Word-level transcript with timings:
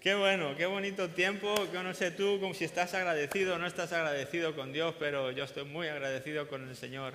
Qué 0.00 0.14
bueno, 0.14 0.54
qué 0.56 0.64
bonito 0.64 1.10
tiempo. 1.10 1.52
Yo 1.72 1.82
no 1.82 1.92
sé 1.92 2.12
tú 2.12 2.38
como 2.40 2.54
si 2.54 2.64
estás 2.64 2.94
agradecido 2.94 3.56
o 3.56 3.58
no 3.58 3.66
estás 3.66 3.92
agradecido 3.92 4.54
con 4.54 4.72
Dios, 4.72 4.94
pero 4.96 5.32
yo 5.32 5.42
estoy 5.42 5.64
muy 5.64 5.88
agradecido 5.88 6.46
con 6.46 6.68
el 6.68 6.76
Señor 6.76 7.14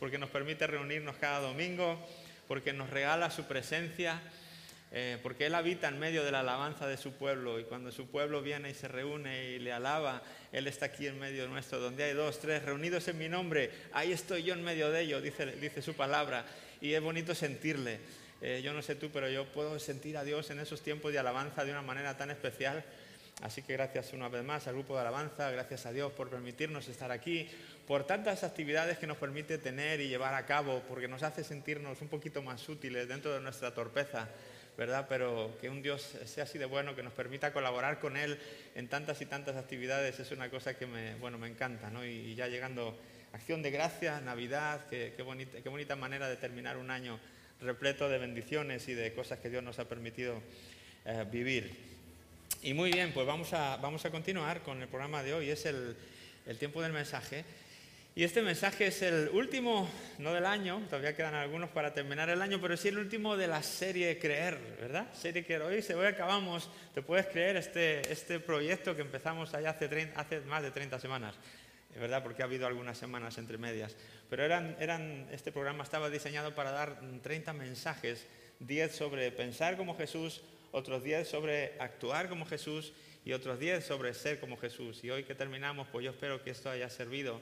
porque 0.00 0.18
nos 0.18 0.30
permite 0.30 0.66
reunirnos 0.66 1.14
cada 1.14 1.38
domingo, 1.38 1.96
porque 2.48 2.72
nos 2.72 2.90
regala 2.90 3.30
su 3.30 3.44
presencia, 3.44 4.20
eh, 4.90 5.16
porque 5.22 5.46
Él 5.46 5.54
habita 5.54 5.86
en 5.86 6.00
medio 6.00 6.24
de 6.24 6.32
la 6.32 6.40
alabanza 6.40 6.88
de 6.88 6.96
su 6.96 7.12
pueblo 7.12 7.60
y 7.60 7.64
cuando 7.64 7.92
su 7.92 8.08
pueblo 8.08 8.42
viene 8.42 8.70
y 8.70 8.74
se 8.74 8.88
reúne 8.88 9.50
y 9.50 9.58
le 9.60 9.72
alaba, 9.72 10.20
Él 10.50 10.66
está 10.66 10.86
aquí 10.86 11.06
en 11.06 11.20
medio 11.20 11.46
nuestro. 11.46 11.78
Donde 11.78 12.02
hay 12.02 12.14
dos, 12.14 12.40
tres 12.40 12.64
reunidos 12.64 13.06
en 13.06 13.16
mi 13.16 13.28
nombre, 13.28 13.70
ahí 13.92 14.10
estoy 14.10 14.42
yo 14.42 14.54
en 14.54 14.64
medio 14.64 14.90
de 14.90 15.02
ellos, 15.02 15.22
dice, 15.22 15.46
dice 15.52 15.82
su 15.82 15.94
palabra. 15.94 16.44
Y 16.80 16.94
es 16.94 17.00
bonito 17.00 17.32
sentirle. 17.32 18.00
Eh, 18.46 18.60
yo 18.60 18.74
no 18.74 18.82
sé 18.82 18.94
tú, 18.94 19.08
pero 19.10 19.30
yo 19.30 19.46
puedo 19.46 19.78
sentir 19.78 20.18
a 20.18 20.22
Dios 20.22 20.50
en 20.50 20.60
esos 20.60 20.82
tiempos 20.82 21.10
de 21.10 21.18
alabanza 21.18 21.64
de 21.64 21.70
una 21.70 21.80
manera 21.80 22.18
tan 22.18 22.30
especial. 22.30 22.84
Así 23.40 23.62
que 23.62 23.72
gracias 23.72 24.12
una 24.12 24.28
vez 24.28 24.44
más 24.44 24.66
al 24.66 24.74
grupo 24.74 24.94
de 24.94 25.00
alabanza, 25.00 25.50
gracias 25.50 25.86
a 25.86 25.92
Dios 25.92 26.12
por 26.12 26.28
permitirnos 26.28 26.86
estar 26.88 27.10
aquí, 27.10 27.48
por 27.86 28.06
tantas 28.06 28.44
actividades 28.44 28.98
que 28.98 29.06
nos 29.06 29.16
permite 29.16 29.56
tener 29.56 30.02
y 30.02 30.08
llevar 30.08 30.34
a 30.34 30.44
cabo, 30.44 30.82
porque 30.86 31.08
nos 31.08 31.22
hace 31.22 31.42
sentirnos 31.42 32.02
un 32.02 32.08
poquito 32.08 32.42
más 32.42 32.68
útiles 32.68 33.08
dentro 33.08 33.32
de 33.32 33.40
nuestra 33.40 33.72
torpeza, 33.72 34.28
¿verdad? 34.76 35.06
Pero 35.08 35.56
que 35.58 35.70
un 35.70 35.80
Dios 35.80 36.02
sea 36.26 36.44
así 36.44 36.58
de 36.58 36.66
bueno, 36.66 36.94
que 36.94 37.02
nos 37.02 37.14
permita 37.14 37.50
colaborar 37.50 37.98
con 37.98 38.14
Él 38.18 38.38
en 38.74 38.88
tantas 38.88 39.22
y 39.22 39.24
tantas 39.24 39.56
actividades, 39.56 40.20
es 40.20 40.30
una 40.32 40.50
cosa 40.50 40.76
que 40.76 40.86
me, 40.86 41.14
bueno, 41.14 41.38
me 41.38 41.48
encanta, 41.48 41.88
¿no? 41.88 42.04
Y, 42.04 42.34
ya 42.34 42.46
llegando, 42.48 42.94
acción 43.32 43.62
de 43.62 43.70
gracias, 43.70 44.20
Navidad, 44.20 44.82
qué, 44.90 45.14
bonita, 45.24 45.62
qué 45.62 45.68
bonita 45.70 45.96
manera 45.96 46.28
de 46.28 46.36
terminar 46.36 46.76
un 46.76 46.90
año 46.90 47.18
repleto 47.60 48.08
de 48.08 48.18
bendiciones 48.18 48.88
y 48.88 48.94
de 48.94 49.12
cosas 49.12 49.38
que 49.38 49.50
Dios 49.50 49.62
nos 49.62 49.78
ha 49.78 49.88
permitido 49.88 50.40
eh, 51.04 51.24
vivir. 51.30 51.70
Y 52.62 52.74
muy 52.74 52.90
bien, 52.90 53.12
pues 53.12 53.26
vamos 53.26 53.52
a, 53.52 53.76
vamos 53.76 54.04
a 54.04 54.10
continuar 54.10 54.62
con 54.62 54.80
el 54.80 54.88
programa 54.88 55.22
de 55.22 55.34
hoy, 55.34 55.50
es 55.50 55.66
el, 55.66 55.96
el 56.46 56.58
tiempo 56.58 56.82
del 56.82 56.92
mensaje. 56.92 57.44
Y 58.16 58.22
este 58.22 58.42
mensaje 58.42 58.86
es 58.86 59.02
el 59.02 59.28
último, 59.30 59.90
no 60.18 60.32
del 60.32 60.46
año, 60.46 60.80
todavía 60.88 61.16
quedan 61.16 61.34
algunos 61.34 61.70
para 61.70 61.92
terminar 61.92 62.30
el 62.30 62.40
año, 62.40 62.60
pero 62.60 62.76
sí 62.76 62.88
el 62.88 62.98
último 62.98 63.36
de 63.36 63.48
la 63.48 63.62
serie 63.62 64.18
Creer, 64.20 64.56
¿verdad? 64.80 65.12
Serie 65.12 65.44
que 65.44 65.58
hoy, 65.58 65.82
se 65.82 65.96
hoy 65.96 66.06
acabamos, 66.06 66.70
te 66.94 67.02
puedes 67.02 67.26
creer, 67.26 67.56
este, 67.56 68.12
este 68.12 68.38
proyecto 68.38 68.94
que 68.94 69.02
empezamos 69.02 69.52
allá 69.52 69.70
hace, 69.70 70.12
hace 70.14 70.40
más 70.42 70.62
de 70.62 70.70
30 70.70 71.00
semanas. 71.00 71.34
¿verdad? 72.00 72.22
Porque 72.22 72.42
ha 72.42 72.46
habido 72.46 72.66
algunas 72.66 72.98
semanas 72.98 73.38
entre 73.38 73.58
medias. 73.58 73.96
Pero 74.34 74.46
eran, 74.46 74.76
eran, 74.80 75.28
este 75.30 75.52
programa 75.52 75.84
estaba 75.84 76.10
diseñado 76.10 76.56
para 76.56 76.72
dar 76.72 76.98
30 77.22 77.52
mensajes, 77.52 78.26
10 78.58 78.92
sobre 78.92 79.30
pensar 79.30 79.76
como 79.76 79.96
Jesús, 79.96 80.42
otros 80.72 81.04
10 81.04 81.28
sobre 81.28 81.74
actuar 81.78 82.28
como 82.28 82.44
Jesús 82.44 82.92
y 83.24 83.32
otros 83.32 83.60
10 83.60 83.86
sobre 83.86 84.12
ser 84.12 84.40
como 84.40 84.56
Jesús. 84.56 85.04
Y 85.04 85.10
hoy 85.10 85.22
que 85.22 85.36
terminamos, 85.36 85.86
pues 85.86 86.04
yo 86.04 86.10
espero 86.10 86.42
que 86.42 86.50
esto 86.50 86.68
haya 86.68 86.90
servido 86.90 87.40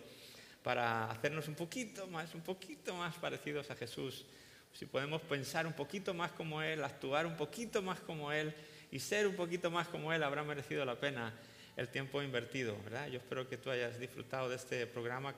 para 0.63 1.11
hacernos 1.11 1.49
un 1.49 1.55
poquito 1.55 2.07
más, 2.09 2.35
un 2.35 2.43
poquito 2.43 2.95
más 2.95 3.17
parecidos 3.17 3.71
a 3.71 3.75
Jesús. 3.75 4.27
Si 4.75 4.85
podemos 4.85 5.23
pensar 5.23 5.67
un 5.67 5.73
poquito 5.73 6.13
más 6.13 6.33
como 6.33 6.61
Él, 6.61 6.85
actuar 6.85 7.25
un 7.25 7.39
poquito 7.39 7.81
más 7.81 8.01
como 8.01 8.33
Él 8.33 8.55
y 8.91 8.99
ser 8.99 9.27
un 9.27 9.35
poquito 9.35 9.71
más 9.71 9.89
como 9.89 10.13
Él, 10.13 10.23
habrá 10.23 10.43
merecido 10.43 10.85
la 10.85 11.01
pena 11.01 11.33
el 11.77 11.89
tiempo 11.89 12.23
invertido, 12.23 12.77
¿verdad? 12.85 13.09
Yo 13.09 13.19
espero 13.19 13.49
que 13.49 13.57
tú 13.57 13.71
hayas 13.71 13.99
disfrutado 13.99 14.49
de 14.49 14.57
este 14.57 14.87
programa 14.87 15.35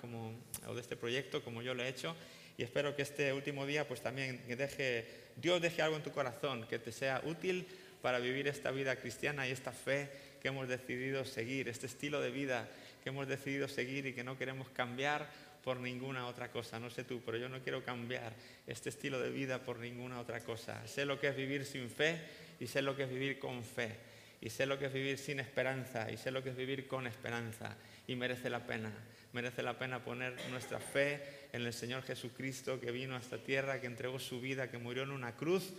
o 0.66 0.74
de 0.74 0.80
este 0.80 0.96
proyecto 0.96 1.42
como 1.44 1.62
yo 1.62 1.74
lo 1.74 1.82
he 1.82 1.88
hecho 1.88 2.16
y 2.56 2.62
espero 2.62 2.94
que 2.96 3.02
este 3.02 3.32
último 3.32 3.66
día 3.66 3.86
pues 3.86 4.00
también 4.00 4.40
deje, 4.48 5.06
Dios 5.36 5.60
deje 5.60 5.82
algo 5.82 5.96
en 5.96 6.02
tu 6.02 6.10
corazón 6.10 6.66
que 6.68 6.78
te 6.78 6.92
sea 6.92 7.22
útil 7.24 7.66
para 8.02 8.18
vivir 8.18 8.48
esta 8.48 8.70
vida 8.70 8.96
cristiana 8.96 9.46
y 9.46 9.52
esta 9.52 9.72
fe 9.72 10.10
que 10.40 10.48
hemos 10.48 10.68
decidido 10.68 11.24
seguir, 11.24 11.68
este 11.68 11.86
estilo 11.86 12.20
de 12.20 12.30
vida 12.30 12.68
que 13.02 13.10
hemos 13.10 13.26
decidido 13.28 13.68
seguir 13.68 14.06
y 14.06 14.12
que 14.12 14.24
no 14.24 14.36
queremos 14.36 14.68
cambiar 14.70 15.28
por 15.62 15.78
ninguna 15.78 16.26
otra 16.26 16.50
cosa. 16.50 16.78
No 16.78 16.90
sé 16.90 17.04
tú, 17.04 17.22
pero 17.24 17.38
yo 17.38 17.48
no 17.48 17.62
quiero 17.62 17.82
cambiar 17.82 18.34
este 18.66 18.90
estilo 18.90 19.20
de 19.20 19.30
vida 19.30 19.60
por 19.60 19.78
ninguna 19.78 20.20
otra 20.20 20.40
cosa. 20.40 20.86
Sé 20.86 21.06
lo 21.06 21.18
que 21.18 21.28
es 21.28 21.36
vivir 21.36 21.64
sin 21.64 21.88
fe 21.88 22.20
y 22.60 22.66
sé 22.66 22.82
lo 22.82 22.94
que 22.94 23.04
es 23.04 23.10
vivir 23.10 23.38
con 23.38 23.64
fe 23.64 23.96
y 24.40 24.50
sé 24.50 24.66
lo 24.66 24.78
que 24.78 24.86
es 24.86 24.92
vivir 24.92 25.18
sin 25.18 25.40
esperanza 25.40 26.10
y 26.10 26.16
sé 26.16 26.30
lo 26.30 26.42
que 26.42 26.50
es 26.50 26.56
vivir 26.56 26.86
con 26.86 27.06
esperanza 27.06 27.76
y 28.06 28.14
merece 28.16 28.50
la 28.50 28.66
pena. 28.66 28.92
Merece 29.32 29.64
la 29.64 29.76
pena 29.76 30.04
poner 30.04 30.36
nuestra 30.50 30.78
fe 30.78 31.48
en 31.52 31.62
el 31.62 31.72
Señor 31.72 32.04
Jesucristo 32.04 32.80
que 32.80 32.92
vino 32.92 33.16
a 33.16 33.18
esta 33.18 33.38
tierra, 33.38 33.80
que 33.80 33.88
entregó 33.88 34.20
su 34.20 34.40
vida, 34.40 34.70
que 34.70 34.78
murió 34.78 35.02
en 35.02 35.10
una 35.10 35.34
cruz, 35.34 35.72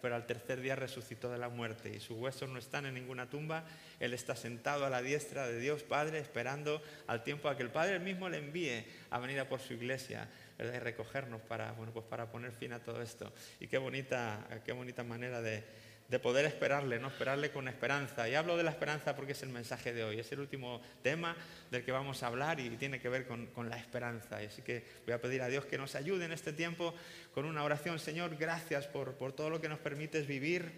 pero 0.00 0.14
al 0.14 0.26
tercer 0.26 0.62
día 0.62 0.74
resucitó 0.74 1.30
de 1.30 1.36
la 1.36 1.50
muerte 1.50 1.94
y 1.94 2.00
sus 2.00 2.16
huesos 2.16 2.48
no 2.48 2.58
están 2.58 2.86
en 2.86 2.94
ninguna 2.94 3.28
tumba. 3.28 3.64
Él 4.00 4.14
está 4.14 4.34
sentado 4.36 4.86
a 4.86 4.90
la 4.90 5.02
diestra 5.02 5.46
de 5.46 5.60
Dios 5.60 5.82
Padre 5.82 6.18
esperando 6.18 6.82
al 7.06 7.24
tiempo 7.24 7.48
a 7.48 7.56
que 7.58 7.62
el 7.62 7.70
Padre 7.70 7.98
mismo 7.98 8.30
le 8.30 8.38
envíe 8.38 8.86
a 9.10 9.18
venir 9.18 9.44
por 9.44 9.60
su 9.60 9.74
iglesia 9.74 10.28
y 10.58 10.62
recogernos 10.62 11.42
para, 11.42 11.72
bueno, 11.72 11.92
pues 11.92 12.06
para 12.06 12.30
poner 12.30 12.52
fin 12.52 12.72
a 12.72 12.78
todo 12.78 13.02
esto. 13.02 13.32
Y 13.60 13.66
qué 13.66 13.76
bonita, 13.76 14.46
qué 14.64 14.72
bonita 14.72 15.02
manera 15.02 15.42
de, 15.42 15.62
de 16.08 16.18
poder 16.18 16.44
esperarle, 16.44 16.98
no 16.98 17.08
esperarle 17.08 17.50
con 17.50 17.66
esperanza. 17.66 18.28
Y 18.28 18.34
hablo 18.34 18.56
de 18.56 18.62
la 18.62 18.70
esperanza 18.70 19.16
porque 19.16 19.32
es 19.32 19.42
el 19.42 19.48
mensaje 19.48 19.92
de 19.92 20.04
hoy, 20.04 20.18
es 20.18 20.30
el 20.32 20.40
último 20.40 20.80
tema 21.02 21.36
del 21.70 21.84
que 21.84 21.92
vamos 21.92 22.22
a 22.22 22.26
hablar 22.26 22.60
y 22.60 22.68
tiene 22.70 23.00
que 23.00 23.08
ver 23.08 23.26
con, 23.26 23.68
la 23.68 23.78
esperanza. 23.78 24.36
Así 24.36 24.62
que 24.62 24.84
voy 25.06 25.14
a 25.14 25.20
pedir 25.20 25.42
a 25.42 25.48
Dios 25.48 25.64
que 25.64 25.78
nos 25.78 25.94
ayude 25.94 26.26
en 26.26 26.32
este 26.32 26.52
tiempo 26.52 26.94
con 27.32 27.46
una 27.46 27.64
oración. 27.64 27.98
Señor, 27.98 28.36
gracias 28.36 28.86
por, 28.86 29.14
todo 29.32 29.50
lo 29.50 29.60
que 29.60 29.68
nos 29.68 29.78
permites 29.78 30.26
vivir. 30.26 30.72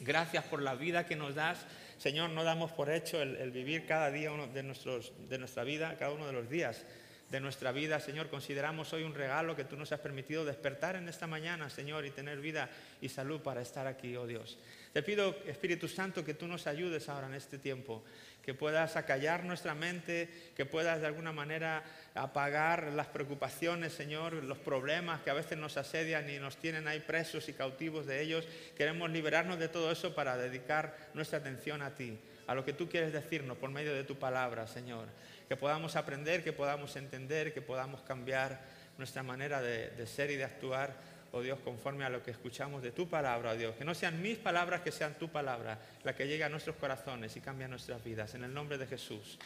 Gracias 0.00 0.44
por 0.44 0.62
la 0.62 0.74
vida 0.74 1.06
que 1.06 1.16
nos 1.16 1.34
das. 1.34 1.66
Señor, 1.98 2.30
no 2.30 2.42
damos 2.42 2.72
por 2.72 2.90
hecho 2.90 3.20
el, 3.22 3.50
vivir 3.50 3.86
cada 3.86 4.10
día 4.10 4.30
de, 4.52 4.62
nuestros, 4.62 5.12
de 5.28 5.38
nuestra 5.38 5.62
vida, 5.64 5.96
cada 5.98 6.12
uno 6.12 6.26
de 6.26 6.32
los 6.32 6.48
días 6.48 6.84
de 7.30 7.40
nuestra 7.40 7.72
vida, 7.72 8.00
Señor. 8.00 8.28
Consideramos 8.28 8.92
hoy 8.92 9.04
un 9.04 9.14
regalo 9.14 9.54
que 9.54 9.64
tú 9.64 9.76
nos 9.76 9.92
has 9.92 10.00
permitido 10.00 10.44
despertar 10.44 10.96
en 10.96 11.08
esta 11.08 11.26
mañana, 11.26 11.70
Señor, 11.70 12.04
y 12.04 12.10
tener 12.10 12.40
vida 12.40 12.68
y 13.00 13.08
salud 13.08 13.40
para 13.40 13.62
estar 13.62 13.86
aquí, 13.86 14.16
oh 14.16 14.26
Dios. 14.26 14.58
Te 14.92 15.04
pido, 15.04 15.36
Espíritu 15.46 15.86
Santo, 15.86 16.24
que 16.24 16.34
tú 16.34 16.48
nos 16.48 16.66
ayudes 16.66 17.08
ahora 17.08 17.28
en 17.28 17.34
este 17.34 17.58
tiempo, 17.58 18.02
que 18.42 18.54
puedas 18.54 18.96
acallar 18.96 19.44
nuestra 19.44 19.74
mente, 19.76 20.28
que 20.56 20.66
puedas 20.66 21.00
de 21.00 21.06
alguna 21.06 21.30
manera 21.32 21.84
apagar 22.14 22.92
las 22.92 23.06
preocupaciones, 23.06 23.92
Señor, 23.92 24.32
los 24.32 24.58
problemas 24.58 25.20
que 25.20 25.30
a 25.30 25.34
veces 25.34 25.56
nos 25.56 25.76
asedian 25.76 26.28
y 26.28 26.40
nos 26.40 26.56
tienen 26.56 26.88
ahí 26.88 26.98
presos 26.98 27.48
y 27.48 27.52
cautivos 27.52 28.06
de 28.06 28.20
ellos. 28.20 28.48
Queremos 28.76 29.10
liberarnos 29.10 29.60
de 29.60 29.68
todo 29.68 29.92
eso 29.92 30.12
para 30.16 30.36
dedicar 30.36 30.96
nuestra 31.14 31.38
atención 31.38 31.82
a 31.82 31.94
ti, 31.94 32.18
a 32.50 32.54
lo 32.54 32.64
que 32.64 32.72
tú 32.72 32.88
quieres 32.88 33.12
decirnos 33.12 33.56
por 33.56 33.70
medio 33.70 33.94
de 33.94 34.04
tu 34.04 34.18
palabra, 34.18 34.66
Señor 34.66 35.06
que 35.50 35.56
podamos 35.56 35.96
aprender, 35.96 36.44
que 36.44 36.52
podamos 36.52 36.94
entender, 36.94 37.52
que 37.52 37.60
podamos 37.60 38.02
cambiar 38.02 38.60
nuestra 38.98 39.24
manera 39.24 39.60
de, 39.60 40.06
ser 40.06 40.30
y 40.30 40.36
de 40.36 40.44
actuar, 40.44 40.94
oh 41.32 41.40
Dios, 41.40 41.58
conforme 41.64 42.04
a 42.04 42.08
lo 42.08 42.22
que 42.22 42.30
escuchamos 42.30 42.84
de 42.84 42.92
tu 42.92 43.08
palabra, 43.08 43.50
oh 43.50 43.56
Dios. 43.56 43.74
Que 43.74 43.84
no 43.84 43.92
sean 43.92 44.22
mis 44.22 44.38
palabras, 44.38 44.82
que 44.82 44.92
sean 44.92 45.18
tu 45.18 45.28
palabra, 45.28 45.76
la 46.04 46.14
que 46.14 46.28
llegue 46.28 46.44
a 46.44 46.48
nuestros 46.48 46.76
corazones 46.76 47.34
y 47.34 47.40
cambia 47.40 47.66
nuestras 47.66 48.04
vidas. 48.04 48.32
En 48.36 48.44
el 48.44 48.54
nombre 48.54 48.78
de 48.78 48.86
Jesús. 48.86 49.40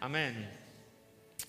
Amén. 0.00 0.46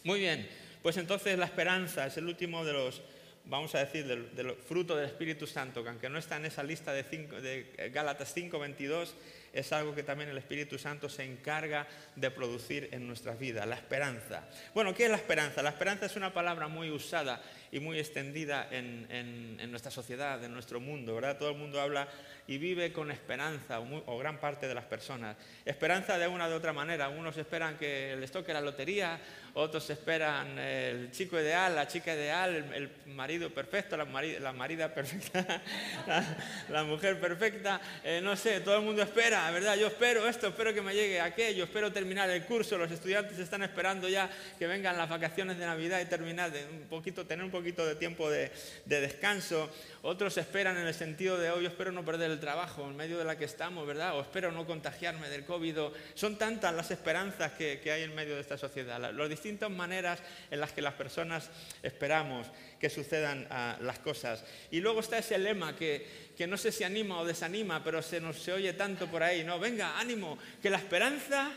Muy 0.06 0.22
bien, 0.22 0.48
pues 0.82 0.96
entonces 0.96 1.38
la 1.38 1.48
esperanza 1.48 2.06
es 2.06 2.16
el 2.16 2.28
último 2.28 2.64
de 2.64 2.72
los, 2.72 3.02
vamos 3.46 3.76
a 3.76 3.80
decir, 3.80 4.06
del, 4.06 4.56
fruto 4.56 4.96
del 4.96 5.06
Espíritu 5.06 5.48
Santo, 5.48 5.84
que 5.84 5.90
aunque 5.90 6.10
no 6.10 6.18
está 6.18 6.38
en 6.38 6.46
esa 6.46 6.64
lista 6.64 6.94
de, 6.94 7.04
de 7.04 7.90
Gálatas 7.90 8.34
5, 8.34 8.60
22, 8.60 9.16
es 9.54 9.74
algo 9.74 9.94
que 9.94 10.04
también 10.04 10.30
el 10.30 10.38
Espíritu 10.38 10.78
Santo 10.78 11.10
se 11.10 11.24
encarga 11.24 11.88
de 12.16 12.32
producir 12.32 12.90
en 12.92 13.08
nuestras 13.08 13.38
vidas, 13.38 13.68
la 13.68 13.76
esperanza. 13.76 14.48
Bueno, 14.74 14.94
¿qué 14.94 15.06
es 15.06 15.12
la 15.12 15.18
esperanza? 15.18 15.62
La 15.62 15.72
esperanza 15.72 16.06
es 16.06 16.16
una 16.16 16.34
palabra 16.34 16.68
muy 16.68 16.90
usada 16.90 17.42
y 17.72 17.80
muy 17.80 18.00
extendida 18.00 18.68
en, 18.72 19.72
nuestra 19.72 19.92
sociedad, 19.92 20.44
en 20.44 20.54
nuestro 20.54 20.80
mundo, 20.80 21.16
¿verdad? 21.16 21.38
Todo 21.38 21.52
el 21.52 21.58
mundo 21.58 21.82
habla 21.82 22.08
y 22.52 22.58
vive 22.58 22.92
con 22.92 23.12
esperanza, 23.12 23.80
o, 23.80 24.18
gran 24.18 24.38
parte 24.38 24.68
de 24.68 24.76
las 24.76 24.84
personas. 24.84 25.38
Esperanza 25.64 26.18
de 26.18 26.28
una 26.28 26.50
de 26.50 26.56
otra 26.56 26.74
manera. 26.74 27.08
Unos 27.08 27.38
esperan 27.38 27.78
que 27.78 28.18
les 28.20 28.30
toque 28.30 28.52
la 28.52 28.60
lotería, 28.60 29.18
otros 29.54 29.90
esperan 29.90 30.60
el 30.60 31.12
chico 31.12 31.40
ideal, 31.40 31.74
la 31.74 31.88
chica 31.88 32.14
ideal, 32.14 32.54
el, 32.74 32.90
marido 33.08 33.50
perfecto, 33.52 33.96
la, 33.96 34.04
marida 34.04 34.94
perfecta, 34.94 35.62
la, 36.70 36.84
mujer 36.84 37.22
perfecta. 37.22 37.80
Eh, 38.04 38.20
no 38.22 38.36
sé, 38.36 38.60
todo 38.60 38.76
el 38.76 38.82
mundo 38.82 39.02
espera, 39.02 39.50
¿verdad? 39.52 39.78
Yo 39.78 39.88
espero 39.88 40.28
esto, 40.28 40.48
espero 40.48 40.74
que 40.74 40.82
me 40.82 40.94
llegue 40.94 41.22
aquello, 41.22 41.64
espero 41.64 41.90
terminar 41.94 42.30
el 42.30 42.44
curso. 42.44 42.78
Los 42.78 42.92
estudiantes 42.92 43.40
están 43.40 43.64
esperando 43.64 44.10
ya 44.10 44.30
que 44.60 44.68
vengan 44.68 44.98
las 44.98 45.08
vacaciones 45.08 45.58
de 45.58 45.66
Navidad 45.66 46.02
y 46.02 46.06
terminar 46.06 46.52
de 46.52 46.66
un 46.66 46.88
poquito, 46.90 47.26
tener 47.26 47.46
un 47.46 47.52
poquito 47.52 47.86
de 47.86 47.96
tiempo 47.96 48.30
de, 48.30 48.52
descanso. 48.86 49.70
Otros 50.04 50.36
esperan 50.38 50.78
en 50.78 50.88
el 50.88 50.94
sentido 50.94 51.38
de, 51.38 51.52
hoy 51.52 51.66
oh, 51.66 51.70
espero 51.70 51.92
no 51.92 52.04
perder 52.04 52.32
el 52.32 52.41
trabajo 52.42 52.84
en 52.84 52.98
medio 52.98 53.18
de 53.18 53.24
la 53.24 53.38
que 53.38 53.46
estamos, 53.46 53.88
¿verdad? 53.88 54.18
O 54.18 54.22
espero 54.22 54.52
no 54.52 54.66
contagiarme 54.66 55.30
del 55.30 55.46
COVID. 55.46 55.78
Son 56.14 56.38
tantas 56.38 56.76
las 56.76 56.92
esperanzas 56.92 57.54
que, 57.54 57.80
hay 57.90 58.04
en 58.04 58.14
medio 58.14 58.36
de 58.36 58.42
esta 58.42 58.58
sociedad, 58.58 59.00
las 59.00 59.30
distintas 59.30 59.72
maneras 59.72 60.20
en 60.50 60.60
las 60.60 60.74
que 60.74 60.82
las 60.82 60.96
personas 60.96 61.50
esperamos 61.82 62.48
que 62.78 62.90
sucedan 62.90 63.48
ah, 63.50 63.78
las 63.80 64.00
cosas. 64.00 64.44
Y 64.72 64.82
luego 64.82 65.00
está 65.00 65.18
ese 65.18 65.38
lema 65.38 65.76
que, 65.78 66.32
que 66.36 66.48
no 66.48 66.58
sé 66.58 66.74
si 66.74 66.84
anima 66.84 67.20
o 67.20 67.26
desanima, 67.26 67.82
pero 67.82 68.02
se 68.02 68.20
nos 68.20 68.38
se 68.38 68.52
oye 68.52 68.74
tanto 68.74 69.08
por 69.08 69.24
ahí, 69.24 69.44
¿no? 69.44 69.60
Venga, 69.60 69.98
ánimo, 69.98 70.38
que 70.62 70.70
la 70.70 70.78
esperanza 70.78 71.52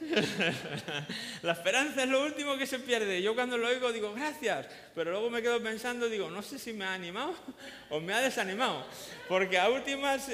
la 1.42 1.52
esperanza 1.52 2.02
es 2.02 2.08
lo 2.08 2.22
último 2.22 2.56
que 2.56 2.66
se 2.66 2.78
pierde. 2.78 3.22
Yo 3.22 3.34
cuando 3.34 3.56
lo 3.56 3.68
oigo 3.68 3.92
digo, 3.92 4.12
gracias, 4.14 4.66
pero 4.94 5.12
luego 5.12 5.30
me 5.30 5.42
quedo 5.42 5.62
pensando, 5.62 6.08
digo, 6.08 6.30
no 6.30 6.42
sé 6.42 6.58
si 6.58 6.72
me 6.72 6.84
ha 6.84 6.94
animado 6.94 7.34
o 7.90 8.00
me 8.00 8.12
ha 8.12 8.20
desanimado, 8.20 8.86
porque 9.28 9.58
a 9.58 9.68
últimas 9.68 10.28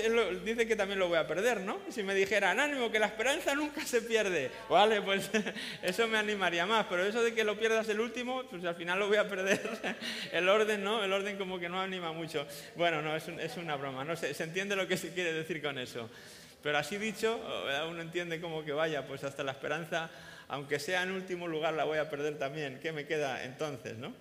dice 0.45 0.67
que 0.67 0.77
también 0.77 0.99
lo 0.99 1.09
voy 1.09 1.19
a 1.19 1.27
perder, 1.27 1.61
¿no? 1.61 1.79
Si 1.91 2.03
me 2.03 2.15
dijeran, 2.15 2.59
ánimo, 2.59 2.91
que 2.91 2.99
la 2.99 3.07
esperanza 3.07 3.55
nunca 3.55 3.85
se 3.85 4.03
pierde, 4.03 4.51
vale, 4.69 5.03
pues 5.03 5.31
eso 5.83 6.09
me 6.09 6.19
animaría 6.19 6.67
más, 6.67 6.87
pero 6.89 7.05
eso 7.05 7.23
de 7.23 7.35
que 7.35 7.45
lo 7.45 7.59
pierdas 7.59 7.89
el 7.89 8.01
último, 8.01 8.45
pues 8.45 8.65
al 8.65 8.75
final 8.75 8.99
lo 8.99 9.09
voy 9.09 9.19
a 9.19 9.29
perder. 9.29 9.61
El 10.33 10.49
orden, 10.49 10.83
¿no? 10.83 11.05
El 11.05 11.13
orden 11.13 11.37
como 11.37 11.59
que 11.59 11.69
no 11.69 11.81
anima 11.81 12.13
mucho. 12.13 12.47
Bueno, 12.77 13.03
no, 13.03 13.17
es, 13.17 13.57
una 13.57 13.77
broma, 13.77 14.05
no 14.05 14.17
se 14.17 14.43
entiende 14.43 14.77
lo 14.77 14.87
que 14.87 14.97
se 14.97 15.13
quiere 15.13 15.33
decir 15.33 15.63
con 15.63 15.79
eso. 15.79 16.09
Pero 16.63 16.79
así 16.79 16.99
dicho, 16.99 17.41
uno 17.89 18.01
entiende 18.01 18.41
como 18.41 18.65
que 18.65 18.73
vaya, 18.73 19.07
pues 19.07 19.25
hasta 19.25 19.43
la 19.43 19.53
esperanza, 19.53 20.11
aunque 20.49 20.79
sea 20.79 21.03
en 21.03 21.13
último 21.13 21.49
lugar, 21.49 21.75
la 21.75 21.85
voy 21.85 21.99
a 21.99 22.11
perder 22.11 22.39
también. 22.39 22.81
¿Qué 22.81 22.93
me 22.93 23.07
queda 23.07 23.45
entonces? 23.45 23.97
¿no? 23.97 24.15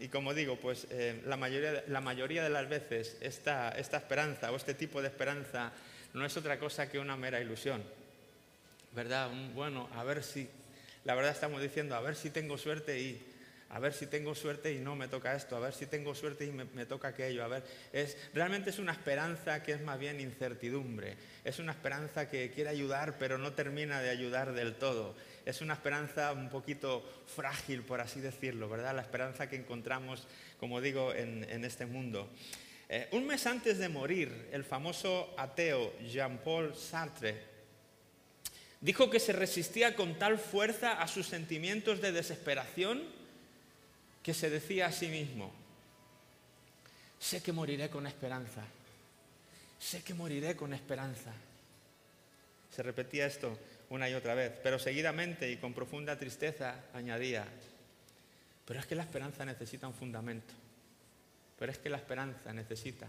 y 0.00 0.08
como 0.08 0.34
digo, 0.34 0.56
pues 0.56 0.86
eh, 0.90 1.22
la, 1.24 1.36
mayoría, 1.36 1.82
la, 1.88 2.00
mayoría, 2.02 2.44
de 2.44 2.50
las 2.50 2.68
veces 2.68 3.16
esta, 3.22 3.70
esta 3.70 3.96
esperanza 3.96 4.52
o 4.52 4.56
este 4.56 4.74
tipo 4.74 5.00
de 5.00 5.08
esperanza 5.08 5.72
no 6.12 6.26
es 6.26 6.36
otra 6.36 6.58
cosa 6.58 6.90
que 6.90 6.98
una 6.98 7.16
mera 7.16 7.40
ilusión. 7.40 7.82
¿Verdad? 8.92 9.30
bueno, 9.54 9.88
a 9.94 10.04
ver 10.04 10.22
si, 10.22 10.48
la 11.04 11.14
verdad 11.14 11.32
estamos 11.32 11.60
diciendo, 11.60 11.94
a 11.94 12.00
ver 12.00 12.16
si 12.16 12.30
tengo 12.30 12.56
suerte 12.56 12.98
y 12.98 13.22
a 13.76 13.78
ver 13.78 13.92
si 13.92 14.06
tengo 14.06 14.34
suerte 14.34 14.72
y 14.72 14.78
no 14.78 14.96
me 14.96 15.06
toca 15.06 15.36
esto, 15.36 15.54
a 15.54 15.60
ver 15.60 15.74
si 15.74 15.84
tengo 15.84 16.14
suerte 16.14 16.46
y 16.46 16.50
me, 16.50 16.86
toca 16.86 17.08
aquello, 17.08 17.44
a 17.44 17.48
ver, 17.48 17.62
es, 17.92 18.16
realmente 18.32 18.70
es 18.70 18.78
una 18.78 18.92
esperanza 18.92 19.62
que 19.62 19.72
es 19.72 19.82
más 19.82 19.98
bien 19.98 20.18
incertidumbre, 20.18 21.14
es 21.44 21.58
una 21.58 21.72
esperanza 21.72 22.30
que 22.30 22.50
quiere 22.52 22.70
ayudar 22.70 23.18
pero 23.18 23.36
no 23.36 23.52
termina 23.52 24.00
de 24.00 24.08
ayudar 24.08 24.54
del 24.54 24.76
todo, 24.76 25.14
es 25.44 25.60
una 25.60 25.74
esperanza 25.74 26.32
un 26.32 26.48
poquito 26.48 27.04
frágil, 27.26 27.82
por 27.82 28.00
así 28.00 28.18
decirlo, 28.18 28.70
¿verdad? 28.70 28.96
La 28.96 29.02
esperanza 29.02 29.46
que 29.46 29.56
encontramos, 29.56 30.26
como 30.58 30.80
digo, 30.80 31.12
en, 31.12 31.62
este 31.62 31.84
mundo. 31.84 32.30
Eh, 32.88 33.08
un 33.12 33.26
mes 33.26 33.46
antes 33.46 33.76
de 33.76 33.90
morir, 33.90 34.48
el 34.52 34.64
famoso 34.64 35.34
ateo 35.36 35.92
Jean-Paul 35.98 36.74
Sartre 36.74 37.42
dijo 38.80 39.10
que 39.10 39.20
se 39.20 39.34
resistía 39.34 39.94
con 39.94 40.18
tal 40.18 40.38
fuerza 40.38 40.92
a 40.92 41.08
sus 41.08 41.26
sentimientos 41.26 42.00
de 42.00 42.12
desesperación 42.12 43.25
que 44.26 44.34
se 44.34 44.50
decía 44.50 44.86
a 44.86 44.90
sí 44.92 45.06
mismo, 45.06 45.52
sé 47.16 47.40
que 47.44 47.52
moriré 47.52 47.88
con 47.88 48.08
esperanza, 48.08 48.64
sé 49.78 50.02
que 50.02 50.14
moriré 50.14 50.56
con 50.56 50.74
esperanza. 50.74 51.32
Se 52.74 52.82
repetía 52.82 53.26
esto 53.26 53.56
una 53.88 54.10
y 54.10 54.14
otra 54.14 54.34
vez, 54.34 54.52
pero 54.64 54.80
seguidamente 54.80 55.48
y 55.48 55.58
con 55.58 55.72
profunda 55.72 56.18
tristeza 56.18 56.74
añadía, 56.92 57.46
pero 58.64 58.80
es 58.80 58.86
que 58.86 58.96
la 58.96 59.04
esperanza 59.04 59.44
necesita 59.44 59.86
un 59.86 59.94
fundamento, 59.94 60.54
pero 61.56 61.70
es 61.70 61.78
que 61.78 61.88
la 61.88 61.98
esperanza 61.98 62.52
necesita 62.52 63.06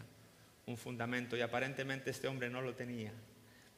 un 0.68 0.78
fundamento 0.78 1.36
y 1.36 1.42
aparentemente 1.42 2.12
este 2.12 2.28
hombre 2.28 2.48
no 2.48 2.62
lo 2.62 2.76
tenía. 2.76 3.12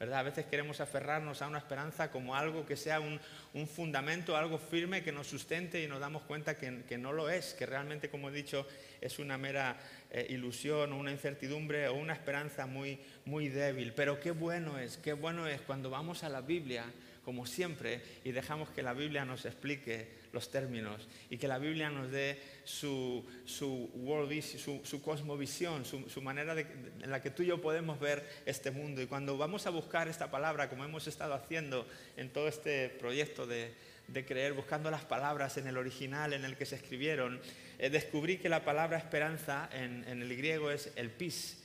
A 0.00 0.22
veces 0.22 0.46
queremos 0.46 0.80
aferrarnos 0.80 1.42
a 1.42 1.46
una 1.46 1.58
esperanza 1.58 2.10
como 2.10 2.34
algo 2.34 2.64
que 2.64 2.74
sea 2.74 3.00
un, 3.00 3.20
fundamento, 3.68 4.34
algo 4.34 4.56
firme 4.56 5.02
que 5.02 5.12
nos 5.12 5.26
sustente 5.26 5.82
y 5.82 5.88
nos 5.88 6.00
damos 6.00 6.22
cuenta 6.22 6.56
que, 6.56 6.96
no 6.96 7.12
lo 7.12 7.28
es, 7.28 7.52
que 7.52 7.66
realmente, 7.66 8.08
como 8.08 8.30
he 8.30 8.32
dicho, 8.32 8.66
es 9.02 9.18
una 9.18 9.36
mera 9.36 9.78
eh, 10.10 10.26
ilusión 10.30 10.94
o 10.94 10.96
una 10.96 11.10
incertidumbre 11.10 11.86
o 11.88 11.96
una 11.96 12.14
esperanza 12.14 12.64
muy, 12.64 12.98
muy 13.26 13.50
débil. 13.50 13.92
Pero 13.92 14.18
qué 14.20 14.30
bueno 14.30 14.78
es, 14.78 14.96
qué 14.96 15.12
bueno 15.12 15.46
es 15.46 15.60
cuando 15.60 15.90
vamos 15.90 16.24
a 16.24 16.30
la 16.30 16.40
Biblia, 16.40 16.86
como 17.22 17.44
siempre, 17.44 18.00
y 18.24 18.32
dejamos 18.32 18.70
que 18.70 18.82
la 18.82 18.94
Biblia 18.94 19.26
nos 19.26 19.44
explique 19.44 20.08
los 20.32 20.50
términos 20.50 21.08
y 21.28 21.38
que 21.38 21.48
la 21.48 21.58
Biblia 21.58 21.90
nos 21.90 22.10
dé 22.10 22.40
su, 22.64 23.24
su, 23.44 23.90
world 23.94 24.42
su, 24.42 24.80
su 24.84 25.02
cosmovisión, 25.02 25.84
su, 25.84 26.22
manera 26.22 26.54
en 26.58 27.10
la 27.10 27.20
que 27.20 27.30
tú 27.30 27.42
y 27.42 27.46
yo 27.46 27.60
podemos 27.60 27.98
ver 27.98 28.24
este 28.46 28.70
mundo. 28.70 29.02
Y 29.02 29.06
cuando 29.06 29.36
vamos 29.36 29.66
a 29.66 29.70
buscar 29.70 30.08
esta 30.08 30.30
palabra, 30.30 30.68
como 30.68 30.84
hemos 30.84 31.06
estado 31.06 31.34
haciendo 31.34 31.86
en 32.16 32.30
todo 32.30 32.48
este 32.48 32.88
proyecto 32.88 33.46
de, 33.46 33.72
de 34.08 34.24
creer, 34.24 34.52
buscando 34.52 34.90
las 34.90 35.04
palabras 35.04 35.56
en 35.56 35.66
el 35.66 35.76
original 35.76 36.32
en 36.32 36.44
el 36.44 36.56
que 36.56 36.66
se 36.66 36.76
escribieron, 36.76 37.40
eh, 37.78 37.90
descubrí 37.90 38.38
que 38.38 38.48
la 38.48 38.64
palabra 38.64 38.98
esperanza 38.98 39.68
en, 39.72 40.04
en 40.08 40.22
el 40.22 40.36
griego 40.36 40.70
es 40.70 40.90
el 40.96 41.10
pis, 41.10 41.58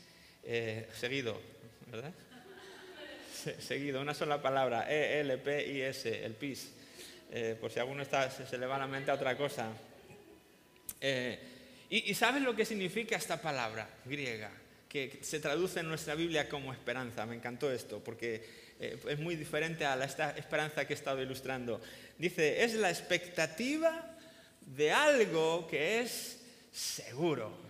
eh, 0.44 0.88
seguido, 0.94 1.40
¿verdad? 1.92 2.14
seguido, 3.60 4.02
una 4.02 4.14
sola 4.14 4.42
palabra, 4.42 4.90
E-L-P-I-S, 4.90 6.26
el 6.26 6.34
pis. 6.34 6.72
Eh, 7.32 7.58
por 7.60 7.72
si 7.72 7.80
alguno 7.80 8.02
está, 8.02 8.30
se, 8.30 8.58
le 8.58 8.66
va 8.66 8.78
la 8.78 8.88
mente 8.88 9.12
a 9.12 9.16
otra 9.16 9.36
cosa. 9.36 9.72
Eh, 11.02 11.40
y, 11.90 12.14
¿sabes 12.14 12.42
lo 12.42 12.56
que 12.56 12.66
significa 12.66 13.16
esta 13.16 13.42
palabra 13.42 13.88
griega? 14.06 14.52
Que 14.88 15.20
se 15.22 15.40
traduce 15.40 15.82
en 15.82 15.88
nuestra 15.88 16.16
Biblia 16.16 16.50
como 16.50 16.74
esperanza. 16.74 17.26
Me 17.26 17.36
encantó 17.36 17.72
esto, 17.72 18.04
porque 18.04 18.44
eh, 18.80 19.00
es 19.08 19.20
muy 19.20 19.36
diferente 19.36 19.86
a 19.86 19.96
la, 19.96 20.06
esta 20.06 20.32
esperanza 20.32 20.86
que 20.86 20.94
he 20.94 20.96
estado 20.96 21.22
ilustrando. 21.22 21.82
Dice, 22.18 22.64
es 22.64 22.74
la 22.76 22.90
expectativa 22.90 24.18
de 24.62 24.92
algo 24.92 25.68
que 25.68 26.02
es 26.02 26.42
seguro. 26.72 27.65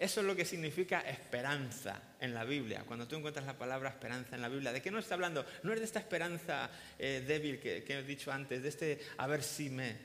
Eso 0.00 0.22
es 0.22 0.26
lo 0.26 0.34
que 0.34 0.46
significa 0.46 1.02
esperanza 1.02 2.00
en 2.18 2.32
la 2.32 2.44
Biblia. 2.44 2.84
Cuando 2.86 3.06
tú 3.06 3.16
encuentras 3.16 3.44
la 3.44 3.58
palabra 3.58 3.90
esperanza 3.90 4.34
en 4.34 4.40
la 4.40 4.48
Biblia, 4.48 4.72
¿de 4.72 4.80
qué 4.80 4.90
no 4.90 4.98
está 4.98 5.12
hablando? 5.12 5.44
No 5.62 5.74
es 5.74 5.78
de 5.78 5.84
esta 5.84 5.98
esperanza 5.98 6.70
eh, 6.98 7.22
débil 7.28 7.60
que, 7.60 7.84
que 7.84 7.98
he 7.98 8.02
dicho 8.02 8.32
antes, 8.32 8.62
de 8.62 8.68
este 8.70 8.98
a 9.18 9.26
ver 9.26 9.42
si 9.42 9.68
me, 9.68 9.98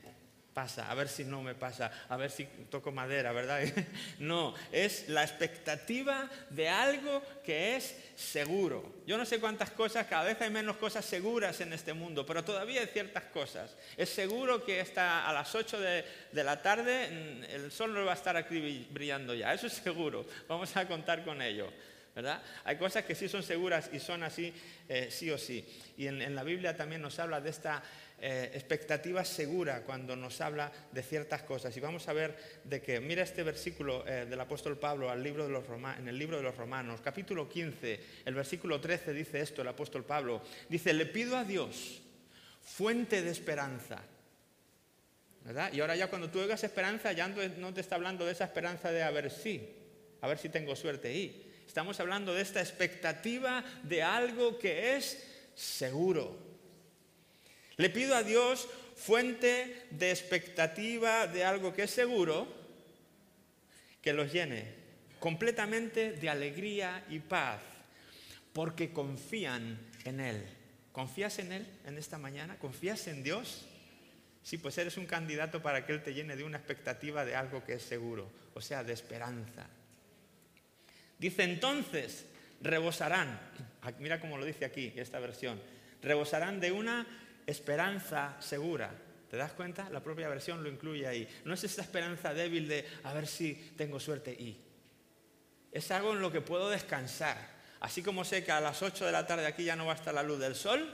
pasa, 0.55 0.89
a 0.89 0.95
ver 0.95 1.09
si 1.09 1.25
no 1.25 1.43
me 1.43 1.53
pasa, 1.53 1.91
a 2.07 2.15
ver 2.15 2.31
si 2.31 2.45
toco 2.69 2.89
madera, 2.93 3.33
¿verdad? 3.33 3.59
No, 4.19 4.55
es 4.71 5.09
la 5.09 5.21
expectativa 5.21 6.29
de 6.49 6.69
algo 6.69 7.21
que 7.43 7.75
es 7.75 7.93
seguro. 8.15 9.03
Yo 9.05 9.17
no 9.17 9.25
sé 9.25 9.41
cuántas 9.41 9.71
cosas, 9.71 10.07
cada 10.07 10.23
vez 10.23 10.41
hay 10.41 10.49
menos 10.49 10.77
cosas 10.77 11.03
seguras 11.03 11.59
en 11.59 11.73
este 11.73 11.91
mundo, 11.91 12.25
pero 12.25 12.45
todavía 12.45 12.79
hay 12.79 12.87
ciertas 12.87 13.25
cosas. 13.25 13.75
Es 13.97 14.09
seguro 14.09 14.63
que 14.63 14.79
está 14.79 15.27
a 15.27 15.33
las 15.33 15.53
8 15.53 15.77
de, 15.77 16.05
la 16.31 16.61
tarde 16.61 17.09
mm, 17.11 17.43
el 17.53 17.71
sol 17.71 17.93
no 17.93 18.05
va 18.05 18.13
a 18.13 18.15
estar 18.15 18.37
aquí 18.37 18.87
brillando 18.89 19.35
ya, 19.35 19.53
eso 19.53 19.67
es 19.67 19.73
seguro, 19.73 20.25
vamos 20.47 20.75
a 20.77 20.87
contar 20.87 21.25
con 21.25 21.41
ello. 21.41 21.69
¿verdad? 22.15 22.41
Hay 22.63 22.77
cosas 22.77 23.03
que 23.03 23.13
sí 23.13 23.27
son 23.27 23.43
seguras 23.43 23.89
y 23.91 23.99
son 23.99 24.23
así, 24.23 24.53
eh, 24.87 25.09
sí 25.11 25.29
o 25.31 25.37
sí. 25.37 25.67
Y 25.97 26.07
en, 26.07 26.33
la 26.33 26.43
Biblia 26.43 26.77
también 26.77 27.01
nos 27.01 27.19
habla 27.19 27.41
de 27.41 27.49
esta 27.49 27.83
eh, 28.19 28.51
expectativa 28.53 29.23
segura 29.25 29.81
cuando 29.83 30.15
nos 30.15 30.39
habla 30.41 30.71
de 30.91 31.03
ciertas 31.03 31.43
cosas. 31.43 31.75
Y 31.75 31.79
vamos 31.79 32.07
a 32.07 32.13
ver 32.13 32.35
de 32.63 32.81
que, 32.81 32.99
mira 32.99 33.23
este 33.23 33.43
versículo 33.43 34.07
eh, 34.07 34.25
del 34.25 34.39
apóstol 34.39 34.77
Pablo 34.77 35.09
al 35.09 35.21
libro 35.21 35.45
de 35.45 35.51
los 35.51 35.65
en 35.97 36.07
el 36.07 36.17
libro 36.17 36.37
de 36.37 36.43
los 36.43 36.55
Romanos, 36.55 37.01
capítulo 37.03 37.49
15, 37.49 37.99
el 38.25 38.33
versículo 38.33 38.79
13 38.79 39.13
dice 39.13 39.41
esto, 39.41 39.61
el 39.61 39.67
apóstol 39.67 40.05
Pablo. 40.05 40.41
Dice, 40.69 40.93
le 40.93 41.05
pido 41.05 41.37
a 41.37 41.43
Dios, 41.43 42.01
fuente 42.61 43.21
de 43.21 43.31
esperanza. 43.31 44.01
¿verdad? 45.43 45.71
Y 45.73 45.79
ahora 45.79 45.95
ya 45.95 46.07
cuando 46.07 46.29
tú 46.29 46.39
oigas 46.39 46.63
esperanza, 46.63 47.11
ya 47.11 47.27
no 47.27 47.73
te 47.73 47.81
está 47.81 47.95
hablando 47.95 48.25
de 48.25 48.31
esa 48.31 48.45
esperanza 48.45 48.91
de 48.91 49.03
a 49.03 49.11
ver 49.11 49.29
si, 49.29 49.75
a 50.21 50.27
ver 50.27 50.39
si 50.39 50.49
tengo 50.49 50.75
suerte 50.75 51.13
y 51.13 51.45
Estamos 51.75 51.99
hablando 51.99 52.33
de 52.33 52.41
esta 52.41 52.61
expectativa 52.61 53.63
de 53.83 54.01
algo 54.01 54.57
que 54.57 54.95
es 54.95 55.21
seguro. 55.55 56.44
Le 57.77 57.89
pido 57.89 58.15
a 58.15 58.23
Dios 58.23 58.67
fuente 58.95 59.87
de 59.91 60.11
expectativa 60.11 61.27
de 61.27 61.43
algo 61.43 61.73
que 61.73 61.83
es 61.83 61.91
seguro, 61.91 62.47
que 64.01 64.13
los 64.13 64.31
llene 64.31 64.85
completamente 65.19 66.11
de 66.11 66.29
alegría 66.29 67.03
y 67.09 67.19
paz, 67.19 67.61
porque 68.53 68.93
confían 68.93 69.79
en 70.03 70.19
Él. 70.19 70.45
¿Confías 70.91 71.39
en 71.39 71.51
Él 71.51 71.67
en 71.85 71.97
esta 71.97 72.17
mañana? 72.17 72.57
¿Confías 72.59 73.07
en 73.07 73.23
Dios? 73.23 73.65
Sí, 74.43 74.59
pues 74.59 74.77
eres 74.77 74.97
un 74.97 75.07
candidato 75.07 75.61
para 75.61 75.85
que 75.85 75.93
Él 75.93 76.03
te 76.03 76.13
llene 76.13 76.35
de 76.35 76.43
una 76.43 76.57
expectativa 76.57 77.25
de 77.25 77.35
algo 77.35 77.63
que 77.65 77.73
es 77.73 77.81
seguro, 77.81 78.31
o 78.53 78.61
sea, 78.61 78.83
de 78.83 78.93
esperanza. 78.93 79.67
Dice 81.17 81.43
entonces, 81.43 82.25
rebosarán, 82.61 83.39
ah, 83.81 83.91
mira 83.99 84.19
cómo 84.19 84.37
lo 84.37 84.45
dice 84.45 84.65
aquí 84.65 84.93
esta 84.95 85.19
versión, 85.19 85.59
rebosarán 86.01 86.59
de 86.59 86.71
una 86.71 87.24
esperanza 87.45 88.35
segura. 88.39 88.91
¿Te 89.29 89.37
das 89.37 89.53
cuenta? 89.53 89.89
La 89.89 90.01
propia 90.01 90.29
versión 90.29 90.63
lo 90.63 90.69
incluye 90.69 91.07
ahí. 91.07 91.27
No 91.45 91.53
es 91.53 91.63
esa 91.63 91.81
esperanza 91.81 92.33
débil 92.33 92.67
de 92.67 92.85
a 93.03 93.13
ver 93.13 93.27
si 93.27 93.53
tengo 93.75 93.99
suerte 93.99 94.31
y. 94.31 94.61
Es 95.71 95.91
algo 95.91 96.13
en 96.13 96.21
lo 96.21 96.31
que 96.31 96.41
puedo 96.41 96.69
descansar. 96.69 97.55
Así 97.81 98.01
como 98.01 98.23
sé 98.23 98.43
que 98.43 98.51
a 98.51 98.61
las 98.61 98.81
8 98.81 99.05
de 99.05 99.11
la 99.11 99.27
tarde 99.27 99.45
aquí 99.45 99.65
ya 99.65 99.75
no 99.75 99.85
va 99.85 99.93
a 99.93 99.95
estar 99.95 100.13
la 100.13 100.23
luz 100.23 100.39
del 100.39 100.55
sol, 100.55 100.93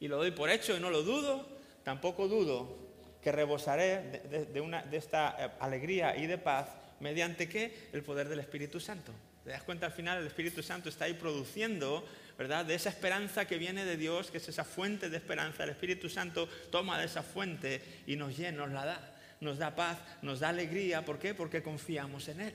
y 0.00 0.08
lo 0.08 0.16
doy 0.16 0.30
por 0.30 0.50
hecho 0.50 0.76
y 0.76 0.80
no 0.80 0.90
lo 0.90 1.02
dudo, 1.02 1.46
tampoco 1.84 2.28
dudo 2.28 2.76
que 3.20 3.32
rebosaré 3.32 4.22
de, 4.30 4.46
de 4.46 4.96
esta 4.96 5.36
eh, 5.38 5.50
alegría 5.60 6.16
y 6.16 6.26
de 6.26 6.38
paz 6.38 6.68
mediante 7.00 7.48
qué? 7.48 7.88
El 7.92 8.02
poder 8.02 8.28
del 8.28 8.40
Espíritu 8.40 8.80
Santo. 8.80 9.12
¿Te 9.42 9.50
Te 9.50 9.50
das 9.50 9.62
cuenta 9.62 9.86
al 9.86 9.92
final 9.92 10.18
el 10.18 10.26
Espíritu 10.26 10.62
Santo 10.62 10.88
está 10.88 11.06
ahí 11.06 11.14
produciendo, 11.14 12.04
¿verdad? 12.38 12.64
De 12.64 12.76
esa 12.76 12.88
esperanza 12.88 13.46
que 13.46 13.58
viene 13.58 13.84
de 13.84 13.96
Dios, 13.96 14.30
que 14.30 14.38
es 14.38 14.48
esa 14.48 14.64
fuente 14.64 15.10
de 15.10 15.16
esperanza. 15.16 15.64
El 15.64 15.70
Espíritu 15.70 16.08
Santo 16.08 16.48
toma 16.70 16.98
de 16.98 17.06
esa 17.06 17.24
fuente 17.24 17.82
y 18.06 18.14
nos 18.14 18.38
llena, 18.38 18.58
nos 18.58 18.70
la 18.70 18.84
da. 18.84 19.14
Nos 19.40 19.58
da 19.58 19.74
paz, 19.74 19.98
nos 20.22 20.40
da 20.40 20.48
alegría. 20.48 21.04
¿Por 21.04 21.18
qué? 21.18 21.34
Porque 21.34 21.62
confiamos 21.62 22.28
en 22.28 22.40
Él. 22.40 22.54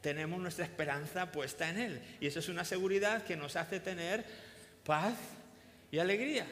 Tenemos 0.00 0.40
nuestra 0.40 0.64
esperanza 0.64 1.30
puesta 1.32 1.70
en 1.70 1.78
Él. 1.78 2.02
Y 2.20 2.26
eso 2.26 2.40
es 2.40 2.48
una 2.48 2.64
seguridad 2.64 3.24
que 3.24 3.36
nos 3.36 3.56
hace 3.56 3.80
tener 3.80 4.24
paz 4.84 5.14
y 5.90 5.98
alegría, 5.98 6.46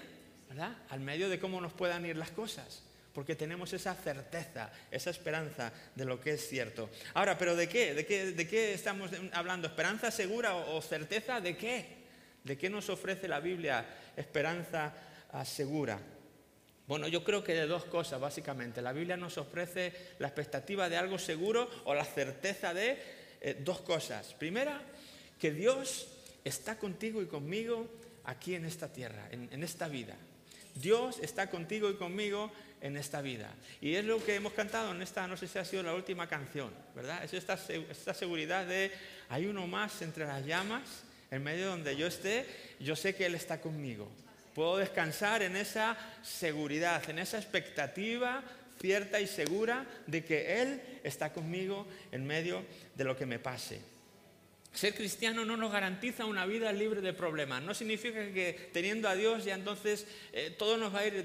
¿verdad? 0.49 0.77
Al 0.89 1.01
medio 1.01 1.29
de 1.29 1.39
cómo 1.39 1.61
nos 1.61 1.73
puedan 1.73 2.07
ir 2.07 2.17
las 2.17 2.31
cosas 2.31 2.85
porque 3.13 3.37
tenemos 3.37 3.73
esa 3.73 3.95
certeza, 3.95 4.71
esa 4.91 5.11
esperanza 5.11 5.73
de 5.95 6.05
lo 6.05 6.19
que 6.21 6.33
es 6.33 6.49
cierto. 6.49 6.89
Ahora, 7.15 7.37
¿pero 7.37 7.55
de 7.55 7.69
qué? 7.69 7.93
¿De 7.95 8.07
qué, 8.07 8.33
de 8.33 8.49
qué 8.49 8.73
estamos 8.73 9.11
hablando? 9.33 9.69
¿Esperanza 9.69 10.11
segura 10.11 10.55
o, 10.55 10.81
certeza 10.81 11.41
de 11.41 11.57
qué? 11.57 12.02
¿De 12.45 12.59
qué 12.59 12.69
nos 12.69 12.89
ofrece 12.89 13.29
la 13.29 13.41
Biblia 13.41 13.85
esperanza 14.17 14.93
segura? 15.45 15.99
Bueno, 16.87 17.09
yo 17.09 17.23
creo 17.23 17.45
que 17.45 17.55
de 17.55 17.67
dos 17.67 17.85
cosas, 17.85 18.21
básicamente. 18.21 18.83
La 18.83 18.93
Biblia 18.93 19.17
nos 19.17 19.39
ofrece 19.39 19.93
la 20.19 20.29
expectativa 20.29 20.89
de 20.89 20.97
algo 20.97 21.19
seguro 21.19 21.71
o 21.85 21.95
la 21.95 22.05
certeza 22.05 22.75
de 22.75 22.99
eh, 23.41 23.57
dos 23.61 23.81
cosas. 23.81 24.35
Primera, 24.35 24.83
que 25.39 25.53
Dios 25.53 26.09
está 26.45 26.79
contigo 26.79 27.23
y 27.23 27.27
conmigo 27.27 27.89
aquí 28.25 28.55
en 28.55 28.65
esta 28.65 28.93
tierra, 28.93 29.29
en 29.31 29.63
esta 29.63 29.89
vida. 29.89 30.17
Dios 30.75 31.19
está 31.21 31.51
contigo 31.51 31.91
y 31.91 31.95
conmigo 31.95 32.51
en 32.81 32.97
esta 32.97 33.23
vida. 33.23 33.51
Y 33.81 33.95
es 33.95 34.05
lo 34.05 34.23
que 34.23 34.35
hemos 34.35 34.53
cantado 34.53 34.93
en 34.93 35.03
esta, 35.03 35.27
no 35.27 35.37
sé 35.37 35.47
si 35.47 35.59
ha 35.59 35.65
sido 35.65 35.83
la 35.83 35.95
última 35.95 36.29
canción, 36.29 36.73
¿verdad? 36.95 37.25
Es 37.25 37.33
esta 37.35 38.15
seguridad 38.15 38.67
de 38.67 38.91
hay 39.29 39.47
uno 39.47 39.67
más 39.67 40.03
entre 40.03 40.27
las 40.27 40.45
llamas, 40.45 41.05
en 41.33 41.43
medio 41.43 41.67
donde 41.67 41.97
yo 41.97 42.07
esté, 42.07 42.47
yo 42.79 42.95
sé 42.95 43.15
que 43.17 43.25
Él 43.27 43.35
está 43.35 43.61
conmigo. 43.61 44.07
Puedo 44.55 44.77
descansar 44.77 45.43
en 45.43 45.57
esa 45.57 45.97
seguridad, 46.23 47.09
en 47.09 47.19
esa 47.19 47.39
expectativa 47.39 48.45
cierta 48.81 49.19
y 49.19 49.27
segura 49.27 49.87
de 50.07 50.25
que 50.25 50.61
Él 50.61 50.83
está 51.03 51.33
conmigo 51.33 51.87
en 52.13 52.27
medio 52.27 52.63
de 52.95 53.05
lo 53.05 53.17
que 53.17 53.25
me 53.25 53.39
pase. 53.39 53.81
Ser 54.75 54.95
cristiano 54.95 55.45
no 55.47 55.57
nos 55.57 55.73
garantiza 55.73 56.27
una 56.27 56.45
vida 56.45 56.71
libre 56.71 57.01
de 57.01 57.15
problemas. 57.15 57.63
No 57.63 57.73
significa 57.73 58.19
que 58.33 58.71
teniendo 58.73 59.09
a 59.09 59.15
Dios 59.15 59.45
ya 59.45 59.55
entonces 59.55 60.07
eh, 60.33 60.55
todo 60.59 60.77
nos 60.77 60.95
va 60.95 61.01
a 61.01 61.07
ir 61.07 61.25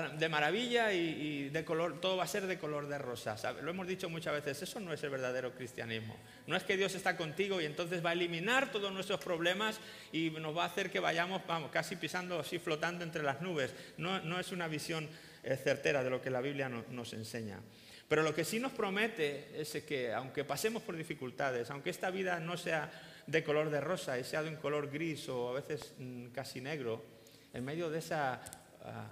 de 0.00 0.28
maravilla 0.30 0.92
y, 0.92 1.50
de 1.50 1.64
color, 1.64 2.00
todo 2.00 2.16
va 2.16 2.24
a 2.24 2.26
ser 2.26 2.46
de 2.46 2.58
color 2.58 2.88
de 2.88 2.96
rosa. 2.96 3.36
Lo 3.60 3.70
hemos 3.70 3.86
dicho 3.86 4.08
muchas 4.08 4.32
veces, 4.32 4.62
eso 4.62 4.80
no 4.80 4.92
es 4.92 5.02
el 5.02 5.10
verdadero 5.10 5.52
cristianismo. 5.52 6.16
No 6.46 6.56
es 6.56 6.64
que 6.64 6.78
Dios 6.78 6.94
está 6.94 7.16
contigo 7.16 7.60
y 7.60 7.66
entonces 7.66 8.04
va 8.04 8.10
a 8.10 8.12
eliminar 8.14 8.72
todos 8.72 8.90
nuestros 8.92 9.20
problemas 9.20 9.80
y 10.10 10.30
nos 10.30 10.56
va 10.56 10.64
a 10.64 10.66
hacer 10.66 10.90
que 10.90 10.98
vayamos, 10.98 11.42
vamos, 11.46 11.70
casi 11.70 11.96
pisando 11.96 12.40
así, 12.40 12.58
flotando 12.58 13.04
entre 13.04 13.22
las 13.22 13.42
nubes. 13.42 13.74
No, 13.98 14.40
es 14.40 14.50
una 14.52 14.66
visión 14.66 15.08
eh, 15.42 15.56
certera 15.56 16.02
de 16.02 16.08
lo 16.08 16.22
que 16.22 16.30
la 16.30 16.40
Biblia 16.40 16.70
nos 16.70 17.12
enseña. 17.12 17.60
Pero 18.08 18.22
lo 18.22 18.34
que 18.34 18.44
sí 18.44 18.60
nos 18.60 18.72
promete 18.72 19.48
es 19.60 19.72
que 19.84 20.12
aunque 20.12 20.44
pasemos 20.44 20.82
por 20.82 20.96
dificultades, 20.96 21.70
aunque 21.70 21.90
esta 21.90 22.10
vida 22.10 22.40
no 22.40 22.56
sea 22.56 22.90
de 23.26 23.44
color 23.44 23.70
de 23.70 23.80
rosa 23.80 24.18
y 24.18 24.24
sea 24.24 24.42
de 24.42 24.48
un 24.48 24.56
color 24.56 24.90
gris 24.90 25.28
o 25.28 25.50
a 25.50 25.52
veces 25.54 25.94
mm, 25.98 26.26
casi 26.28 26.60
negro, 26.60 27.04
en 27.52 27.64
medio 27.64 27.90
de 27.90 27.98
esa... 27.98 28.40
Ah, 28.84 29.06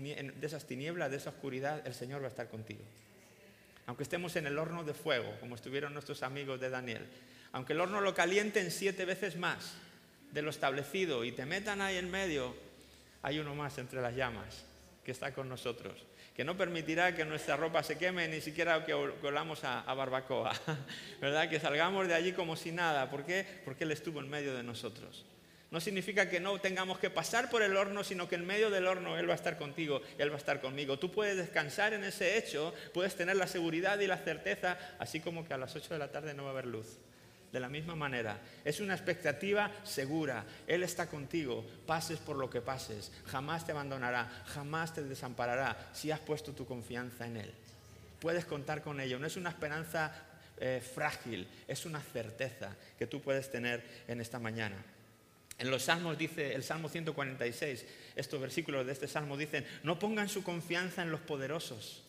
de 0.00 0.46
esas 0.46 0.66
tinieblas, 0.66 1.10
de 1.10 1.18
esa 1.18 1.30
oscuridad, 1.30 1.86
el 1.86 1.94
Señor 1.94 2.20
va 2.20 2.26
a 2.26 2.30
estar 2.30 2.48
contigo. 2.48 2.82
Aunque 3.86 4.02
estemos 4.02 4.34
en 4.36 4.46
el 4.46 4.58
horno 4.58 4.82
de 4.82 4.94
fuego, 4.94 5.32
como 5.40 5.54
estuvieron 5.54 5.92
nuestros 5.92 6.22
amigos 6.22 6.60
de 6.60 6.70
Daniel, 6.70 7.06
aunque 7.52 7.74
el 7.74 7.80
horno 7.80 8.00
lo 8.00 8.14
calienten 8.14 8.70
siete 8.70 9.04
veces 9.04 9.36
más 9.36 9.74
de 10.32 10.42
lo 10.42 10.50
establecido 10.50 11.24
y 11.24 11.32
te 11.32 11.46
metan 11.46 11.80
ahí 11.80 11.96
en 11.96 12.10
medio, 12.10 12.56
hay 13.22 13.38
uno 13.38 13.54
más 13.54 13.78
entre 13.78 14.00
las 14.00 14.16
llamas 14.16 14.64
que 15.04 15.12
está 15.12 15.32
con 15.32 15.48
nosotros, 15.48 16.02
que 16.34 16.44
no 16.44 16.56
permitirá 16.56 17.14
que 17.14 17.24
nuestra 17.24 17.56
ropa 17.56 17.82
se 17.82 17.96
queme, 17.96 18.26
ni 18.26 18.40
siquiera 18.40 18.84
que 18.84 18.94
volamos 18.94 19.62
a, 19.62 19.82
a 19.82 19.94
barbacoa, 19.94 20.52
¿verdad? 21.20 21.48
Que 21.48 21.60
salgamos 21.60 22.08
de 22.08 22.14
allí 22.14 22.32
como 22.32 22.56
si 22.56 22.72
nada. 22.72 23.10
¿Por 23.10 23.24
qué? 23.24 23.46
Porque 23.64 23.84
Él 23.84 23.92
estuvo 23.92 24.18
en 24.20 24.28
medio 24.28 24.56
de 24.56 24.62
nosotros. 24.62 25.24
No 25.74 25.80
significa 25.80 26.28
que 26.28 26.38
no 26.38 26.60
tengamos 26.60 27.00
que 27.00 27.10
pasar 27.10 27.50
por 27.50 27.60
el 27.60 27.76
horno, 27.76 28.04
sino 28.04 28.28
que 28.28 28.36
en 28.36 28.46
medio 28.46 28.70
del 28.70 28.86
horno 28.86 29.18
Él 29.18 29.28
va 29.28 29.32
a 29.32 29.34
estar 29.34 29.58
contigo 29.58 30.02
Él 30.18 30.30
va 30.30 30.34
a 30.34 30.38
estar 30.38 30.60
conmigo. 30.60 31.00
Tú 31.00 31.10
puedes 31.10 31.36
descansar 31.36 31.94
en 31.94 32.04
ese 32.04 32.38
hecho, 32.38 32.72
puedes 32.92 33.16
tener 33.16 33.34
la 33.34 33.48
seguridad 33.48 33.98
y 33.98 34.06
la 34.06 34.18
certeza, 34.18 34.78
así 35.00 35.18
como 35.18 35.44
que 35.44 35.52
a 35.52 35.58
las 35.58 35.74
8 35.74 35.94
de 35.94 35.98
la 35.98 36.12
tarde 36.12 36.32
no 36.32 36.44
va 36.44 36.50
a 36.50 36.52
haber 36.52 36.66
luz. 36.66 36.98
De 37.50 37.58
la 37.58 37.68
misma 37.68 37.96
manera, 37.96 38.38
es 38.64 38.78
una 38.78 38.94
expectativa 38.94 39.68
segura. 39.82 40.44
Él 40.68 40.84
está 40.84 41.08
contigo, 41.08 41.66
pases 41.88 42.20
por 42.20 42.36
lo 42.36 42.48
que 42.48 42.60
pases, 42.60 43.10
jamás 43.26 43.66
te 43.66 43.72
abandonará, 43.72 44.44
jamás 44.46 44.94
te 44.94 45.02
desamparará 45.02 45.90
si 45.92 46.12
has 46.12 46.20
puesto 46.20 46.52
tu 46.52 46.66
confianza 46.66 47.26
en 47.26 47.36
Él. 47.36 47.52
Puedes 48.20 48.44
contar 48.44 48.80
con 48.80 49.00
ello, 49.00 49.18
no 49.18 49.26
es 49.26 49.36
una 49.36 49.50
esperanza 49.50 50.14
eh, 50.56 50.80
frágil, 50.80 51.48
es 51.66 51.84
una 51.84 52.00
certeza 52.00 52.76
que 52.96 53.08
tú 53.08 53.20
puedes 53.20 53.50
tener 53.50 53.82
en 54.06 54.20
esta 54.20 54.38
mañana. 54.38 54.76
En 55.58 55.70
los 55.70 55.84
salmos 55.84 56.18
dice, 56.18 56.54
el 56.54 56.64
Salmo 56.64 56.88
146, 56.88 57.86
estos 58.16 58.40
versículos 58.40 58.86
de 58.86 58.92
este 58.92 59.06
salmo 59.06 59.36
dicen, 59.36 59.64
no 59.84 59.98
pongan 59.98 60.28
su 60.28 60.42
confianza 60.42 61.02
en 61.02 61.10
los 61.10 61.20
poderosos. 61.20 62.02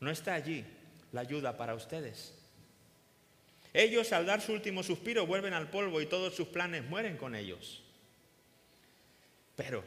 No 0.00 0.10
está 0.10 0.34
allí 0.34 0.64
la 1.12 1.22
ayuda 1.22 1.56
para 1.56 1.74
ustedes. 1.74 2.34
Ellos 3.72 4.12
al 4.12 4.24
dar 4.24 4.40
su 4.40 4.52
último 4.52 4.82
suspiro 4.82 5.26
vuelven 5.26 5.52
al 5.52 5.68
polvo 5.68 6.00
y 6.00 6.06
todos 6.06 6.34
sus 6.34 6.48
planes 6.48 6.84
mueren 6.84 7.16
con 7.16 7.34
ellos. 7.34 7.82
Pero, 9.56 9.82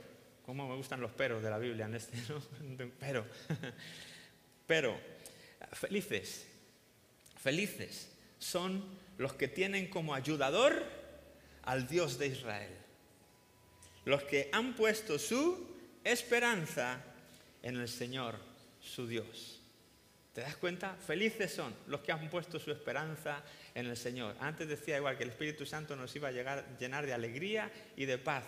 ¿cómo 0.46 0.68
me 0.68 0.76
gustan 0.76 1.00
los 1.00 1.12
peros 1.12 1.42
de 1.42 1.50
la 1.50 1.58
Biblia 1.58 1.86
en 1.86 1.96
este? 1.96 2.18
Pero, 3.00 3.26
pero, 4.68 5.00
felices, 5.74 6.46
felices 7.42 8.10
son 8.40 8.84
los 9.18 9.34
que 9.34 9.48
tienen 9.48 9.90
como 9.90 10.14
ayudador 10.14 10.99
al 11.70 11.88
Dios 11.88 12.18
de 12.18 12.26
Israel. 12.26 12.76
Los 14.06 14.24
que 14.24 14.50
han 14.52 14.74
puesto 14.74 15.20
su 15.20 15.68
esperanza 16.04 17.00
en 17.62 17.78
el 17.78 17.88
Señor, 17.88 18.40
su 18.82 19.06
Dios. 19.06 19.62
¿Te 20.34 20.42
das 20.42 20.56
cuenta? 20.56 20.96
Felices 20.96 21.54
son 21.54 21.76
los 21.86 22.02
que 22.02 22.12
han 22.12 22.28
puesto 22.32 22.58
su 22.60 22.72
esperanza 22.72 23.44
en 23.76 23.86
el 23.86 23.98
Señor. 23.98 24.36
Antes 24.40 24.68
decía 24.68 24.98
igual 24.98 25.16
que 25.16 25.26
el 25.26 25.30
Espíritu 25.30 25.64
Santo 25.64 25.96
nos 25.96 26.16
iba 26.16 26.30
a 26.30 26.32
llegar, 26.32 26.66
llenar 26.80 27.06
de 27.06 27.14
alegría 27.14 27.72
y 27.96 28.06
de 28.06 28.18
paz 28.18 28.46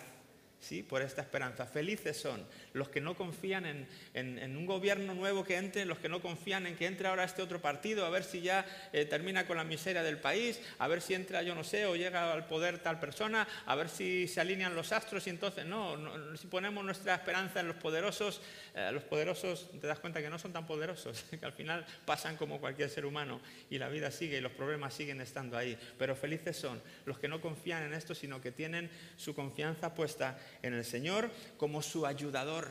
¿sí? 0.62 0.82
por 0.82 1.02
esta 1.02 1.20
esperanza. 1.20 1.66
Felices 1.66 2.16
son 2.16 2.42
los 2.72 2.88
que 2.88 3.00
no 3.00 3.16
confían 3.16 3.86
en, 4.14 4.56
un 4.56 4.66
gobierno 4.66 5.14
nuevo 5.14 5.44
que 5.44 5.56
entre, 5.56 5.84
los 5.84 5.98
que 5.98 6.08
no 6.08 6.22
confían 6.22 6.66
en 6.66 6.76
que 6.76 6.86
entre 6.86 7.08
ahora 7.08 7.24
este 7.24 7.42
otro 7.42 7.60
partido, 7.60 8.06
a 8.06 8.10
ver 8.10 8.24
si 8.24 8.40
ya 8.40 8.64
eh, 8.92 9.04
termina 9.04 9.46
con 9.46 9.56
la 9.56 9.64
miseria 9.64 10.02
del 10.02 10.18
país, 10.18 10.60
a 10.78 10.88
ver 10.88 11.02
si 11.02 11.14
entra, 11.14 11.42
yo 11.42 11.54
no 11.54 11.64
sé, 11.64 11.84
o 11.86 11.96
llega 11.96 12.32
al 12.32 12.46
poder 12.46 12.78
tal 12.78 13.00
persona, 13.00 13.46
a 13.66 13.74
ver 13.74 13.88
si 13.88 14.28
se 14.28 14.40
alinean 14.40 14.74
los 14.74 14.92
astros 14.92 15.26
y 15.26 15.30
entonces, 15.30 15.66
no, 15.66 15.98
si 16.36 16.46
ponemos 16.46 16.84
nuestra 16.84 17.14
esperanza 17.16 17.60
en 17.60 17.68
los 17.68 17.76
poderosos, 17.76 18.40
eh, 18.74 18.90
los 18.92 19.02
poderosos 19.02 19.68
te 19.80 19.86
das 19.86 19.98
cuenta 19.98 20.22
que 20.22 20.30
no 20.30 20.38
son 20.38 20.52
tan 20.52 20.66
poderosos, 20.66 21.24
que 21.38 21.44
al 21.44 21.52
final 21.52 21.84
pasan 22.04 22.36
como 22.36 22.60
cualquier 22.60 22.88
ser 22.88 23.04
humano 23.04 23.40
y 23.68 23.78
la 23.78 23.88
vida 23.88 24.10
sigue 24.10 24.38
y 24.38 24.40
los 24.40 24.52
problemas 24.52 24.94
siguen 24.94 25.20
estando 25.20 25.56
ahí. 25.58 25.76
Pero 25.98 26.14
felices 26.14 26.56
son 26.56 26.80
los 27.04 27.18
que 27.18 27.28
no 27.28 27.40
confían 27.40 27.82
en 27.82 27.94
esto, 27.94 28.14
sino 28.14 28.40
que 28.40 28.52
tienen 28.52 28.90
su 29.16 29.34
confianza 29.34 29.94
puesta 29.94 30.38
en 30.62 30.74
el 30.74 30.84
Señor 30.84 31.30
como 31.56 31.82
su 31.82 32.06
ayudador. 32.06 32.68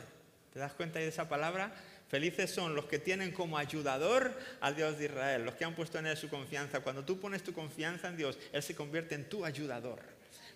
¿Te 0.52 0.58
das 0.58 0.72
cuenta 0.74 0.98
de 0.98 1.08
esa 1.08 1.28
palabra? 1.28 1.74
Felices 2.08 2.50
son 2.50 2.74
los 2.74 2.84
que 2.84 2.98
tienen 2.98 3.32
como 3.32 3.56
ayudador 3.56 4.36
al 4.60 4.76
Dios 4.76 4.98
de 4.98 5.06
Israel, 5.06 5.46
los 5.46 5.54
que 5.54 5.64
han 5.64 5.74
puesto 5.74 5.98
en 5.98 6.04
Él 6.06 6.16
su 6.16 6.28
confianza. 6.28 6.80
Cuando 6.80 7.04
tú 7.04 7.18
pones 7.18 7.42
tu 7.42 7.54
confianza 7.54 8.08
en 8.08 8.18
Dios, 8.18 8.38
Él 8.52 8.62
se 8.62 8.74
convierte 8.74 9.14
en 9.14 9.30
tu 9.30 9.46
ayudador. 9.46 10.00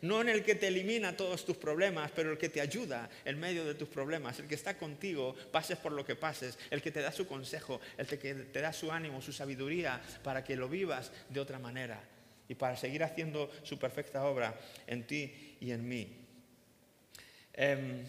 No 0.02 0.20
en 0.20 0.28
el 0.28 0.44
que 0.44 0.54
te 0.54 0.68
elimina 0.68 1.16
todos 1.16 1.46
tus 1.46 1.56
problemas, 1.56 2.10
pero 2.14 2.30
el 2.30 2.36
que 2.36 2.50
te 2.50 2.60
ayuda 2.60 3.08
en 3.24 3.40
medio 3.40 3.64
de 3.64 3.74
tus 3.74 3.88
problemas, 3.88 4.38
el 4.38 4.46
que 4.46 4.54
está 4.54 4.76
contigo, 4.76 5.34
pases 5.50 5.78
por 5.78 5.92
lo 5.92 6.04
que 6.04 6.14
pases, 6.14 6.58
el 6.70 6.82
que 6.82 6.92
te 6.92 7.00
da 7.00 7.10
su 7.10 7.26
consejo, 7.26 7.80
el 7.96 8.06
que 8.06 8.18
te 8.18 8.60
da 8.60 8.74
su 8.74 8.92
ánimo, 8.92 9.22
su 9.22 9.32
sabiduría 9.32 10.02
para 10.22 10.44
que 10.44 10.56
lo 10.56 10.68
vivas 10.68 11.10
de 11.30 11.40
otra 11.40 11.58
manera 11.58 11.98
y 12.48 12.54
para 12.54 12.76
seguir 12.76 13.02
haciendo 13.02 13.50
su 13.62 13.78
perfecta 13.78 14.26
obra 14.26 14.54
en 14.86 15.06
ti 15.06 15.56
y 15.60 15.70
en 15.70 15.88
mí. 15.88 16.25
Em, 17.56 18.06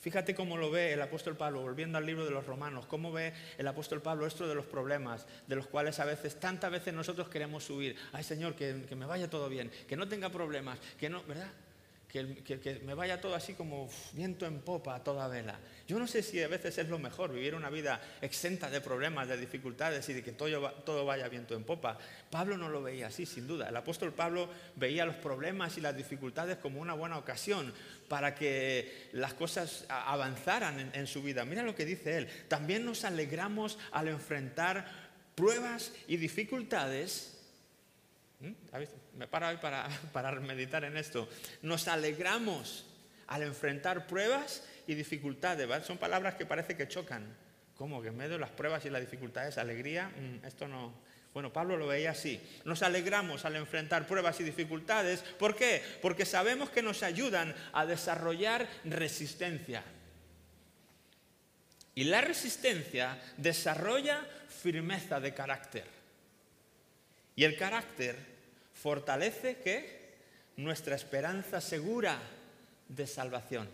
fíjate 0.00 0.34
cómo 0.34 0.56
lo 0.56 0.70
ve 0.70 0.92
el 0.92 1.02
apóstol 1.02 1.36
Pablo, 1.36 1.62
volviendo 1.62 1.98
al 1.98 2.06
libro 2.06 2.24
de 2.24 2.30
los 2.30 2.46
romanos, 2.46 2.86
cómo 2.86 3.10
ve 3.10 3.32
el 3.58 3.66
apóstol 3.66 4.02
Pablo 4.02 4.26
esto 4.26 4.46
de 4.46 4.54
los 4.54 4.66
problemas, 4.66 5.26
de 5.46 5.56
los 5.56 5.66
cuales 5.66 5.98
a 5.98 6.04
veces, 6.04 6.38
tantas 6.38 6.70
veces 6.70 6.94
nosotros 6.94 7.28
queremos 7.28 7.64
subir. 7.64 7.96
Ay 8.12 8.22
Señor, 8.22 8.54
que, 8.54 8.74
me 8.94 9.06
vaya 9.06 9.28
todo 9.28 9.48
bien, 9.48 9.70
que 9.88 9.96
no 9.96 10.08
tenga 10.08 10.30
problemas, 10.30 10.78
que 10.98 11.08
no, 11.08 11.22
¿verdad? 11.24 11.50
Que, 12.10 12.80
me 12.84 12.94
vaya 12.94 13.20
todo 13.20 13.34
así 13.34 13.54
como 13.54 13.88
viento 14.12 14.46
en 14.46 14.60
popa 14.60 14.96
a 14.96 15.04
toda 15.04 15.28
vela. 15.28 15.58
Yo 15.86 15.98
no 15.98 16.06
sé 16.06 16.22
si 16.22 16.42
a 16.42 16.48
veces 16.48 16.76
es 16.78 16.88
lo 16.88 16.98
mejor 16.98 17.32
vivir 17.32 17.54
una 17.54 17.70
vida 17.70 18.00
exenta 18.20 18.68
de 18.70 18.80
problemas, 18.80 19.28
de 19.28 19.36
dificultades 19.36 20.08
y 20.08 20.14
de 20.14 20.22
que 20.22 20.32
todo, 20.32 20.72
todo 20.84 21.04
vaya 21.04 21.28
viento 21.28 21.54
en 21.54 21.64
popa. 21.64 21.98
Pablo 22.30 22.56
no 22.56 22.68
lo 22.68 22.82
veía 22.82 23.08
así, 23.08 23.26
sin 23.26 23.46
duda. 23.46 23.68
El 23.68 23.76
apóstol 23.76 24.12
Pablo 24.12 24.48
veía 24.76 25.04
los 25.04 25.16
problemas 25.16 25.78
y 25.78 25.80
las 25.80 25.96
dificultades 25.96 26.58
como 26.58 26.80
una 26.80 26.94
buena 26.94 27.18
ocasión 27.18 27.72
para 28.08 28.34
que 28.34 29.08
las 29.12 29.34
cosas 29.34 29.84
avanzaran 29.88 30.90
en 30.94 31.06
su 31.06 31.22
vida. 31.22 31.44
Mira 31.44 31.62
lo 31.62 31.74
que 31.74 31.84
dice 31.84 32.18
él. 32.18 32.28
También 32.48 32.84
nos 32.84 33.04
alegramos 33.04 33.78
al 33.92 34.08
enfrentar 34.08 35.10
pruebas 35.34 35.92
y 36.06 36.16
dificultades. 36.16 37.39
Me 38.40 39.26
paro 39.26 39.48
hoy 39.48 39.56
para, 39.58 39.88
para 40.12 40.32
meditar 40.32 40.84
en 40.84 40.96
esto. 40.96 41.28
Nos 41.62 41.88
alegramos 41.88 42.86
al 43.26 43.42
enfrentar 43.42 44.06
pruebas 44.06 44.64
y 44.86 44.94
dificultades. 44.94 45.86
Son 45.86 45.98
palabras 45.98 46.34
que 46.34 46.46
parece 46.46 46.76
que 46.76 46.88
chocan. 46.88 47.36
¿Cómo? 47.76 48.02
Que 48.02 48.08
en 48.08 48.16
medio 48.16 48.32
de 48.32 48.38
las 48.38 48.50
pruebas 48.50 48.84
y 48.84 48.90
las 48.90 49.00
dificultades, 49.00 49.56
alegría, 49.56 50.08
mm, 50.08 50.44
esto 50.44 50.68
no. 50.68 50.92
Bueno, 51.32 51.52
Pablo 51.52 51.76
lo 51.76 51.86
veía 51.86 52.10
así. 52.10 52.40
Nos 52.64 52.82
alegramos 52.82 53.44
al 53.44 53.56
enfrentar 53.56 54.06
pruebas 54.06 54.40
y 54.40 54.42
dificultades. 54.42 55.20
¿Por 55.20 55.54
qué? 55.54 55.82
Porque 56.02 56.26
sabemos 56.26 56.70
que 56.70 56.82
nos 56.82 57.02
ayudan 57.02 57.54
a 57.72 57.86
desarrollar 57.86 58.66
resistencia. 58.84 59.84
Y 61.94 62.04
la 62.04 62.20
resistencia 62.20 63.18
desarrolla 63.36 64.26
firmeza 64.48 65.20
de 65.20 65.32
carácter. 65.32 65.99
Y 67.40 67.44
el 67.44 67.56
carácter 67.56 68.16
fortalece 68.74 69.60
que 69.60 70.12
nuestra 70.58 70.94
esperanza 70.94 71.62
segura 71.62 72.20
de 72.86 73.06
salvación. 73.06 73.66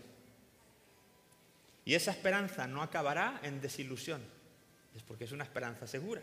Y 1.84 1.94
esa 1.94 2.12
esperanza 2.12 2.68
no 2.68 2.80
acabará 2.80 3.40
en 3.42 3.60
desilusión, 3.60 4.22
es 4.94 5.02
porque 5.02 5.24
es 5.24 5.32
una 5.32 5.42
esperanza 5.42 5.88
segura. 5.88 6.22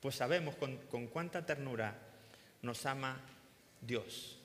Pues 0.00 0.14
sabemos 0.14 0.56
con, 0.56 0.78
con 0.86 1.08
cuánta 1.08 1.44
ternura 1.44 1.94
nos 2.62 2.86
ama 2.86 3.20
Dios. 3.82 4.38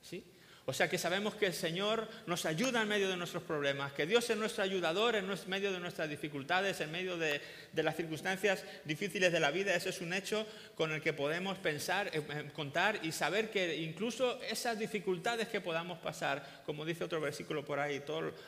¿Sí? 0.00 0.24
O 0.68 0.72
sea 0.74 0.90
que 0.90 0.98
sabemos 0.98 1.34
que 1.34 1.46
el 1.46 1.54
Señor 1.54 2.06
nos 2.26 2.44
ayuda 2.44 2.82
en 2.82 2.88
medio 2.88 3.08
de 3.08 3.16
nuestros 3.16 3.42
problemas, 3.42 3.94
que 3.94 4.04
Dios 4.04 4.28
es 4.28 4.36
nuestro 4.36 4.62
ayudador 4.62 5.16
en 5.16 5.26
medio 5.46 5.72
de 5.72 5.80
nuestras 5.80 6.10
dificultades, 6.10 6.78
en 6.82 6.92
medio 6.92 7.16
de, 7.16 7.40
las 7.74 7.96
circunstancias 7.96 8.64
difíciles 8.84 9.32
de 9.32 9.40
la 9.40 9.50
vida. 9.50 9.74
Ese 9.74 9.90
es 9.90 10.00
un 10.00 10.12
hecho 10.12 10.46
con 10.74 10.92
el 10.92 11.00
que 11.00 11.12
podemos 11.12 11.58
pensar, 11.58 12.08
eh, 12.08 12.22
eh, 12.28 12.50
contar 12.52 13.00
y 13.02 13.12
saber 13.12 13.50
que 13.50 13.76
incluso 13.76 14.40
esas 14.42 14.78
dificultades 14.78 15.48
que 15.48 15.60
podamos 15.60 15.98
pasar, 15.98 16.62
como 16.66 16.84
dice 16.84 17.04
otro 17.04 17.20
versículo 17.20 17.64
por 17.64 17.78
ahí, 17.78 18.02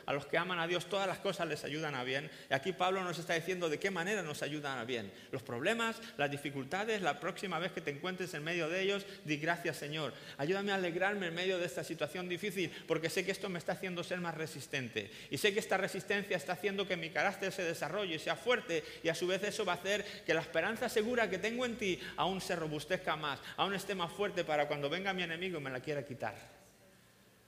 a 0.05 0.13
los 0.13 0.25
que 0.25 0.37
aman 0.37 0.59
a 0.59 0.67
Dios 0.67 0.87
todas 0.87 1.07
las 1.07 1.19
cosas 1.19 1.47
les 1.47 1.63
ayudan 1.63 1.95
a 1.95 2.03
bien. 2.03 2.29
Y 2.49 2.53
aquí 2.53 2.71
Pablo 2.71 3.03
nos 3.03 3.19
está 3.19 3.33
diciendo 3.33 3.69
de 3.69 3.79
qué 3.79 3.91
manera 3.91 4.23
nos 4.23 4.41
ayudan 4.41 4.79
a 4.79 4.85
bien. 4.85 5.11
Los 5.31 5.43
problemas, 5.43 5.97
las 6.17 6.31
dificultades, 6.31 7.01
la 7.01 7.19
próxima 7.19 7.59
vez 7.59 7.71
que 7.71 7.81
te 7.81 7.91
encuentres 7.91 8.33
en 8.33 8.43
medio 8.43 8.69
de 8.69 8.81
ellos, 8.81 9.05
di 9.25 9.37
gracias 9.37 9.77
Señor. 9.77 10.13
Ayúdame 10.37 10.71
a 10.71 10.75
alegrarme 10.75 11.27
en 11.27 11.35
medio 11.35 11.59
de 11.59 11.65
esta 11.65 11.83
situación 11.83 12.27
difícil 12.27 12.71
porque 12.87 13.09
sé 13.09 13.25
que 13.25 13.31
esto 13.31 13.49
me 13.49 13.59
está 13.59 13.73
haciendo 13.73 14.03
ser 14.03 14.19
más 14.19 14.35
resistente. 14.35 15.11
Y 15.29 15.37
sé 15.37 15.53
que 15.53 15.59
esta 15.59 15.77
resistencia 15.77 16.37
está 16.37 16.53
haciendo 16.53 16.87
que 16.87 16.97
mi 16.97 17.09
carácter 17.09 17.51
se 17.51 17.63
desarrolle, 17.63 18.19
sea 18.19 18.35
fuerte 18.35 18.83
y 19.03 19.09
a 19.11 19.15
su 19.15 19.27
vez 19.27 19.43
eso 19.43 19.63
va 19.63 19.73
a 19.73 19.75
hacer 19.75 20.03
que 20.25 20.33
la 20.33 20.41
esperanza 20.41 20.89
segura 20.89 21.29
que 21.29 21.37
tengo 21.37 21.65
en 21.65 21.77
ti 21.77 21.99
aún 22.17 22.41
se 22.41 22.55
robustezca 22.55 23.15
más, 23.15 23.39
aún 23.57 23.73
esté 23.73 23.95
más 23.95 24.11
fuerte 24.11 24.43
para 24.43 24.67
cuando 24.67 24.89
venga 24.89 25.13
mi 25.13 25.23
enemigo 25.23 25.59
y 25.59 25.61
me 25.61 25.69
la 25.69 25.79
quiera 25.79 26.03
quitar. 26.03 26.35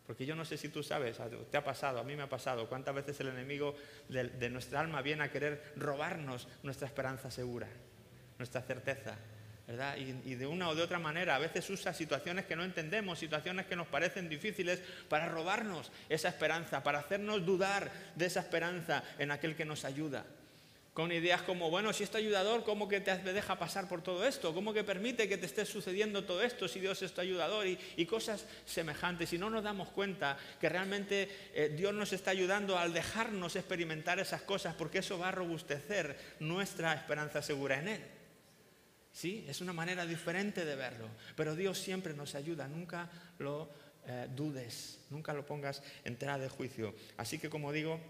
Porque 0.05 0.25
yo 0.25 0.35
no 0.35 0.43
sé 0.43 0.57
si 0.57 0.69
tú 0.69 0.83
sabes, 0.83 1.17
te 1.49 1.57
ha 1.57 1.63
pasado, 1.63 1.99
a 1.99 2.03
mí 2.03 2.15
me 2.15 2.23
ha 2.23 2.29
pasado, 2.29 2.67
cuántas 2.67 2.93
veces 2.93 3.19
el 3.21 3.29
enemigo 3.29 3.75
de 4.09 4.49
nuestra 4.49 4.81
alma 4.81 5.01
viene 5.01 5.23
a 5.23 5.31
querer 5.31 5.73
robarnos 5.77 6.47
nuestra 6.61 6.87
esperanza 6.87 7.31
segura, 7.31 7.67
nuestra 8.37 8.61
certeza, 8.61 9.17
y, 10.25 10.35
de 10.35 10.45
una 10.45 10.69
o 10.69 10.75
de 10.75 10.83
otra 10.83 10.99
manera, 10.99 11.35
a 11.35 11.39
veces 11.39 11.69
usa 11.69 11.93
situaciones 11.93 12.45
que 12.45 12.55
no 12.55 12.65
entendemos, 12.65 13.19
situaciones 13.19 13.65
que 13.65 13.77
nos 13.77 13.87
parecen 13.87 14.27
difíciles, 14.27 14.81
para 15.07 15.29
robarnos 15.29 15.91
esa 16.09 16.27
esperanza, 16.27 16.83
para 16.83 16.99
hacernos 16.99 17.45
dudar 17.45 17.89
de 18.15 18.25
esa 18.25 18.41
esperanza 18.41 19.03
en 19.17 19.31
aquel 19.31 19.55
que 19.55 19.65
nos 19.65 19.85
ayuda. 19.85 20.25
Con 20.93 21.11
ideas 21.11 21.41
como, 21.41 21.71
bueno, 21.71 21.91
si 21.91 22.03
este 22.03 22.19
ayudador, 22.19 22.63
¿cómo 22.63 22.87
que 22.87 23.01
te 23.01 23.17
deja 23.17 23.57
pasar 23.57 23.87
por 23.87 24.03
todo 24.03 24.27
esto? 24.27 24.53
¿Cómo 24.53 24.73
que 24.73 24.83
permite 24.83 25.27
que 25.27 25.39
te 25.39 25.47
esté 25.47 25.65
sucediendo 25.65 26.23
todo 26.23 26.43
esto 26.43 26.67
si 26.67 26.79
Dios 26.79 27.01
es 27.01 27.13
tu 27.13 27.21
ayudador? 27.21 27.65
Y, 27.65 28.05
cosas 28.05 28.45
semejantes. 28.65 29.33
Y 29.33 29.39
no 29.39 29.49
nos 29.49 29.63
damos 29.63 29.89
cuenta 29.89 30.37
que 30.61 30.69
realmente 30.69 31.29
eh, 31.55 31.73
Dios 31.75 31.95
nos 31.95 32.13
está 32.13 32.29
ayudando 32.29 32.77
al 32.77 32.93
dejarnos 32.93 33.55
experimentar 33.55 34.19
esas 34.19 34.43
cosas, 34.43 34.75
porque 34.75 34.99
eso 34.99 35.17
va 35.17 35.29
a 35.29 35.31
robustecer 35.31 36.15
nuestra 36.39 36.93
esperanza 36.93 37.41
segura 37.41 37.79
en 37.79 37.87
Él. 37.87 38.01
Sí, 39.11 39.45
es 39.47 39.61
una 39.61 39.73
manera 39.73 40.05
diferente 40.05 40.63
de 40.63 40.75
verlo, 40.75 41.07
pero 41.35 41.55
Dios 41.55 41.79
siempre 41.79 42.13
nos 42.13 42.35
ayuda, 42.35 42.67
nunca 42.67 43.09
lo 43.39 43.69
eh, 44.05 44.27
dudes, 44.35 44.99
nunca 45.09 45.33
lo 45.33 45.45
pongas 45.45 45.81
en 46.03 46.17
tela 46.17 46.37
de 46.37 46.49
juicio. 46.49 46.93
Así 47.15 47.39
que 47.39 47.49
como 47.49 47.71
digo, 47.71 48.01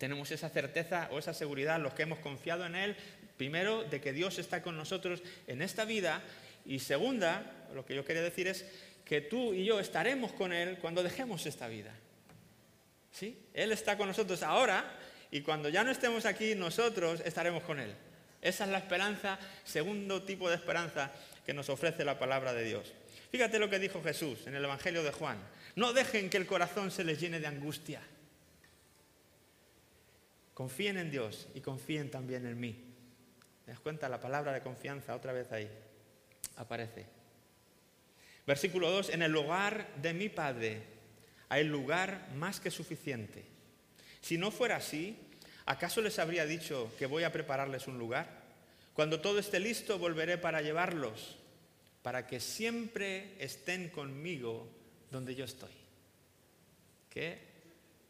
tenemos 0.00 0.30
esa 0.30 0.48
certeza 0.48 1.10
o 1.12 1.18
esa 1.18 1.34
seguridad, 1.34 1.78
los 1.78 1.92
que 1.92 2.04
hemos 2.04 2.20
confiado 2.20 2.64
en 2.64 2.74
Él, 2.74 2.96
primero, 3.36 3.84
de 3.84 4.00
que 4.00 4.14
Dios 4.14 4.38
está 4.38 4.62
con 4.62 4.74
nosotros 4.74 5.22
en 5.46 5.60
esta 5.60 5.84
vida 5.84 6.22
y 6.64 6.78
segunda, 6.78 7.68
lo 7.74 7.84
que 7.84 7.94
yo 7.94 8.02
quería 8.02 8.22
decir 8.22 8.48
es 8.48 8.64
que 9.04 9.20
tú 9.20 9.52
y 9.52 9.66
yo 9.66 9.78
estaremos 9.78 10.32
con 10.32 10.54
Él 10.54 10.78
cuando 10.80 11.02
dejemos 11.02 11.44
esta 11.44 11.68
vida. 11.68 11.92
¿Sí? 13.12 13.38
Él 13.52 13.72
está 13.72 13.98
con 13.98 14.08
nosotros 14.08 14.42
ahora 14.42 14.90
y 15.30 15.42
cuando 15.42 15.68
ya 15.68 15.84
no 15.84 15.90
estemos 15.90 16.24
aquí, 16.24 16.54
nosotros 16.54 17.20
estaremos 17.26 17.62
con 17.64 17.78
Él. 17.78 17.94
Esa 18.40 18.64
es 18.64 18.70
la 18.70 18.78
esperanza, 18.78 19.38
segundo 19.64 20.22
tipo 20.22 20.48
de 20.48 20.56
esperanza 20.56 21.12
que 21.44 21.52
nos 21.52 21.68
ofrece 21.68 22.06
la 22.06 22.18
palabra 22.18 22.54
de 22.54 22.64
Dios. 22.64 22.94
Fíjate 23.30 23.58
lo 23.58 23.68
que 23.68 23.78
dijo 23.78 24.02
Jesús 24.02 24.46
en 24.46 24.54
el 24.54 24.64
Evangelio 24.64 25.02
de 25.02 25.12
Juan. 25.12 25.36
No 25.76 25.92
dejen 25.92 26.30
que 26.30 26.38
el 26.38 26.46
corazón 26.46 26.90
se 26.90 27.04
les 27.04 27.20
llene 27.20 27.38
de 27.38 27.48
angustia. 27.48 28.00
Confíen 30.60 30.98
en 30.98 31.10
Dios 31.10 31.48
y 31.54 31.62
confíen 31.62 32.10
también 32.10 32.44
en 32.44 32.60
mí. 32.60 32.76
¿Te 33.64 33.70
das 33.70 33.80
cuenta? 33.80 34.10
La 34.10 34.20
palabra 34.20 34.52
de 34.52 34.60
confianza 34.60 35.16
otra 35.16 35.32
vez 35.32 35.50
ahí 35.52 35.66
aparece. 36.56 37.06
Versículo 38.46 38.90
2, 38.90 39.08
en 39.08 39.22
el 39.22 39.32
lugar 39.32 39.88
de 39.96 40.12
mi 40.12 40.28
Padre 40.28 40.82
hay 41.48 41.64
lugar 41.64 42.28
más 42.34 42.60
que 42.60 42.70
suficiente. 42.70 43.42
Si 44.20 44.36
no 44.36 44.50
fuera 44.50 44.76
así, 44.76 45.16
¿Acaso 45.64 46.02
les 46.02 46.18
habría 46.18 46.44
dicho 46.44 46.92
que 46.98 47.06
voy 47.06 47.22
a 47.22 47.32
prepararles 47.32 47.86
un 47.86 47.96
lugar? 47.96 48.28
Cuando 48.92 49.22
todo 49.22 49.38
esté 49.38 49.60
listo, 49.60 49.98
volveré 49.98 50.36
para 50.36 50.60
llevarlos, 50.60 51.38
para 52.02 52.26
que 52.26 52.38
siempre 52.38 53.34
estén 53.38 53.88
conmigo 53.88 54.68
donde 55.10 55.34
yo 55.34 55.46
estoy. 55.46 55.70
Qué 57.08 57.38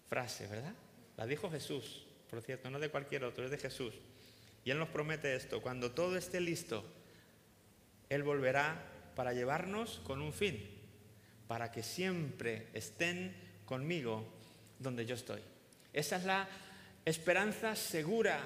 frase, 0.08 0.48
¿verdad? 0.48 0.74
La 1.16 1.26
dijo 1.26 1.48
Jesús, 1.48 2.06
por 2.30 2.42
cierto, 2.42 2.70
no 2.70 2.78
de 2.78 2.88
cualquier 2.88 3.24
otro, 3.24 3.44
es 3.44 3.50
de 3.50 3.58
Jesús. 3.58 3.94
Y 4.64 4.70
Él 4.70 4.78
nos 4.78 4.88
promete 4.88 5.34
esto, 5.34 5.60
cuando 5.60 5.90
todo 5.90 6.16
esté 6.16 6.40
listo, 6.40 6.84
Él 8.08 8.22
volverá 8.22 8.80
para 9.16 9.32
llevarnos 9.32 10.00
con 10.04 10.22
un 10.22 10.32
fin, 10.32 10.58
para 11.48 11.72
que 11.72 11.82
siempre 11.82 12.68
estén 12.72 13.34
conmigo 13.64 14.24
donde 14.78 15.04
yo 15.06 15.14
estoy. 15.16 15.40
Esa 15.92 16.16
es 16.16 16.24
la 16.24 16.48
esperanza 17.04 17.74
segura 17.74 18.40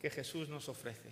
que 0.00 0.10
Jesús 0.10 0.48
nos 0.48 0.68
ofrece. 0.68 1.10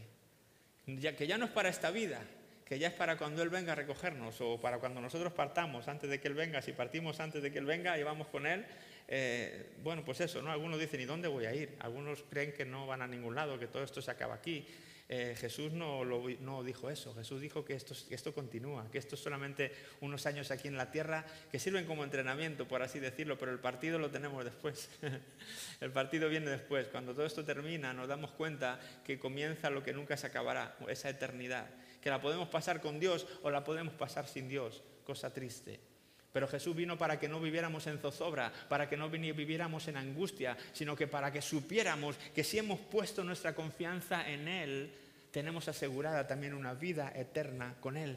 Ya 0.87 1.17
que 1.17 1.27
ya 1.27 1.39
no 1.39 1.47
es 1.47 1.51
para 1.51 1.69
esta 1.69 1.91
vida, 1.91 2.21
que 2.65 2.79
ya 2.79 2.89
es 2.89 2.95
para 2.95 3.17
cuando 3.17 3.43
Él 3.43 3.51
venga 3.51 3.73
a 3.73 3.75
recogernos 3.77 4.41
o 4.41 4.61
para 4.61 4.79
cuando 4.79 5.01
nosotros 5.01 5.33
partamos 5.33 5.89
antes 5.89 6.09
de 6.09 6.21
que 6.21 6.29
Él 6.29 6.35
venga. 6.35 6.63
Si 6.63 6.73
partimos 6.73 7.21
antes 7.21 7.43
de 7.43 7.53
que 7.53 7.59
Él 7.59 7.67
venga 7.67 7.99
y 7.99 8.03
vamos 8.03 8.29
con 8.29 8.47
Él, 8.47 8.65
eh, 9.09 9.75
bueno, 9.83 10.05
pues 10.05 10.21
eso, 10.21 10.41
¿no? 10.43 10.51
Algunos 10.51 10.79
dicen, 10.79 11.01
¿y 11.01 11.05
dónde 11.05 11.29
voy 11.29 11.47
a 11.47 11.55
ir? 11.55 11.77
Algunos 11.81 12.25
creen 12.29 12.53
que 12.53 12.65
no 12.65 12.87
van 12.87 13.03
a 13.03 13.07
ningún 13.07 13.35
lado, 13.35 13.59
que 13.59 13.67
todo 13.67 13.83
esto 13.83 14.01
se 14.01 14.11
acaba 14.11 14.35
aquí. 14.35 14.67
Eh, 15.07 15.37
Jesús 15.39 15.73
no, 15.73 16.63
dijo 16.65 16.89
eso, 16.89 17.15
Jesús 17.15 17.41
dijo 17.43 17.63
que 17.63 17.75
esto, 17.75 17.95
que 18.09 18.15
esto 18.15 18.33
continúa, 18.33 18.91
que 18.91 18.97
esto 18.97 19.17
es 19.17 19.21
solamente 19.21 19.71
unos 20.01 20.25
años 20.25 20.51
aquí 20.51 20.67
en 20.67 20.79
la 20.79 20.91
tierra 20.91 21.27
que 21.51 21.59
sirven 21.59 21.85
como 21.85 22.05
entrenamiento, 22.05 22.67
por 22.67 22.81
así 22.81 23.01
decirlo, 23.01 23.37
pero 23.37 23.53
el 23.53 23.59
partido 23.59 23.99
lo 23.99 24.11
tenemos 24.11 24.45
después. 24.45 24.89
el 25.83 25.91
partido 25.93 26.31
viene 26.31 26.51
después. 26.51 26.89
Cuando 26.89 27.13
todo 27.13 27.27
esto 27.27 27.45
termina 27.45 27.93
nos 27.93 28.09
damos 28.09 28.31
cuenta 28.33 28.81
que 29.05 29.19
comienza 29.19 29.69
lo 29.69 29.83
que 29.83 29.93
nunca 29.93 30.17
se 30.17 30.27
acabará, 30.27 30.77
esa 30.89 31.11
eternidad, 31.11 31.69
que 32.01 32.09
la 32.09 32.23
podemos 32.23 32.49
pasar 32.49 32.81
con 32.81 32.99
Dios 32.99 33.27
o 33.43 33.51
la 33.51 33.63
podemos 33.63 33.93
pasar 33.95 34.27
sin 34.27 34.49
Dios, 34.49 34.83
cosa 35.05 35.35
triste. 35.35 35.94
Pero 36.35 36.49
Jesús 36.49 36.75
vino 36.75 36.99
para 36.99 37.17
que 37.17 37.29
no 37.29 37.39
viviéramos 37.39 37.87
en 37.87 38.01
zozobra, 38.01 38.53
para 38.69 38.89
que 38.89 38.97
no 38.97 39.09
viviéramos 39.09 39.87
en 39.87 39.97
angustia, 39.97 40.57
sino 40.73 40.97
que 40.97 41.07
para 41.07 41.31
que 41.33 41.41
supiéramos 41.41 42.17
que 42.35 42.43
si 42.43 42.59
hemos 42.59 42.81
puesto 42.81 43.23
nuestra 43.23 43.55
confianza 43.55 44.29
en 44.29 44.49
Él, 44.49 44.93
tenemos 45.31 45.69
asegurada 45.69 46.27
también 46.27 46.55
una 46.55 46.75
vida 46.75 47.13
eterna 47.15 47.77
con 47.79 47.97
Él. 47.97 48.17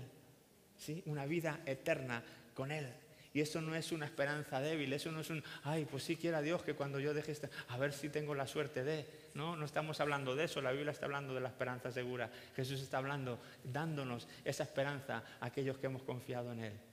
¿Sí? 0.79 1.03
Una 1.05 1.27
vida 1.27 1.59
eterna 1.67 2.23
con 2.55 2.71
Él. 2.71 2.91
Y 3.35 3.41
eso 3.41 3.61
no 3.61 3.75
es 3.75 3.91
una 3.91 4.07
esperanza 4.07 4.59
débil, 4.61 4.93
eso 4.93 5.11
no 5.11 5.19
es 5.19 5.29
un, 5.29 5.43
ay, 5.63 5.85
pues 5.85 6.01
sí 6.01 6.15
quiera 6.15 6.41
Dios 6.41 6.63
que 6.63 6.73
cuando 6.73 6.99
yo 6.99 7.13
deje 7.13 7.33
este, 7.33 7.51
a 7.67 7.77
ver 7.77 7.93
si 7.93 8.09
tengo 8.09 8.33
la 8.33 8.47
suerte 8.47 8.83
de. 8.83 9.05
No, 9.35 9.55
no 9.55 9.63
estamos 9.63 10.01
hablando 10.01 10.35
de 10.35 10.45
eso, 10.45 10.59
la 10.59 10.71
Biblia 10.71 10.89
está 10.89 11.05
hablando 11.05 11.35
de 11.35 11.41
la 11.41 11.49
esperanza 11.49 11.91
segura. 11.91 12.31
Jesús 12.55 12.81
está 12.81 12.97
hablando, 12.97 13.39
dándonos 13.63 14.27
esa 14.43 14.63
esperanza 14.63 15.23
a 15.39 15.45
aquellos 15.45 15.77
que 15.77 15.85
hemos 15.85 16.01
confiado 16.01 16.51
en 16.51 16.63
Él. 16.63 16.86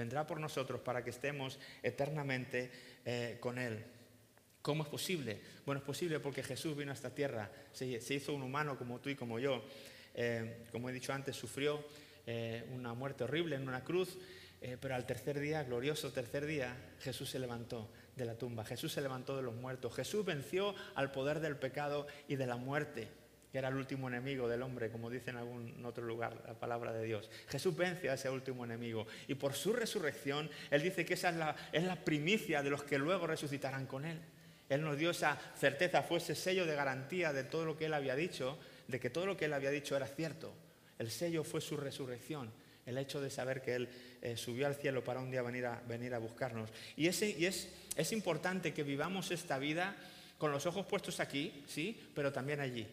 Vendrá 0.00 0.26
por 0.26 0.40
nosotros 0.40 0.80
para 0.80 1.04
que 1.04 1.10
estemos 1.10 1.58
eternamente 1.82 2.70
eh, 3.04 3.36
con 3.38 3.58
Él. 3.58 3.84
¿Cómo 4.62 4.82
es 4.82 4.88
posible? 4.88 5.38
Bueno, 5.66 5.80
es 5.80 5.84
posible 5.84 6.20
porque 6.20 6.42
Jesús 6.42 6.74
vino 6.74 6.90
a 6.90 6.94
esta 6.94 7.14
tierra, 7.14 7.50
se, 7.70 7.86
hizo 7.86 8.32
un 8.32 8.40
humano 8.40 8.78
como 8.78 8.98
tú 8.98 9.10
y 9.10 9.14
como 9.14 9.38
yo. 9.38 9.62
Eh, 10.14 10.64
como 10.72 10.88
he 10.88 10.94
dicho 10.94 11.12
antes, 11.12 11.36
sufrió 11.36 11.84
eh, 12.26 12.64
una 12.72 12.94
muerte 12.94 13.24
horrible 13.24 13.56
en 13.56 13.68
una 13.68 13.84
cruz, 13.84 14.16
pero 14.80 14.94
al 14.94 15.04
tercer 15.04 15.38
día, 15.38 15.64
glorioso 15.64 16.12
tercer 16.12 16.46
día, 16.46 16.74
Jesús 17.00 17.28
se 17.28 17.38
levantó 17.38 17.90
de 18.16 18.24
la 18.24 18.36
tumba, 18.36 18.64
Jesús 18.64 18.92
se 18.92 19.02
levantó 19.02 19.36
de 19.36 19.42
los 19.42 19.54
muertos, 19.54 19.94
Jesús 19.94 20.24
venció 20.24 20.74
al 20.94 21.12
poder 21.12 21.40
del 21.40 21.56
pecado 21.56 22.06
y 22.26 22.36
de 22.36 22.46
la 22.46 22.56
muerte, 22.56 23.08
que 23.50 23.58
era 23.58 23.68
el 23.68 23.74
último 23.74 24.08
enemigo 24.08 24.48
del 24.48 24.62
hombre, 24.62 24.90
como 24.90 25.10
dice 25.10 25.30
en 25.30 25.36
algún 25.36 25.84
otro 25.84 26.04
lugar 26.04 26.42
la 26.46 26.54
palabra 26.54 26.92
de 26.92 27.04
Dios. 27.04 27.30
Jesús 27.48 27.76
vence 27.76 28.08
a 28.08 28.14
ese 28.14 28.30
último 28.30 28.64
enemigo 28.64 29.06
y 29.28 29.34
por 29.34 29.54
su 29.54 29.72
resurrección, 29.72 30.50
Él 30.70 30.82
dice 30.82 31.04
que 31.04 31.14
esa 31.14 31.30
es 31.30 31.36
la, 31.36 31.56
es 31.72 31.84
la 31.84 31.96
primicia 31.96 32.62
de 32.62 32.70
los 32.70 32.82
que 32.84 32.98
luego 32.98 33.26
resucitarán 33.26 33.86
con 33.86 34.04
Él. 34.04 34.20
Él 34.68 34.82
nos 34.82 34.96
dio 34.96 35.10
esa 35.10 35.36
certeza, 35.56 36.02
fue 36.02 36.18
ese 36.18 36.36
sello 36.36 36.64
de 36.64 36.76
garantía 36.76 37.32
de 37.32 37.42
todo 37.42 37.64
lo 37.64 37.76
que 37.76 37.86
Él 37.86 37.94
había 37.94 38.14
dicho, 38.14 38.58
de 38.86 39.00
que 39.00 39.10
todo 39.10 39.26
lo 39.26 39.36
que 39.36 39.46
Él 39.46 39.52
había 39.52 39.70
dicho 39.70 39.96
era 39.96 40.06
cierto. 40.06 40.52
El 40.98 41.10
sello 41.10 41.42
fue 41.42 41.60
su 41.60 41.76
resurrección 41.76 42.52
el 42.86 42.98
hecho 42.98 43.20
de 43.20 43.30
saber 43.30 43.62
que 43.62 43.74
Él 43.74 43.88
eh, 44.20 44.36
subió 44.36 44.66
al 44.66 44.74
cielo 44.74 45.02
para 45.04 45.20
un 45.20 45.30
día 45.30 45.42
venir 45.42 45.66
a, 45.66 45.80
venir 45.86 46.14
a 46.14 46.18
buscarnos. 46.18 46.70
Y, 46.96 47.06
es, 47.06 47.22
es 47.22 48.12
importante 48.12 48.74
que 48.74 48.82
vivamos 48.82 49.30
esta 49.30 49.58
vida 49.58 49.96
con 50.38 50.50
los 50.50 50.66
ojos 50.66 50.86
puestos 50.86 51.20
aquí, 51.20 51.64
sí, 51.66 51.98
pero 52.14 52.32
también 52.32 52.60
allí, 52.60 52.86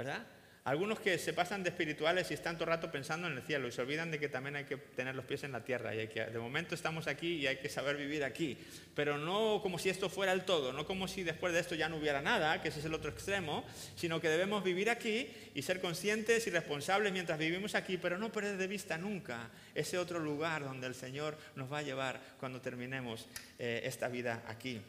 ¿verdad? 0.00 0.26
Algunos 0.64 0.98
que 0.98 1.18
se 1.18 1.34
pasan 1.34 1.62
de 1.62 1.68
espirituales 1.68 2.30
y 2.30 2.34
están 2.34 2.56
todo 2.56 2.64
el 2.64 2.70
rato 2.70 2.90
pensando 2.90 3.26
en 3.26 3.36
el 3.36 3.42
cielo 3.42 3.68
y 3.68 3.72
se 3.72 3.82
olvidan 3.82 4.10
de 4.10 4.18
que 4.18 4.30
también 4.30 4.56
hay 4.56 4.64
que 4.64 4.78
tener 4.78 5.14
los 5.14 5.26
pies 5.26 5.44
en 5.44 5.52
la 5.52 5.62
tierra 5.62 5.94
y 5.94 5.98
hay 5.98 6.08
que, 6.08 6.24
de 6.24 6.38
momento 6.38 6.74
estamos 6.74 7.06
aquí 7.06 7.34
y 7.34 7.46
hay 7.46 7.56
que 7.56 7.68
saber 7.68 7.98
vivir 7.98 8.24
aquí, 8.24 8.56
pero 8.94 9.18
no 9.18 9.60
como 9.62 9.78
si 9.78 9.90
esto 9.90 10.08
fuera 10.08 10.32
el 10.32 10.44
todo, 10.44 10.72
no 10.72 10.86
como 10.86 11.06
si 11.06 11.22
después 11.22 11.52
de 11.52 11.60
esto 11.60 11.74
ya 11.74 11.90
no 11.90 11.96
hubiera 11.96 12.22
nada, 12.22 12.62
que 12.62 12.68
ese 12.68 12.78
es 12.78 12.86
el 12.86 12.94
otro 12.94 13.10
extremo, 13.10 13.62
sino 13.94 14.22
que 14.22 14.30
debemos 14.30 14.64
vivir 14.64 14.88
aquí 14.88 15.28
y 15.54 15.60
ser 15.60 15.82
conscientes 15.82 16.46
y 16.46 16.50
responsables 16.50 17.12
mientras 17.12 17.38
vivimos 17.38 17.74
aquí, 17.74 17.98
pero 17.98 18.16
no 18.16 18.32
perder 18.32 18.56
de 18.56 18.66
vista 18.66 18.96
nunca 18.96 19.50
ese 19.74 19.98
otro 19.98 20.18
lugar 20.18 20.64
donde 20.64 20.86
el 20.86 20.94
Señor 20.94 21.36
nos 21.56 21.70
va 21.70 21.78
a 21.78 21.82
llevar 21.82 22.20
cuando 22.38 22.62
terminemos 22.62 23.28
eh, 23.58 23.82
esta 23.84 24.08
vida 24.08 24.44
aquí. 24.46 24.80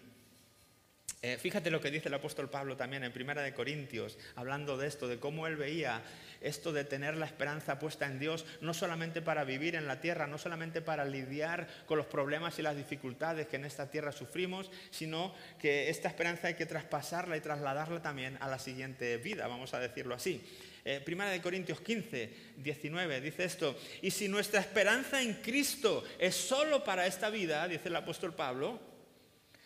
Eh, 1.24 1.38
fíjate 1.38 1.70
lo 1.70 1.80
que 1.80 1.92
dice 1.92 2.08
el 2.08 2.16
apóstol 2.16 2.50
Pablo 2.50 2.76
también 2.76 3.04
en 3.04 3.12
Primera 3.12 3.44
de 3.44 3.54
Corintios, 3.54 4.18
hablando 4.36 4.76
de 4.76 4.88
esto, 4.88 5.08
de 5.08 5.20
cómo 5.20 5.46
él 5.46 5.56
veía 5.56 6.02
esto 6.42 6.74
de 6.74 6.84
tener 6.84 7.16
la 7.16 7.28
esperanza 7.28 7.78
puesta 7.78 8.08
en 8.08 8.18
Dios, 8.18 8.44
no 8.60 8.74
solamente 8.74 9.22
para 9.22 9.44
vivir 9.44 9.76
en 9.76 9.86
la 9.86 10.02
tierra, 10.02 10.26
no 10.26 10.40
solamente 10.40 10.82
para 10.82 11.06
lidiar 11.06 11.68
con 11.86 12.00
los 12.00 12.08
problemas 12.08 12.58
y 12.58 12.64
las 12.64 12.76
dificultades 12.76 13.48
que 13.48 13.58
en 13.58 13.66
esta 13.66 13.92
tierra 13.92 14.12
sufrimos, 14.12 14.72
sino 14.90 15.36
que 15.60 15.90
esta 15.92 16.08
esperanza 16.08 16.48
hay 16.48 16.56
que 16.56 16.66
traspasarla 16.66 17.38
y 17.38 17.42
trasladarla 17.42 18.02
también 18.02 18.40
a 18.42 18.48
la 18.48 18.58
siguiente 18.58 19.18
vida, 19.18 19.46
vamos 19.46 19.76
a 19.76 19.80
decirlo 19.80 20.16
así. 20.16 20.42
Eh, 20.84 21.02
primera 21.06 21.30
de 21.30 21.40
Corintios 21.40 21.82
15, 21.82 22.34
19 22.58 23.22
dice 23.22 23.44
esto, 23.44 23.78
y 24.02 24.10
si 24.10 24.28
nuestra 24.28 24.60
esperanza 24.60 25.22
en 25.22 25.36
Cristo 25.36 26.04
es 26.18 26.34
solo 26.34 26.84
para 26.84 27.06
esta 27.06 27.30
vida, 27.30 27.68
dice 27.68 27.90
el 27.90 27.96
apóstol 27.96 28.34
Pablo, 28.34 28.91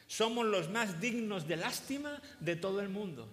somos 0.07 0.45
los 0.45 0.69
más 0.69 0.99
dignos 0.99 1.47
de 1.47 1.57
lástima 1.57 2.21
de 2.39 2.55
todo 2.55 2.81
el 2.81 2.89
mundo. 2.89 3.27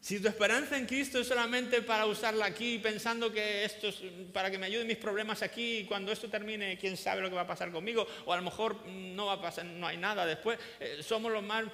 Si 0.00 0.20
tu 0.20 0.28
esperanza 0.28 0.76
en 0.76 0.84
Cristo 0.84 1.18
es 1.18 1.26
solamente 1.26 1.80
para 1.80 2.04
usarla 2.04 2.44
aquí, 2.44 2.78
pensando 2.78 3.32
que 3.32 3.64
esto 3.64 3.88
es 3.88 4.02
para 4.34 4.50
que 4.50 4.58
me 4.58 4.66
ayuden 4.66 4.86
mis 4.86 4.98
problemas 4.98 5.40
aquí 5.40 5.78
y 5.78 5.84
cuando 5.86 6.12
esto 6.12 6.28
termine, 6.28 6.76
quién 6.76 6.98
sabe 6.98 7.22
lo 7.22 7.30
que 7.30 7.36
va 7.36 7.42
a 7.42 7.46
pasar 7.46 7.72
conmigo, 7.72 8.06
o 8.26 8.32
a 8.32 8.36
lo 8.36 8.42
mejor 8.42 8.86
no 8.86 9.26
va 9.26 9.34
a 9.34 9.40
pasar, 9.40 9.64
no 9.64 9.86
hay 9.86 9.96
nada 9.96 10.26
después, 10.26 10.58
eh, 10.78 10.98
somos 11.02 11.32
los 11.32 11.42
más 11.42 11.64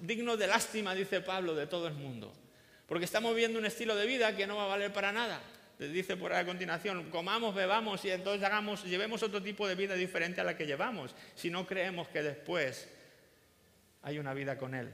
dignos 0.00 0.38
de 0.38 0.46
lástima, 0.46 0.94
dice 0.94 1.20
Pablo, 1.20 1.54
de 1.54 1.66
todo 1.66 1.86
el 1.86 1.92
mundo. 1.92 2.32
Porque 2.86 3.04
estamos 3.04 3.36
viendo 3.36 3.58
un 3.58 3.66
estilo 3.66 3.94
de 3.94 4.06
vida 4.06 4.34
que 4.34 4.46
no 4.46 4.56
va 4.56 4.64
a 4.64 4.68
valer 4.68 4.92
para 4.92 5.12
nada 5.12 5.42
dice 5.78 6.16
por 6.16 6.32
ahí 6.32 6.42
a 6.42 6.46
continuación, 6.46 7.10
comamos, 7.10 7.54
bebamos 7.54 8.04
y 8.04 8.10
entonces 8.10 8.42
hagamos, 8.42 8.84
llevemos 8.84 9.22
otro 9.22 9.42
tipo 9.42 9.68
de 9.68 9.74
vida 9.74 9.94
diferente 9.94 10.40
a 10.40 10.44
la 10.44 10.56
que 10.56 10.66
llevamos, 10.66 11.14
si 11.34 11.50
no 11.50 11.66
creemos 11.66 12.08
que 12.08 12.22
después 12.22 12.88
hay 14.02 14.18
una 14.18 14.32
vida 14.34 14.56
con 14.56 14.74
Él. 14.74 14.90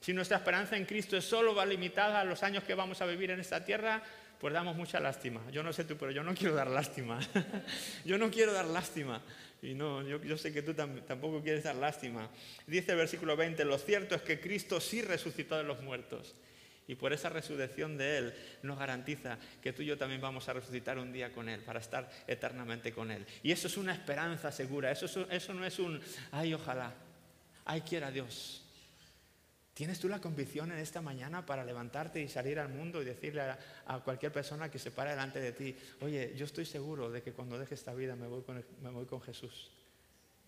Si 0.00 0.12
nuestra 0.12 0.38
esperanza 0.38 0.76
en 0.76 0.84
Cristo 0.84 1.16
es 1.16 1.24
solo 1.24 1.54
va 1.54 1.64
limitada 1.64 2.20
a 2.20 2.24
los 2.24 2.42
años 2.42 2.64
que 2.64 2.74
vamos 2.74 3.00
a 3.00 3.06
vivir 3.06 3.30
en 3.30 3.40
esta 3.40 3.64
tierra, 3.64 4.02
pues 4.40 4.52
damos 4.52 4.74
mucha 4.74 4.98
lástima. 4.98 5.40
Yo 5.52 5.62
no 5.62 5.72
sé 5.72 5.84
tú, 5.84 5.96
pero 5.96 6.10
yo 6.10 6.24
no 6.24 6.34
quiero 6.34 6.56
dar 6.56 6.66
lástima. 6.66 7.20
yo 8.04 8.18
no 8.18 8.28
quiero 8.28 8.52
dar 8.52 8.66
lástima. 8.66 9.22
Y 9.62 9.74
no, 9.74 10.02
yo, 10.02 10.20
yo 10.20 10.36
sé 10.36 10.52
que 10.52 10.62
tú 10.62 10.74
tampoco 10.74 11.40
quieres 11.40 11.62
dar 11.62 11.76
lástima. 11.76 12.28
Dice 12.66 12.90
el 12.90 12.98
versículo 12.98 13.36
20, 13.36 13.64
lo 13.64 13.78
cierto 13.78 14.16
es 14.16 14.22
que 14.22 14.40
Cristo 14.40 14.80
sí 14.80 15.00
resucitó 15.00 15.56
de 15.56 15.62
los 15.62 15.80
muertos. 15.82 16.34
Y 16.88 16.96
por 16.96 17.12
esa 17.12 17.28
resurrección 17.28 17.96
de 17.96 18.18
Él 18.18 18.34
nos 18.62 18.78
garantiza 18.78 19.38
que 19.62 19.72
tú 19.72 19.82
y 19.82 19.86
yo 19.86 19.96
también 19.96 20.20
vamos 20.20 20.48
a 20.48 20.52
resucitar 20.52 20.98
un 20.98 21.12
día 21.12 21.32
con 21.32 21.48
Él, 21.48 21.60
para 21.60 21.80
estar 21.80 22.10
eternamente 22.26 22.92
con 22.92 23.10
Él. 23.10 23.24
Y 23.42 23.52
eso 23.52 23.68
es 23.68 23.76
una 23.76 23.92
esperanza 23.92 24.50
segura, 24.50 24.90
eso, 24.90 25.06
eso 25.30 25.54
no 25.54 25.64
es 25.64 25.78
un, 25.78 26.00
ay, 26.32 26.54
ojalá, 26.54 26.92
ay, 27.64 27.82
quiera 27.82 28.10
Dios. 28.10 28.62
¿Tienes 29.74 29.98
tú 29.98 30.08
la 30.08 30.20
convicción 30.20 30.70
en 30.70 30.78
esta 30.78 31.00
mañana 31.00 31.46
para 31.46 31.64
levantarte 31.64 32.20
y 32.20 32.28
salir 32.28 32.58
al 32.58 32.68
mundo 32.68 33.00
y 33.00 33.06
decirle 33.06 33.40
a, 33.40 34.00
cualquier 34.04 34.30
persona 34.30 34.70
que 34.70 34.78
se 34.78 34.90
para 34.90 35.10
delante 35.10 35.40
de 35.40 35.52
ti, 35.52 35.74
oye, 36.02 36.34
yo 36.36 36.44
estoy 36.44 36.66
seguro 36.66 37.10
de 37.10 37.22
que 37.22 37.32
cuando 37.32 37.58
deje 37.58 37.74
esta 37.74 37.94
vida 37.94 38.14
me 38.14 38.26
voy 38.26 38.42
con, 38.42 38.62
me 38.82 38.90
voy 38.90 39.06
con 39.06 39.22
Jesús? 39.22 39.70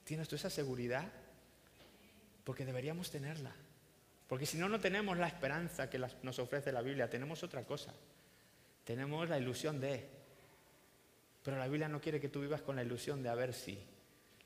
¿Tienes 0.04 0.28
tú 0.28 0.36
esa 0.36 0.50
seguridad? 0.50 1.10
Porque 2.44 2.66
deberíamos 2.66 3.10
tenerla. 3.10 3.54
Porque 4.28 4.46
si 4.46 4.56
no, 4.56 4.68
no 4.68 4.80
tenemos 4.80 5.18
la 5.18 5.26
esperanza 5.26 5.90
que 5.90 5.98
nos 5.98 6.38
ofrece 6.38 6.72
la 6.72 6.82
Biblia, 6.82 7.08
tenemos 7.08 7.42
otra 7.42 7.64
cosa. 7.64 7.92
Tenemos 8.84 9.28
la 9.28 9.38
ilusión 9.38 9.80
de. 9.80 10.08
Pero 11.42 11.58
la 11.58 11.66
Biblia 11.66 11.88
no 11.88 12.00
quiere 12.00 12.20
que 12.20 12.28
tú 12.28 12.40
vivas 12.40 12.62
con 12.62 12.76
la 12.76 12.82
ilusión 12.82 13.22
de 13.22 13.28
a 13.28 13.34
ver 13.34 13.52
si. 13.52 13.78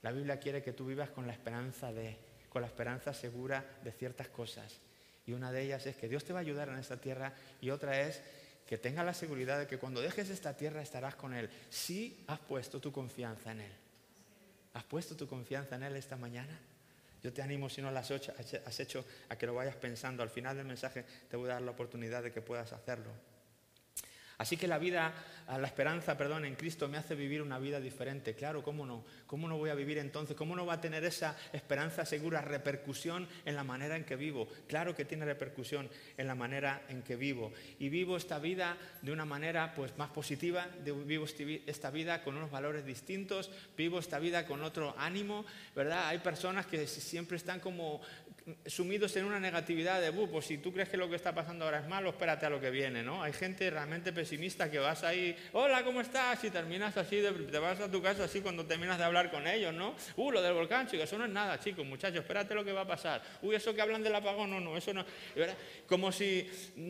La 0.03 0.13
Biblia 0.13 0.39
quiere 0.39 0.63
que 0.63 0.73
tú 0.73 0.87
vivas 0.87 1.11
con 1.11 1.27
la 1.27 1.33
esperanza 1.33 1.93
de, 1.93 2.17
con 2.49 2.63
la 2.63 2.69
esperanza 2.69 3.13
segura 3.13 3.65
de 3.83 3.93
ciertas 3.93 4.29
cosas. 4.29 4.81
Y 5.27 5.33
una 5.33 5.53
de 5.53 5.63
ellas 5.63 5.87
es 5.87 5.97
que 5.97 6.09
Dios 6.09 6.25
te 6.25 6.33
va 6.33 6.39
a 6.39 6.43
ayudar 6.43 6.69
en 6.69 6.79
esta 6.79 6.97
tierra 6.97 7.35
y 7.61 7.71
otra 7.71 8.01
es 8.01 8.23
que 8.67 8.79
tengas 8.79 9.05
la 9.05 9.15
seguridad 9.15 9.59
de 9.59 9.67
que 9.67 9.79
cuando 9.79 10.01
dejes 10.01 10.31
esta 10.31 10.57
tierra 10.57 10.83
estarás 10.83 11.15
con 11.15 11.35
Él. 11.35 11.51
Si 11.69 12.25
has 12.27 12.39
puesto 12.39 12.81
tu 12.81 12.93
confianza 12.93 13.53
en 13.53 13.61
Él. 13.63 13.73
¿Has 14.75 14.85
puesto 14.85 15.17
tu 15.17 15.27
confianza 15.27 15.77
en 15.77 15.85
Él 15.85 15.97
esta 15.97 16.17
mañana? 16.17 16.59
Yo 17.23 17.33
te 17.33 17.43
animo, 17.43 17.69
si 17.69 17.83
no 17.83 17.91
lo 17.91 17.99
has 17.99 18.11
hecho, 18.11 19.05
a 19.29 19.37
que 19.37 19.47
lo 19.47 19.55
vayas 19.55 19.77
pensando. 19.77 20.23
Al 20.23 20.31
final 20.31 20.57
del 20.57 20.67
mensaje 20.67 21.05
te 21.29 21.37
voy 21.37 21.51
a 21.51 21.55
dar 21.55 21.63
la 21.63 21.73
oportunidad 21.73 22.23
de 22.23 22.33
que 22.33 22.41
puedas 22.43 22.73
hacerlo. 22.73 23.11
Así 24.39 24.57
que 24.57 24.69
la 24.69 24.79
vida, 24.79 25.13
la 25.49 25.67
esperanza, 25.67 26.17
perdón, 26.17 26.45
en 26.45 26.55
Cristo 26.55 26.89
me 26.89 26.97
hace 26.97 27.17
vivir 27.17 27.43
una 27.43 27.59
vida 27.59 27.81
diferente. 27.81 28.35
Claro, 28.35 28.63
¿cómo 28.63 28.87
no? 28.87 29.05
¿Cómo 29.27 29.49
no 29.49 29.59
voy 29.59 29.71
a 29.71 29.75
vivir 29.75 29.99
entonces? 29.99 30.37
¿Cómo 30.37 30.55
no 30.55 30.65
va 30.65 30.75
a 30.75 30.81
tener 30.81 31.05
esa 31.05 31.37
esperanza 31.53 32.07
segura 32.07 32.41
repercusión 32.41 33.27
en 33.45 33.57
la 33.57 33.65
manera 33.65 33.97
en 33.97 34.05
que 34.05 34.15
vivo? 34.15 34.47
Claro 34.69 34.95
que 34.95 35.05
tiene 35.05 35.25
repercusión 35.25 35.91
en 36.17 36.27
la 36.29 36.37
manera 36.37 36.83
en 36.89 37.03
que 37.03 37.17
vivo. 37.17 37.53
Y 37.81 37.89
vivo 37.89 38.17
esta 38.17 38.39
vida 38.39 38.77
de 39.03 39.11
una 39.11 39.25
manera 39.25 39.75
pues 39.75 39.99
más 39.99 40.11
positiva, 40.11 40.69
vivo 40.85 41.27
esta 41.67 41.91
vida 41.91 42.23
con 42.23 42.37
unos 42.37 42.53
valores 42.53 42.87
distintos, 42.87 43.51
vivo 43.77 43.99
esta 43.99 44.21
vida 44.21 44.47
con 44.47 44.63
otro 44.63 44.95
ánimo, 44.97 45.45
¿verdad? 45.75 46.07
Hay 46.07 46.19
personas 46.19 46.65
que 46.67 46.87
siempre 46.87 47.37
están 47.37 47.59
como 47.59 48.01
sumidos 48.67 49.17
en 49.17 49.25
una 49.25 49.41
negatividad 49.41 50.01
de, 50.01 50.13
pues 50.13 50.47
si 50.47 50.59
tú 50.59 50.73
crees 50.73 50.89
que 50.89 50.97
lo 50.97 51.09
que 51.09 51.17
está 51.17 51.35
pasando 51.35 51.65
ahora 51.65 51.81
es 51.81 51.89
malo, 51.89 52.11
espérate 52.11 52.47
a 52.47 52.51
lo 52.51 52.61
que 52.61 52.71
viene, 52.71 53.03
¿no? 53.03 53.23
Hay 53.23 53.33
gente 53.33 53.71
realmente 53.71 54.13
pesimista 54.13 54.71
que 54.71 54.79
vas 54.79 55.05
ahí, 55.05 55.37
hola, 55.53 55.85
¿cómo 55.85 56.01
estás? 56.01 56.43
Y 56.45 56.51
terminas 56.51 56.97
así, 56.97 57.23
te 57.51 57.59
vas 57.59 57.81
a 57.81 57.91
tu 57.91 58.03
casa 58.03 58.25
así 58.25 58.41
cuando 58.41 58.65
terminas 58.65 58.99
de 58.99 59.05
hablar 59.05 59.31
con 59.31 59.47
ellos, 59.47 59.75
¿no? 59.75 59.95
Uh, 60.17 60.33
lo 60.33 60.43
del 60.43 60.55
volcán, 60.55 60.87
chicos, 60.87 61.05
eso 61.05 61.19
no 61.19 61.25
es 61.25 61.31
nada, 61.31 61.59
chicos, 61.61 61.85
muchachos, 61.85 62.21
espérate 62.21 62.55
lo 62.55 62.65
que 62.65 62.73
va 62.73 62.83
a 62.83 62.87
pasar. 62.87 63.23
Uy, 63.43 63.55
eso 63.55 63.75
que 63.75 63.81
hablan 63.81 64.03
del 64.03 64.15
apagón, 64.15 64.51
no, 64.51 64.61
no, 64.61 64.77
eso 64.77 64.93
no. 64.93 65.05
Como 65.87 66.13
si 66.13 66.49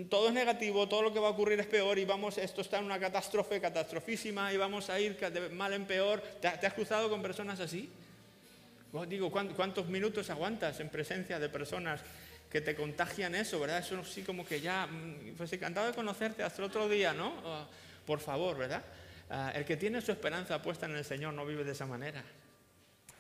todo 0.09 0.29
es 0.29 0.35
negativo, 0.35 0.89
todo 0.89 1.03
lo 1.03 1.13
que 1.13 1.21
va 1.21 1.29
a 1.29 1.31
ocurrir 1.31 1.59
es 1.61 1.67
peor 1.67 1.99
y 1.99 2.05
vamos, 2.05 2.39
esto 2.39 2.61
está 2.61 2.79
en 2.79 2.85
una 2.85 2.99
catástrofe, 2.99 3.61
catastrofísima 3.61 4.53
y 4.53 4.57
vamos 4.57 4.91
a 4.91 5.01
ir 5.01 5.17
de 5.17 5.49
mal 5.51 5.73
en 5.73 5.87
peor. 5.87 6.21
¿Te, 6.41 6.49
has 6.49 6.75
cruzado 6.75 7.09
con 7.09 7.23
personas 7.23 7.61
así? 7.61 7.89
Digo, 9.09 9.31
¿cuántos 9.31 9.87
minutos 9.89 10.31
aguantas 10.31 10.81
en 10.81 10.89
presencia 10.89 11.39
de 11.39 11.49
personas 11.49 12.01
que 12.51 12.61
te 12.61 12.75
contagian 12.75 13.35
eso, 13.35 13.61
verdad? 13.61 13.79
Eso 13.79 14.03
sí 14.05 14.23
como 14.23 14.47
que 14.47 14.61
ya, 14.61 14.87
mm, 14.87 15.35
pues 15.37 15.53
encantado 15.53 15.89
de 15.89 15.95
conocerte 15.95 16.43
hasta 16.43 16.65
otro 16.65 16.89
día, 16.89 17.13
¿no? 17.13 17.35
Oh, 17.45 17.67
por 18.07 18.21
favor, 18.21 18.57
¿verdad? 18.57 18.83
Ah, 19.31 19.53
el 19.55 19.65
que 19.65 19.77
tiene 19.77 20.01
su 20.01 20.11
esperanza 20.11 20.63
puesta 20.63 20.87
en 20.87 20.97
el 20.97 21.05
Señor 21.05 21.35
no 21.35 21.45
vive 21.45 21.65
de 21.65 21.73
esa 21.73 21.87
manera. 21.87 22.25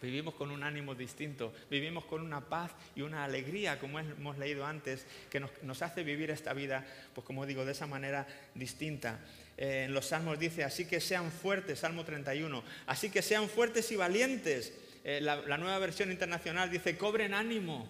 Vivimos 0.00 0.34
con 0.34 0.52
un 0.52 0.62
ánimo 0.62 0.94
distinto, 0.94 1.52
vivimos 1.68 2.04
con 2.04 2.22
una 2.22 2.40
paz 2.40 2.70
y 2.94 3.02
una 3.02 3.24
alegría, 3.24 3.80
como 3.80 3.98
hemos 3.98 4.38
leído 4.38 4.64
antes, 4.64 5.04
que 5.28 5.40
nos, 5.40 5.82
hace 5.82 6.04
vivir 6.04 6.30
esta 6.30 6.52
vida, 6.52 6.86
pues 7.14 7.26
como 7.26 7.44
digo, 7.44 7.64
de 7.64 7.72
esa 7.72 7.88
manera 7.88 8.26
distinta. 8.54 9.18
Eh, 9.56 9.84
en 9.86 9.94
los 9.94 10.06
salmos 10.06 10.38
dice, 10.38 10.62
así 10.62 10.86
que 10.86 11.00
sean 11.00 11.32
fuertes, 11.32 11.80
Salmo 11.80 12.04
31, 12.04 12.62
así 12.86 13.10
que 13.10 13.22
sean 13.22 13.48
fuertes 13.48 13.90
y 13.90 13.96
valientes. 13.96 14.72
Eh, 15.04 15.20
la 15.20 15.56
nueva 15.56 15.78
versión 15.78 16.10
internacional 16.10 16.70
dice, 16.70 16.96
cobren 16.96 17.34
ánimo 17.34 17.88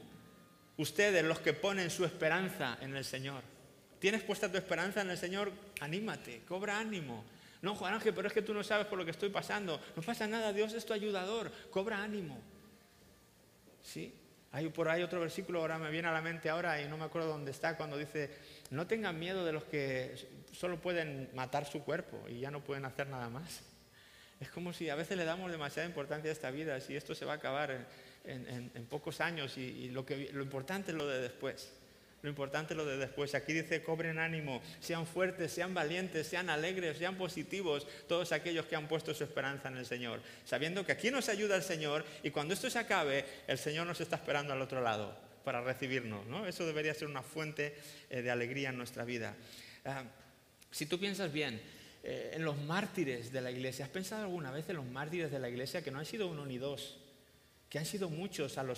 ustedes 0.79 1.25
los 1.25 1.41
que 1.41 1.53
ponen 1.53 1.91
su 1.91 2.05
esperanza 2.05 2.79
en 2.81 2.97
el 2.97 3.05
Señor. 3.05 3.43
¿Tienes 3.99 4.23
puesta 4.23 4.51
tu 4.51 4.57
esperanza 4.57 5.03
en 5.03 5.11
el 5.11 5.19
Señor? 5.19 5.53
Anímate, 5.81 6.43
cobra 6.47 6.79
ánimo. 6.79 7.25
No, 7.61 7.75
Juan 7.75 7.95
Ángel, 7.95 8.15
pero 8.15 8.29
es 8.29 8.35
que 8.35 8.43
tú 8.43 8.55
no 8.55 8.63
sabes 8.63 8.87
por 8.87 8.99
lo 8.99 9.05
que 9.05 9.11
estoy 9.11 9.29
pasando. 9.29 9.81
No 9.97 10.03
pasa 10.03 10.27
nada, 10.29 10.53
Dios 10.53 10.73
es 10.73 10.87
tu 10.87 10.93
ayudador. 10.93 11.51
Cobra 11.71 12.03
ánimo. 12.03 12.41
¿Sí? 13.83 14.15
Hay 14.53 14.69
por 14.69 14.89
ahí 14.89 15.03
otro 15.03 15.21
versículo, 15.21 15.61
ahora 15.61 15.79
me 15.79 15.91
viene 15.91 16.09
a 16.09 16.13
la 16.13 16.23
mente 16.23 16.49
ahora 16.49 16.81
y 16.81 16.89
no 16.89 16.97
me 16.97 17.05
acuerdo 17.05 17.29
dónde 17.29 17.51
está, 17.51 17.77
cuando 17.77 17.99
dice, 17.99 18.31
no 18.71 18.87
tengan 18.87 19.19
miedo 19.19 19.45
de 19.45 19.53
los 19.53 19.65
que 19.65 20.15
solo 20.53 20.81
pueden 20.81 21.29
matar 21.35 21.67
su 21.67 21.83
cuerpo 21.83 22.25
y 22.29 22.41
ya 22.41 22.51
no 22.51 22.63
pueden 22.63 22.85
hacer 22.85 23.09
nada 23.09 23.29
más. 23.29 23.61
Es 24.41 24.51
como 24.51 24.73
si 24.73 24.89
a 24.89 24.95
veces 24.95 25.17
le 25.17 25.25
damos 25.25 25.51
demasiada 25.51 25.89
importancia 25.89 26.31
a 26.31 26.33
esta 26.33 26.51
vida, 26.51 26.81
si 26.81 26.95
esto 26.95 27.15
se 27.15 27.25
va 27.25 27.33
a 27.33 27.37
acabar 27.37 27.87
en, 28.25 28.87
pocos 28.89 29.21
años 29.21 29.57
y, 29.59 29.89
lo, 29.91 30.07
que, 30.07 30.31
lo 30.33 30.43
importante 30.43 30.93
es 30.93 30.97
lo 30.97 31.07
de 31.07 31.21
después. 31.21 31.73
Lo 32.23 32.29
importante 32.29 32.75
es 32.75 32.77
lo 32.77 32.85
de 32.85 32.97
después. 32.97 33.35
Aquí 33.35 33.53
dice, 33.53 33.83
cobren 33.83 34.19
ánimo, 34.19 34.61
sean 34.81 35.07
fuertes, 35.07 35.53
sean 35.53 35.73
valientes, 35.73 36.27
sean 36.27 36.51
alegres, 36.51 36.99
sean 36.99 37.17
positivos, 37.17 37.87
todos 38.09 38.33
aquellos 38.33 38.67
que 38.67 38.75
han 38.75 38.89
puesto 38.89 39.15
su 39.15 39.23
esperanza 39.23 39.69
en 39.69 39.77
el 39.77 39.87
Señor, 39.87 40.21
sabiendo 40.45 40.85
que 40.85 40.93
aquí 40.93 41.11
nos 41.11 41.29
ayuda 41.29 41.55
el 41.57 41.63
Señor 41.63 42.05
y 42.23 42.31
cuando 42.31 42.55
esto 42.55 42.69
se 42.71 42.79
acabe, 42.79 43.25
el 43.47 43.59
Señor 43.59 43.87
nos 43.87 44.01
está 44.01 44.17
esperando 44.17 44.53
al 44.53 44.61
otro 44.61 44.81
lado 44.81 45.17
para 45.45 45.61
recibirnos. 45.61 46.27
¿no? 46.27 46.47
Eso 46.47 46.67
debería 46.67 46.93
ser 46.93 47.07
una 47.07 47.23
fuente 47.23 47.77
eh, 48.11 48.23
de 48.23 48.31
alegría 48.31 48.71
en 48.71 48.79
nuestra 48.79 49.05
vida. 49.05 49.37
Ah, 49.85 50.03
si 50.71 50.87
tú 50.87 50.99
piensas 50.99 51.33
bien, 51.33 51.63
eh, 52.03 52.33
en 52.35 52.45
los 52.45 52.57
mártires 52.63 53.33
de 53.33 53.41
la 53.41 53.51
iglesia, 53.51 53.85
¿has 53.85 53.91
pensado 53.91 54.23
alguna 54.23 54.51
vez 54.51 54.69
en 54.69 54.77
los 54.77 54.87
mártires 54.87 55.31
de 55.31 55.39
la 55.39 55.49
iglesia 55.49 55.83
que 55.83 55.91
no 55.91 55.99
han 55.99 56.07
sido 56.07 56.29
uno 56.29 56.47
ni 56.47 56.59
dos? 56.59 56.99
que 57.69 57.79
han 57.79 57.85
sido 57.85 58.09
muchos 58.09 58.57
a 58.57 58.63
lo, 58.63 58.75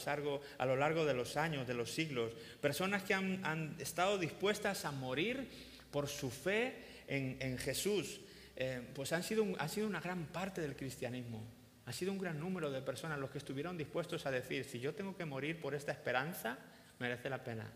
largo, 0.76 1.04
de 1.04 1.14
los 1.14 1.36
años, 1.36 1.66
de 1.66 1.74
los 1.74 1.92
siglos, 1.92 2.32
personas 2.60 3.04
que 3.04 3.14
han, 3.14 3.76
estado 3.78 4.18
dispuestas 4.18 4.84
a 4.84 4.90
morir 4.90 5.48
por 5.92 6.08
su 6.08 6.28
fe 6.28 6.74
en, 7.06 7.56
Jesús, 7.58 8.20
eh, 8.56 8.82
pues 8.92 9.12
han 9.12 9.22
sido, 9.22 9.46
ha 9.58 9.68
sido 9.68 9.86
una 9.86 10.00
gran 10.00 10.26
parte 10.26 10.60
del 10.60 10.74
cristianismo. 10.74 11.40
Ha 11.86 11.92
sido 11.92 12.10
un 12.10 12.18
gran 12.18 12.40
número 12.40 12.70
de 12.70 12.82
personas 12.82 13.20
los 13.20 13.30
que 13.30 13.38
estuvieron 13.38 13.78
dispuestos 13.78 14.26
a 14.26 14.30
decir, 14.30 14.64
si 14.64 14.80
yo 14.80 14.92
tengo 14.92 15.16
que 15.16 15.24
morir 15.24 15.60
por 15.60 15.74
esta 15.74 15.92
esperanza, 15.92 16.58
merece 16.98 17.30
la 17.30 17.44
pena. 17.44 17.70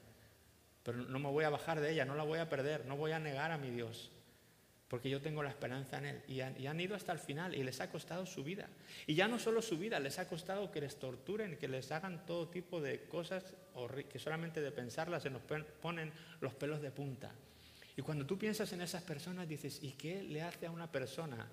Pero 0.83 0.99
no 0.99 1.19
me 1.21 1.31
voy 1.31 1.45
a 1.45 1.51
bajar 1.51 1.81
de 1.81 1.93
ella, 1.93 2.05
no 2.05 2.17
la 2.17 2.25
voy 2.25 2.41
a 2.41 2.49
perder, 2.49 2.87
no 2.87 2.97
voy 2.97 3.13
a 3.13 3.21
negar 3.21 3.53
a 3.53 3.59
mi 3.59 3.71
Dios 3.71 4.11
porque 4.95 5.11
yo 5.11 5.21
tengo 5.21 5.43
la 5.43 5.49
esperanza 5.49 5.99
en 5.99 6.05
Él. 6.05 6.23
Y 6.29 6.41
han, 6.41 6.81
ido 6.81 6.95
hasta 6.95 7.11
el 7.11 7.19
final 7.19 7.53
y 7.53 7.65
les 7.65 7.81
ha 7.81 7.91
costado 7.91 8.27
su 8.27 8.45
vida. 8.45 8.69
Y 9.09 9.17
ya 9.17 9.27
no 9.27 9.41
solo 9.41 9.61
su 9.61 9.77
vida, 9.77 9.99
les 9.99 10.21
ha 10.21 10.29
costado 10.29 10.71
que 10.71 10.81
les 10.81 11.01
torturen, 11.01 11.57
que 11.57 11.67
les 11.67 11.91
hagan 11.91 12.25
todo 12.25 12.47
tipo 12.49 12.81
de 12.81 13.01
cosas 13.09 13.57
que 14.09 14.21
solamente 14.21 14.61
de 14.61 14.71
pensarlas 14.71 15.25
se 15.25 15.31
nos 15.31 15.43
ponen 15.43 16.13
los 16.41 16.55
pelos 16.55 16.81
de 16.81 16.93
punta. 16.93 17.33
Y 17.97 18.03
cuando 18.03 18.25
tú 18.25 18.39
piensas 18.39 18.73
en 18.73 18.83
esas 18.83 19.03
personas 19.03 19.49
dices, 19.49 19.83
¿y 19.83 19.95
qué 19.95 20.23
le 20.23 20.43
hace 20.43 20.67
a 20.67 20.71
una 20.71 20.87
persona? 20.93 21.45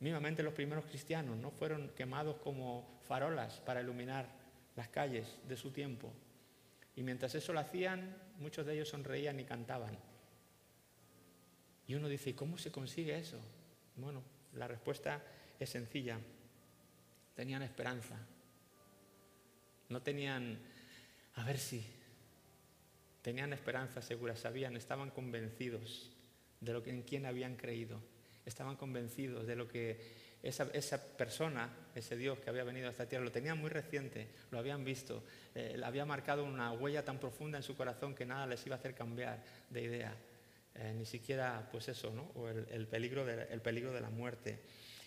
Mínimamente 0.00 0.42
los 0.42 0.52
primeros 0.52 0.86
cristianos 0.86 1.36
no 1.36 1.52
fueron 1.52 1.90
quemados 1.90 2.38
como 2.38 2.98
farolas 3.06 3.60
para 3.60 3.80
iluminar 3.80 4.26
las 4.74 4.88
calles 4.88 5.38
de 5.46 5.56
su 5.56 5.70
tiempo. 5.70 6.12
Y 6.96 7.04
mientras 7.04 7.32
eso 7.36 7.52
lo 7.52 7.60
hacían, 7.60 8.16
muchos 8.40 8.66
de 8.66 8.74
ellos 8.74 8.88
sonreían 8.88 9.38
y 9.38 9.44
cantaban. 9.44 9.96
Y 11.86 11.94
uno 11.94 12.08
dice, 12.08 12.30
¿y 12.30 12.34
cómo 12.34 12.58
se 12.58 12.72
consigue 12.72 13.18
eso? 13.18 13.40
Bueno, 13.96 14.22
la 14.54 14.66
respuesta 14.66 15.22
es 15.58 15.70
sencilla. 15.70 16.18
Tenían 17.34 17.62
esperanza. 17.62 18.16
No 19.88 20.02
tenían, 20.02 20.58
a 21.34 21.44
ver 21.44 21.58
si, 21.58 21.84
tenían 23.22 23.52
esperanza 23.52 24.02
segura, 24.02 24.36
sabían, 24.36 24.76
estaban 24.76 25.10
convencidos 25.10 26.10
de 26.60 26.72
lo 26.72 26.82
que 26.82 26.90
en 26.90 27.02
quién 27.02 27.26
habían 27.26 27.56
creído. 27.56 28.00
Estaban 28.44 28.76
convencidos 28.76 29.46
de 29.46 29.56
lo 29.56 29.68
que 29.68 30.26
esa, 30.42 31.16
persona, 31.16 31.70
ese 31.94 32.16
Dios 32.16 32.38
que 32.38 32.50
había 32.50 32.64
venido 32.64 32.88
a 32.88 32.90
esta 32.90 33.08
tierra, 33.08 33.24
lo 33.24 33.32
tenían 33.32 33.58
muy 33.58 33.70
reciente, 33.70 34.28
lo 34.50 34.58
habían 34.58 34.84
visto, 34.84 35.24
eh, 35.54 35.80
había 35.84 36.04
marcado 36.04 36.44
una 36.44 36.72
huella 36.72 37.04
tan 37.04 37.18
profunda 37.18 37.58
en 37.58 37.64
su 37.64 37.76
corazón 37.76 38.14
que 38.14 38.24
nada 38.24 38.46
les 38.46 38.64
iba 38.66 38.76
a 38.76 38.78
hacer 38.78 38.94
cambiar 38.94 39.42
de 39.70 39.82
idea. 39.82 40.16
Eh, 40.78 40.92
ni 40.94 41.06
siquiera 41.06 41.66
pues 41.72 41.88
eso, 41.88 42.10
¿no? 42.10 42.30
o 42.34 42.48
el, 42.48 42.86
peligro 42.86 43.24
de, 43.24 43.44
el 43.50 43.62
peligro 43.62 43.92
de 43.92 44.00
la 44.00 44.10
muerte. 44.10 44.60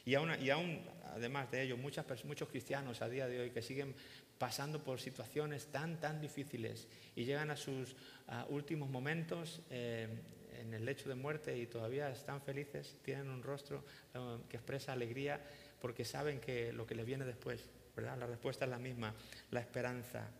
Y 0.03 0.15
aún, 0.15 0.31
y 0.41 0.49
aún 0.49 0.81
además 1.13 1.51
de 1.51 1.61
ello, 1.61 1.77
muchos 1.77 2.49
cristianos 2.49 3.03
a 3.03 3.09
día 3.09 3.27
de 3.27 3.41
hoy 3.41 3.51
que 3.51 3.61
siguen 3.61 3.93
pasando 4.39 4.83
por 4.83 4.99
situaciones 4.99 5.67
tan, 5.67 5.99
tan 5.99 6.21
difíciles 6.21 6.87
y 7.15 7.25
llegan 7.25 7.51
a 7.51 7.55
sus 7.55 7.95
últimos 8.49 8.89
momentos 8.89 9.61
eh, 9.69 10.07
en 10.59 10.73
el 10.73 10.85
lecho 10.85 11.07
de 11.07 11.15
muerte 11.15 11.55
y 11.57 11.67
todavía 11.67 12.09
están 12.09 12.41
felices, 12.41 12.97
tienen 13.03 13.29
un 13.29 13.43
rostro 13.43 13.85
eh, 14.13 14.37
que 14.49 14.57
expresa 14.57 14.93
alegría 14.93 15.39
porque 15.79 16.03
saben 16.03 16.39
que 16.39 16.73
lo 16.73 16.87
que 16.87 16.95
les 16.95 17.05
viene 17.05 17.25
después, 17.25 17.69
¿verdad? 17.95 18.17
La 18.17 18.25
respuesta 18.25 18.65
es 18.65 18.71
la 18.71 18.79
misma, 18.79 19.13
la 19.51 19.59
esperanza, 19.59 20.31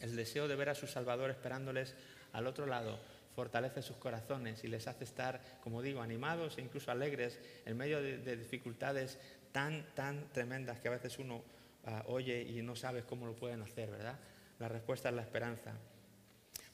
el 0.00 0.16
deseo 0.16 0.48
de 0.48 0.56
ver 0.56 0.70
a 0.70 0.74
su 0.74 0.86
Salvador 0.86 1.30
esperándoles 1.30 1.94
al 2.32 2.46
otro 2.46 2.64
lado 2.64 3.19
fortalece 3.34 3.82
sus 3.82 3.96
corazones 3.96 4.64
y 4.64 4.68
les 4.68 4.86
hace 4.86 5.04
estar, 5.04 5.40
como 5.62 5.82
digo, 5.82 6.02
animados 6.02 6.58
e 6.58 6.62
incluso 6.62 6.90
alegres 6.90 7.38
en 7.64 7.76
medio 7.76 8.02
de, 8.02 8.36
dificultades 8.36 9.18
tan, 9.52 9.86
tan 9.94 10.32
tremendas 10.32 10.80
que 10.80 10.88
a 10.88 10.92
veces 10.92 11.18
uno 11.18 11.42
ah, 11.84 12.04
oye 12.06 12.42
y 12.42 12.62
no 12.62 12.76
sabe 12.76 13.02
cómo 13.04 13.26
lo 13.26 13.34
pueden 13.34 13.62
hacer, 13.62 13.90
¿verdad? 13.90 14.18
La 14.58 14.68
respuesta 14.68 15.08
es 15.08 15.14
la 15.14 15.22
esperanza. 15.22 15.72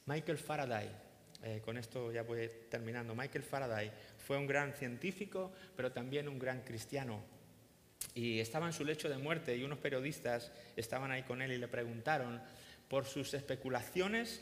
Michael 0.05 0.37
Faraday, 0.37 0.89
eh, 1.43 1.61
con 1.63 1.77
esto 1.77 2.11
ya 2.11 2.23
voy 2.23 2.49
terminando, 2.69 3.13
Michael 3.15 3.43
Faraday 3.43 3.91
fue 4.17 4.37
un 4.37 4.47
gran 4.47 4.73
científico, 4.73 5.51
pero 5.75 5.91
también 5.91 6.27
un 6.27 6.39
gran 6.39 6.61
cristiano. 6.61 7.21
Y 8.13 8.39
estaba 8.39 8.65
en 8.65 8.73
su 8.73 8.83
lecho 8.83 9.09
de 9.09 9.17
muerte 9.17 9.55
y 9.55 9.63
unos 9.63 9.79
periodistas 9.79 10.51
estaban 10.75 11.11
ahí 11.11 11.23
con 11.23 11.41
él 11.41 11.51
y 11.51 11.57
le 11.57 11.67
preguntaron 11.67 12.41
por 12.87 13.05
sus 13.05 13.33
especulaciones 13.33 14.41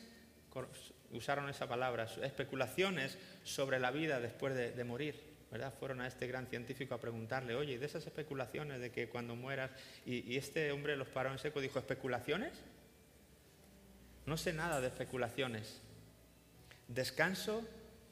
usaron 1.16 1.50
esa 1.50 1.68
palabra, 1.68 2.08
especulaciones 2.22 3.18
sobre 3.44 3.80
la 3.80 3.92
vida 3.92 4.20
después 4.20 4.56
de, 4.56 4.84
morir. 4.84 5.36
¿verdad? 5.52 5.74
Fueron 5.80 6.02
a 6.02 6.08
este 6.08 6.28
gran 6.28 6.48
científico 6.48 6.96
a 6.96 7.00
preguntarle, 7.00 7.56
oye, 7.56 7.80
de 7.80 7.86
esas 7.86 8.06
especulaciones 8.06 8.82
de 8.82 8.92
que 8.92 9.08
cuando 9.08 9.36
mueras, 9.36 9.72
y, 10.06 10.36
este 10.36 10.72
hombre 10.72 10.98
los 10.98 11.08
paró 11.08 11.32
en 11.32 11.40
seco, 11.40 11.62
dijo, 11.62 11.80
¿especulaciones? 11.80 12.54
No 14.26 14.38
sé 14.38 14.54
nada 14.54 14.82
de 14.82 14.88
especulaciones. 14.88 15.82
Descanso 16.88 17.64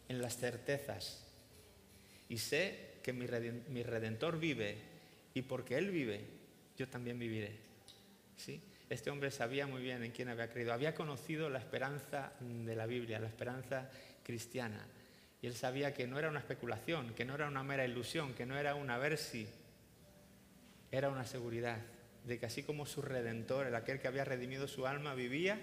en 0.07 0.21
las 0.21 0.37
certezas 0.37 1.25
y 2.29 2.37
sé 2.37 2.93
que 3.03 3.13
mi 3.13 3.25
redentor 3.83 4.39
vive 4.39 4.77
y 5.33 5.41
porque 5.41 5.77
Él 5.77 5.91
vive, 5.91 6.21
yo 6.77 6.87
también 6.87 7.19
viviré. 7.19 7.57
¿Sí? 8.37 8.61
Este 8.89 9.09
hombre 9.09 9.31
sabía 9.31 9.67
muy 9.67 9.81
bien 9.81 10.03
en 10.03 10.11
quién 10.11 10.29
había 10.29 10.49
creído. 10.49 10.73
Había 10.73 10.93
conocido 10.93 11.49
la 11.49 11.59
esperanza 11.59 12.33
de 12.39 12.75
la 12.75 12.85
Biblia, 12.85 13.19
la 13.19 13.27
esperanza 13.27 13.89
cristiana. 14.23 14.85
Y 15.41 15.47
él 15.47 15.55
sabía 15.55 15.93
que 15.93 16.07
no 16.07 16.19
era 16.19 16.29
una 16.29 16.39
especulación, 16.39 17.13
que 17.13 17.25
no 17.25 17.35
era 17.35 17.47
una 17.47 17.63
mera 17.63 17.85
ilusión, 17.85 18.33
que 18.33 18.45
no 18.45 18.57
era 18.57 18.75
una 18.75 18.97
ver 18.97 19.17
si. 19.17 19.47
Era 20.91 21.09
una 21.09 21.25
seguridad 21.25 21.79
de 22.25 22.39
que 22.39 22.45
así 22.45 22.63
como 22.63 22.85
su 22.85 23.01
redentor, 23.01 23.67
el 23.67 23.75
aquel 23.75 23.99
que 23.99 24.07
había 24.07 24.23
redimido 24.23 24.67
su 24.67 24.87
alma, 24.87 25.15
vivía, 25.15 25.59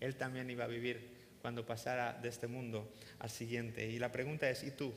él 0.00 0.16
también 0.16 0.48
iba 0.50 0.64
a 0.64 0.68
vivir 0.68 1.16
cuando 1.42 1.66
pasara 1.66 2.12
de 2.12 2.28
este 2.28 2.46
mundo 2.46 2.92
al 3.18 3.30
siguiente. 3.30 3.86
Y 3.88 3.98
la 3.98 4.12
pregunta 4.12 4.48
es, 4.48 4.62
¿y 4.64 4.70
tú? 4.70 4.94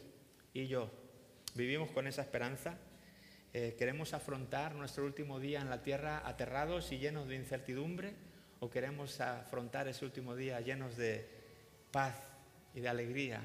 ¿Y 0.54 0.68
yo? 0.68 0.92
¿Vivimos 1.56 1.90
con 1.92 2.08
esa 2.08 2.22
esperanza? 2.22 2.78
Eh, 3.52 3.76
¿Queremos 3.80 4.14
afrontar 4.14 4.76
nuestro 4.76 5.06
último 5.06 5.40
día 5.40 5.60
en 5.60 5.72
la 5.72 5.82
tierra 5.82 6.22
aterrados 6.24 6.92
y 6.92 7.00
llenos 7.00 7.28
de 7.28 7.36
incertidumbre? 7.36 8.14
¿O 8.60 8.70
queremos 8.70 9.20
afrontar 9.22 9.88
ese 9.88 10.06
último 10.06 10.36
día 10.36 10.62
llenos 10.62 10.96
de 10.98 11.28
paz 11.92 12.16
y 12.76 12.82
de 12.82 12.90
alegría? 12.90 13.42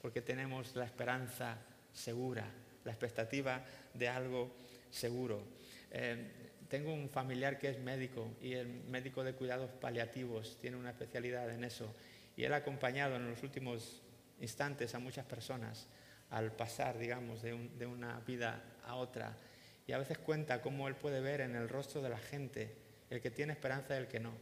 Porque 0.00 0.22
tenemos 0.22 0.74
la 0.76 0.86
esperanza 0.86 1.58
segura, 1.92 2.46
la 2.84 2.90
expectativa 2.90 3.62
de 3.92 4.08
algo 4.08 4.50
seguro. 4.90 5.42
Eh, 5.90 6.44
tengo 6.68 6.94
un 6.94 7.10
familiar 7.10 7.58
que 7.58 7.68
es 7.68 7.78
médico 7.78 8.30
y 8.40 8.54
el 8.54 8.66
médico 8.66 9.22
de 9.22 9.34
cuidados 9.34 9.70
paliativos, 9.72 10.56
tiene 10.58 10.78
una 10.78 10.90
especialidad 10.90 11.50
en 11.50 11.64
eso. 11.64 11.94
Y 12.34 12.44
él 12.44 12.54
ha 12.54 12.56
acompañado 12.56 13.16
en 13.16 13.28
los 13.28 13.42
últimos 13.42 14.00
instantes 14.40 14.94
a 14.94 14.98
muchas 14.98 15.26
personas 15.26 15.86
al 16.30 16.52
pasar, 16.52 16.98
digamos, 16.98 17.42
de, 17.42 17.86
una 17.86 18.20
vida 18.20 18.62
a 18.86 18.94
otra. 18.96 19.36
Y 19.86 19.92
a 19.92 19.98
veces 19.98 20.18
cuenta 20.18 20.62
cómo 20.62 20.88
Él 20.88 20.94
puede 20.94 21.20
ver 21.20 21.40
en 21.40 21.56
el 21.56 21.68
rostro 21.68 22.02
de 22.02 22.08
la 22.08 22.18
gente 22.18 22.74
el 23.10 23.20
que 23.20 23.30
tiene 23.30 23.52
esperanza 23.52 23.94
y 23.94 23.98
el 23.98 24.08
que 24.08 24.20
no. 24.20 24.32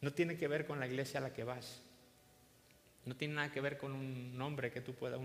No 0.00 0.12
tiene 0.12 0.36
que 0.36 0.48
ver 0.48 0.66
con 0.66 0.80
la 0.80 0.86
iglesia 0.86 1.20
a 1.20 1.22
la 1.22 1.32
que 1.32 1.44
vas. 1.44 1.82
No 3.04 3.16
tiene 3.16 3.34
nada 3.34 3.52
que 3.52 3.60
ver 3.60 3.76
con 3.76 3.92
un 3.92 4.36
nombre 4.36 4.70
que 4.70 4.80
tú 4.80 4.94
puedas, 4.94 5.20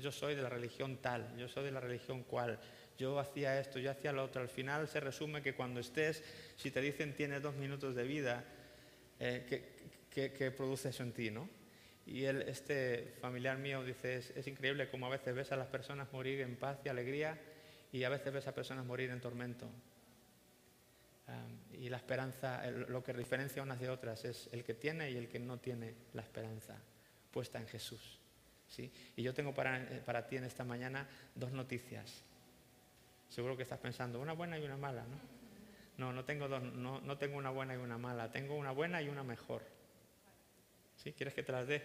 yo 0.00 0.12
soy 0.12 0.36
de 0.36 0.42
la 0.42 0.48
religión 0.48 0.98
tal, 0.98 1.36
yo 1.36 1.48
soy 1.48 1.64
de 1.64 1.72
la 1.72 1.80
religión 1.80 2.22
cual, 2.22 2.58
yo 2.98 3.18
hacía 3.18 3.58
esto, 3.58 3.80
yo 3.80 3.90
hacía 3.90 4.12
lo 4.12 4.24
otro. 4.24 4.40
Al 4.40 4.48
final 4.48 4.86
se 4.88 5.00
resume 5.00 5.42
que 5.42 5.54
cuando 5.54 5.80
estés, 5.80 6.22
si 6.56 6.70
te 6.70 6.80
dicen 6.80 7.14
tienes 7.14 7.42
dos 7.42 7.56
minutos 7.56 7.96
de 7.96 8.04
vida, 8.04 8.44
eh, 9.18 9.74
¿qué, 10.10 10.50
produce 10.52 10.90
eso 10.90 11.02
en 11.02 11.12
ti? 11.12 11.30
¿no? 11.30 11.48
Y 12.06 12.24
este 12.24 13.16
familiar 13.20 13.58
mío 13.58 13.82
dice, 13.82 14.16
es, 14.16 14.46
increíble 14.46 14.88
como 14.88 15.06
a 15.06 15.08
veces 15.10 15.34
ves 15.34 15.50
a 15.50 15.56
las 15.56 15.66
personas 15.66 16.12
morir 16.12 16.40
en 16.40 16.56
paz 16.56 16.78
y 16.84 16.88
alegría 16.88 17.36
y 17.90 18.04
a 18.04 18.08
veces 18.08 18.32
ves 18.32 18.46
a 18.46 18.54
personas 18.54 18.86
morir 18.86 19.10
en 19.10 19.20
tormento. 19.20 19.68
y 21.72 21.88
la 21.88 21.96
esperanza, 21.96 22.64
lo 22.70 23.02
que 23.02 23.12
diferencia 23.12 23.60
unas 23.60 23.80
de 23.80 23.90
otras 23.90 24.24
es 24.24 24.48
el 24.52 24.62
que 24.62 24.74
tiene 24.74 25.10
y 25.10 25.16
el 25.16 25.28
que 25.28 25.40
no 25.40 25.58
tiene 25.58 25.94
la 26.12 26.22
esperanza 26.22 26.76
puesta 27.32 27.58
en 27.58 27.66
Jesús. 27.66 28.20
¿sí? 28.68 28.92
Y 29.16 29.22
yo 29.24 29.34
tengo 29.34 29.52
para, 29.52 29.84
para 30.04 30.28
ti 30.28 30.36
en 30.36 30.44
esta 30.44 30.64
mañana 30.64 31.08
dos 31.34 31.50
noticias. 31.50 32.22
Seguro 33.28 33.56
que 33.56 33.64
estás 33.64 33.80
pensando, 33.80 34.20
una 34.20 34.32
buena 34.32 34.58
y 34.58 34.64
una 34.64 34.76
mala, 34.76 35.02
¿no? 35.02 35.36
No, 35.98 36.12
no 36.12 36.24
tengo, 36.24 36.46
dos, 36.46 36.62
no, 36.62 37.00
no 37.00 37.18
tengo 37.18 37.36
una 37.36 37.50
buena 37.50 37.74
y 37.74 37.78
una 37.78 37.98
mala, 37.98 38.30
tengo 38.30 38.54
una 38.54 38.70
buena 38.70 39.02
y 39.02 39.08
una 39.08 39.24
mejor. 39.24 39.75
¿Sí? 41.06 41.12
¿Quieres 41.12 41.34
que 41.34 41.44
te 41.44 41.52
las 41.52 41.68
dé? 41.68 41.82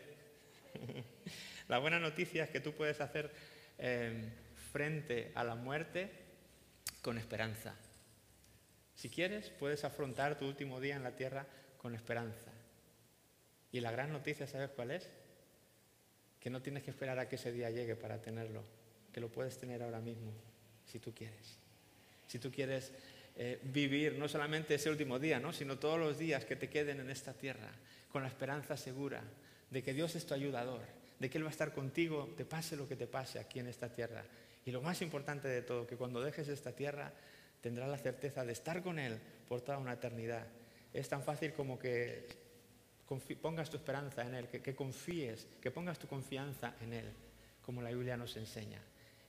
la 1.67 1.77
buena 1.77 1.99
noticia 1.99 2.45
es 2.45 2.49
que 2.49 2.59
tú 2.59 2.73
puedes 2.73 3.01
hacer 3.01 3.29
em, 3.77 4.31
frente 4.71 5.31
a 5.35 5.43
la 5.43 5.53
muerte 5.53 6.09
con 7.03 7.19
esperanza. 7.19 7.75
Si 8.95 9.09
quieres, 9.09 9.51
puedes 9.51 9.83
afrontar 9.83 10.39
tu 10.39 10.47
último 10.47 10.81
día 10.81 10.95
en 10.95 11.03
la 11.03 11.15
tierra 11.15 11.45
con 11.77 11.93
esperanza. 11.93 12.51
Y 13.71 13.79
la 13.79 13.91
gran 13.91 14.11
noticia, 14.11 14.47
¿sabes 14.47 14.71
cuál 14.71 14.89
es? 14.89 15.07
que 16.39 16.49
no 16.49 16.63
tienes 16.63 16.81
que 16.81 16.89
esperar 16.89 17.19
a 17.19 17.29
que 17.29 17.35
ese 17.35 17.51
día 17.51 17.69
llegue 17.69 17.95
para 17.95 18.19
tenerlo, 18.19 18.63
que 19.13 19.21
lo 19.21 19.29
puedes 19.29 19.55
tener 19.59 19.83
ahora 19.83 19.99
mismo, 19.99 20.33
si 20.87 20.97
tú 20.97 21.13
quieres. 21.13 21.59
Si 22.25 22.39
tú 22.39 22.51
quieres 22.51 22.91
eh, 23.35 23.59
vivir 23.61 24.17
no 24.17 24.27
solamente 24.27 24.73
ese 24.73 24.89
último 24.89 25.19
día, 25.19 25.39
¿no? 25.39 25.53
sino 25.53 25.77
todos 25.77 25.99
los 25.99 26.17
días 26.17 26.43
que 26.43 26.55
te 26.55 26.71
queden 26.71 27.01
en 27.01 27.11
esta 27.11 27.33
tierra, 27.33 27.69
con 28.11 28.23
la 28.23 28.27
esperanza 28.27 28.77
segura 28.77 29.23
de 29.69 29.81
que 29.81 29.93
Dios 29.93 30.15
es 30.15 30.25
tu 30.25 30.33
ayudador, 30.33 30.81
de 31.19 31.29
que 31.29 31.37
Él 31.37 31.43
va 31.43 31.49
a 31.49 31.51
estar 31.51 31.73
contigo, 31.73 32.33
te 32.35 32.45
pase 32.45 32.75
lo 32.75 32.87
que 32.87 32.95
te 32.95 33.07
pase 33.07 33.39
aquí 33.39 33.59
en 33.59 33.67
esta 33.67 33.89
tierra. 33.89 34.23
Y 34.65 34.71
lo 34.71 34.81
más 34.81 35.01
importante 35.01 35.47
de 35.47 35.61
todo, 35.61 35.87
que 35.87 35.95
cuando 35.95 36.21
dejes 36.21 36.47
esta 36.47 36.73
tierra 36.73 37.11
tendrás 37.61 37.89
la 37.89 37.97
certeza 37.97 38.43
de 38.43 38.51
estar 38.51 38.81
con 38.81 38.99
Él 38.99 39.19
por 39.47 39.61
toda 39.61 39.77
una 39.77 39.93
eternidad. 39.93 40.45
Es 40.93 41.07
tan 41.07 41.23
fácil 41.23 41.53
como 41.53 41.79
que 41.79 42.27
pongas 43.41 43.69
tu 43.69 43.77
esperanza 43.77 44.23
en 44.23 44.35
Él, 44.35 44.47
que, 44.47 44.75
confíes, 44.75 45.47
que 45.61 45.71
pongas 45.71 45.99
tu 45.99 46.07
confianza 46.07 46.75
en 46.81 46.93
Él, 46.93 47.05
como 47.65 47.81
la 47.81 47.89
Biblia 47.89 48.17
nos 48.17 48.35
enseña. 48.37 48.81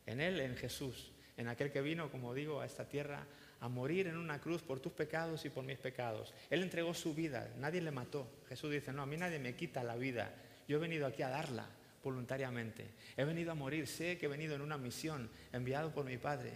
En 0.06 0.20
Él, 0.20 0.40
en 0.40 0.56
Jesús, 0.56 1.12
en 1.36 1.48
aquel 1.48 1.70
que 1.70 1.82
vino, 1.82 2.10
como 2.10 2.34
digo, 2.34 2.60
a 2.60 2.66
esta 2.66 2.88
tierra 2.88 3.26
a 3.62 3.68
morir 3.68 4.08
en 4.08 4.16
una 4.16 4.40
cruz 4.40 4.60
por 4.60 4.80
tus 4.80 4.92
pecados 4.92 5.44
y 5.44 5.48
por 5.48 5.64
mis 5.64 5.78
pecados. 5.78 6.34
Él 6.50 6.62
entregó 6.62 6.92
su 6.92 7.14
vida, 7.14 7.48
nadie 7.58 7.80
le 7.80 7.92
mató. 7.92 8.28
Jesús 8.48 8.72
dice, 8.72 8.92
no, 8.92 9.02
a 9.02 9.06
mí 9.06 9.16
nadie 9.16 9.38
me 9.38 9.54
quita 9.54 9.82
la 9.84 9.96
vida, 9.96 10.34
yo 10.68 10.76
he 10.76 10.80
venido 10.80 11.06
aquí 11.06 11.22
a 11.22 11.28
darla 11.28 11.66
voluntariamente. 12.02 12.86
He 13.16 13.24
venido 13.24 13.52
a 13.52 13.54
morir, 13.54 13.86
sé 13.86 14.18
que 14.18 14.26
he 14.26 14.28
venido 14.28 14.56
en 14.56 14.60
una 14.60 14.76
misión 14.76 15.30
enviado 15.52 15.92
por 15.92 16.04
mi 16.04 16.18
Padre. 16.18 16.50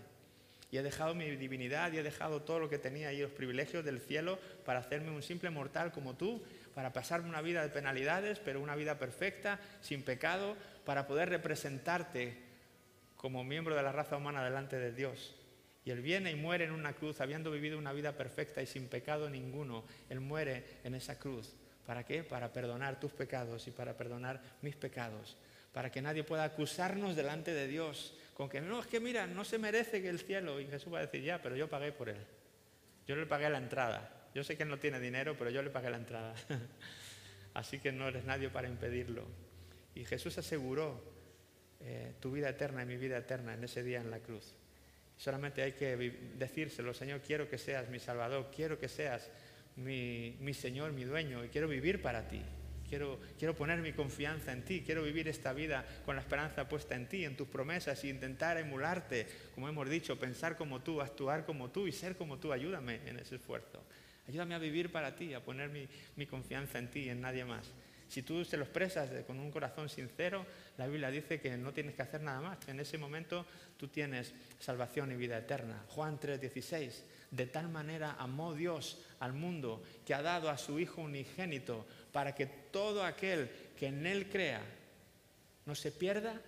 Y 0.72 0.78
he 0.78 0.82
dejado 0.82 1.14
mi 1.14 1.30
divinidad 1.30 1.92
y 1.92 1.98
he 1.98 2.02
dejado 2.02 2.42
todo 2.42 2.58
lo 2.58 2.68
que 2.68 2.78
tenía 2.78 3.12
y 3.12 3.20
los 3.20 3.30
privilegios 3.30 3.84
del 3.84 4.00
cielo 4.00 4.38
para 4.64 4.80
hacerme 4.80 5.12
un 5.12 5.22
simple 5.22 5.48
mortal 5.50 5.92
como 5.92 6.16
tú 6.16 6.42
para 6.76 6.92
pasarme 6.92 7.30
una 7.30 7.40
vida 7.40 7.62
de 7.62 7.70
penalidades, 7.70 8.38
pero 8.38 8.60
una 8.60 8.76
vida 8.76 8.98
perfecta, 8.98 9.58
sin 9.80 10.02
pecado, 10.02 10.58
para 10.84 11.06
poder 11.06 11.30
representarte 11.30 12.36
como 13.16 13.44
miembro 13.44 13.74
de 13.74 13.82
la 13.82 13.92
raza 13.92 14.18
humana 14.18 14.44
delante 14.44 14.76
de 14.76 14.92
Dios. 14.92 15.34
Y 15.86 15.92
Él 15.92 16.02
viene 16.02 16.32
y 16.32 16.34
muere 16.34 16.64
en 16.64 16.72
una 16.72 16.94
cruz, 16.94 17.20
habiendo 17.20 17.52
vivido 17.52 17.78
una 17.78 17.92
vida 17.92 18.12
perfecta 18.16 18.60
y 18.60 18.66
sin 18.66 18.88
pecado 18.88 19.30
ninguno. 19.30 19.84
Él 20.10 20.20
muere 20.20 20.80
en 20.82 20.96
esa 20.96 21.16
cruz. 21.16 21.54
¿Para 21.86 22.04
qué? 22.04 22.24
Para 22.24 22.52
perdonar 22.52 22.98
tus 22.98 23.12
pecados 23.12 23.68
y 23.68 23.70
para 23.70 23.96
perdonar 23.96 24.42
mis 24.62 24.74
pecados. 24.74 25.36
Para 25.72 25.92
que 25.92 26.02
nadie 26.02 26.24
pueda 26.24 26.42
acusarnos 26.42 27.14
delante 27.14 27.54
de 27.54 27.68
Dios 27.68 28.18
con 28.34 28.48
que 28.48 28.60
no, 28.60 28.80
es 28.80 28.88
que 28.88 28.98
mira, 28.98 29.28
no 29.28 29.44
se 29.44 29.58
merece 29.58 30.02
que 30.02 30.08
el 30.08 30.18
cielo. 30.18 30.60
Y 30.60 30.66
Jesús 30.66 30.92
va 30.92 30.98
a 30.98 31.02
decir, 31.02 31.22
ya, 31.22 31.40
pero 31.40 31.54
yo 31.54 31.70
pagué 31.70 31.92
por 31.92 32.08
Él. 32.08 32.18
Yo 33.06 33.14
le 33.14 33.24
pagué 33.24 33.48
la 33.48 33.58
entrada. 33.58 34.26
Yo 34.34 34.42
sé 34.42 34.56
que 34.56 34.64
él 34.64 34.68
no 34.68 34.80
tiene 34.80 34.98
dinero, 34.98 35.36
pero 35.38 35.50
yo 35.50 35.62
le 35.62 35.70
pagué 35.70 35.88
la 35.88 35.98
entrada. 35.98 36.34
Así 37.54 37.78
que 37.78 37.92
no 37.92 38.08
eres 38.08 38.24
nadie 38.24 38.50
para 38.50 38.68
impedirlo. 38.68 39.24
Y 39.94 40.04
Jesús 40.04 40.36
aseguró 40.36 41.00
eh, 41.78 42.14
tu 42.20 42.32
vida 42.32 42.48
eterna 42.48 42.82
y 42.82 42.86
mi 42.86 42.96
vida 42.96 43.16
eterna 43.16 43.54
en 43.54 43.62
ese 43.62 43.84
día 43.84 44.00
en 44.00 44.10
la 44.10 44.18
cruz. 44.18 44.56
Solamente 45.16 45.62
hay 45.62 45.72
que 45.72 45.96
decírselo, 46.36 46.92
Señor, 46.92 47.20
quiero 47.20 47.48
que 47.48 47.58
seas 47.58 47.88
mi 47.88 47.98
Salvador, 47.98 48.50
quiero 48.54 48.78
que 48.78 48.88
seas 48.88 49.30
mi, 49.76 50.36
mi 50.40 50.54
Señor, 50.54 50.92
mi 50.92 51.04
dueño, 51.04 51.44
y 51.44 51.48
quiero 51.48 51.68
vivir 51.68 52.02
para 52.02 52.28
ti. 52.28 52.42
Quiero, 52.88 53.18
quiero, 53.36 53.54
poner 53.54 53.80
mi 53.80 53.92
confianza 53.92 54.52
en 54.52 54.64
ti, 54.64 54.82
quiero 54.86 55.02
vivir 55.02 55.26
esta 55.26 55.52
vida 55.52 55.84
con 56.04 56.14
la 56.14 56.22
esperanza 56.22 56.68
puesta 56.68 56.94
en 56.94 57.08
ti, 57.08 57.24
en 57.24 57.36
tus 57.36 57.48
promesas 57.48 58.04
y 58.04 58.10
intentar 58.10 58.58
emularte, 58.58 59.26
como 59.54 59.68
hemos 59.68 59.88
dicho, 59.90 60.20
pensar 60.20 60.56
como 60.56 60.80
tú, 60.82 61.00
actuar 61.00 61.44
como 61.44 61.70
tú 61.70 61.88
y 61.88 61.92
ser 61.92 62.16
como 62.16 62.38
tú. 62.38 62.52
Ayúdame 62.52 63.00
en 63.08 63.18
ese 63.18 63.36
esfuerzo. 63.36 63.82
Ayúdame 64.28 64.54
a 64.54 64.58
vivir 64.58 64.90
para 64.90 65.14
ti, 65.14 65.34
a 65.34 65.44
poner 65.44 65.70
mi, 66.16 66.26
confianza 66.26 66.78
en 66.78 66.90
ti 66.90 67.00
y 67.00 67.08
en 67.08 67.20
nadie 67.20 67.44
más. 67.44 67.72
Si 68.08 68.22
tú 68.22 68.44
se 68.44 68.56
lo 68.56 68.64
expresas 68.64 69.10
con 69.26 69.38
un 69.38 69.50
corazón 69.50 69.88
sincero, 69.88 70.46
la 70.78 70.86
Biblia 70.86 71.10
dice 71.10 71.40
que 71.40 71.56
no 71.56 71.72
tienes 71.72 71.94
que 71.94 72.02
hacer 72.02 72.20
nada 72.20 72.40
más. 72.40 72.68
En 72.68 72.78
ese 72.78 72.98
momento 72.98 73.44
tú 73.76 73.88
tienes 73.88 74.32
salvación 74.60 75.12
y 75.12 75.16
vida 75.16 75.38
eterna. 75.38 75.84
Juan 75.88 76.18
3:16. 76.18 77.02
De 77.30 77.46
tal 77.46 77.68
manera 77.68 78.16
amó 78.18 78.54
Dios 78.54 78.98
al 79.18 79.32
mundo 79.32 79.82
que 80.06 80.14
ha 80.14 80.22
dado 80.22 80.48
a 80.48 80.58
su 80.58 80.78
Hijo 80.78 81.02
unigénito 81.02 81.84
para 82.12 82.34
que 82.34 82.46
todo 82.46 83.04
aquel 83.04 83.50
que 83.76 83.88
en 83.88 84.06
Él 84.06 84.28
crea 84.30 84.62
no 85.66 85.74
se 85.74 85.90
pierda, 85.90 86.40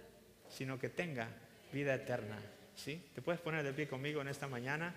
sino 0.49 0.79
que 0.79 0.89
tenga 0.89 1.29
vida 1.73 1.95
eterna. 1.95 2.39
¿Sí? 2.77 3.03
¿Te 3.13 3.21
puedes 3.21 3.41
poner 3.41 3.65
de 3.65 3.73
pie 3.73 3.89
conmigo 3.89 4.21
en 4.21 4.29
esta 4.29 4.47
mañana? 4.47 4.95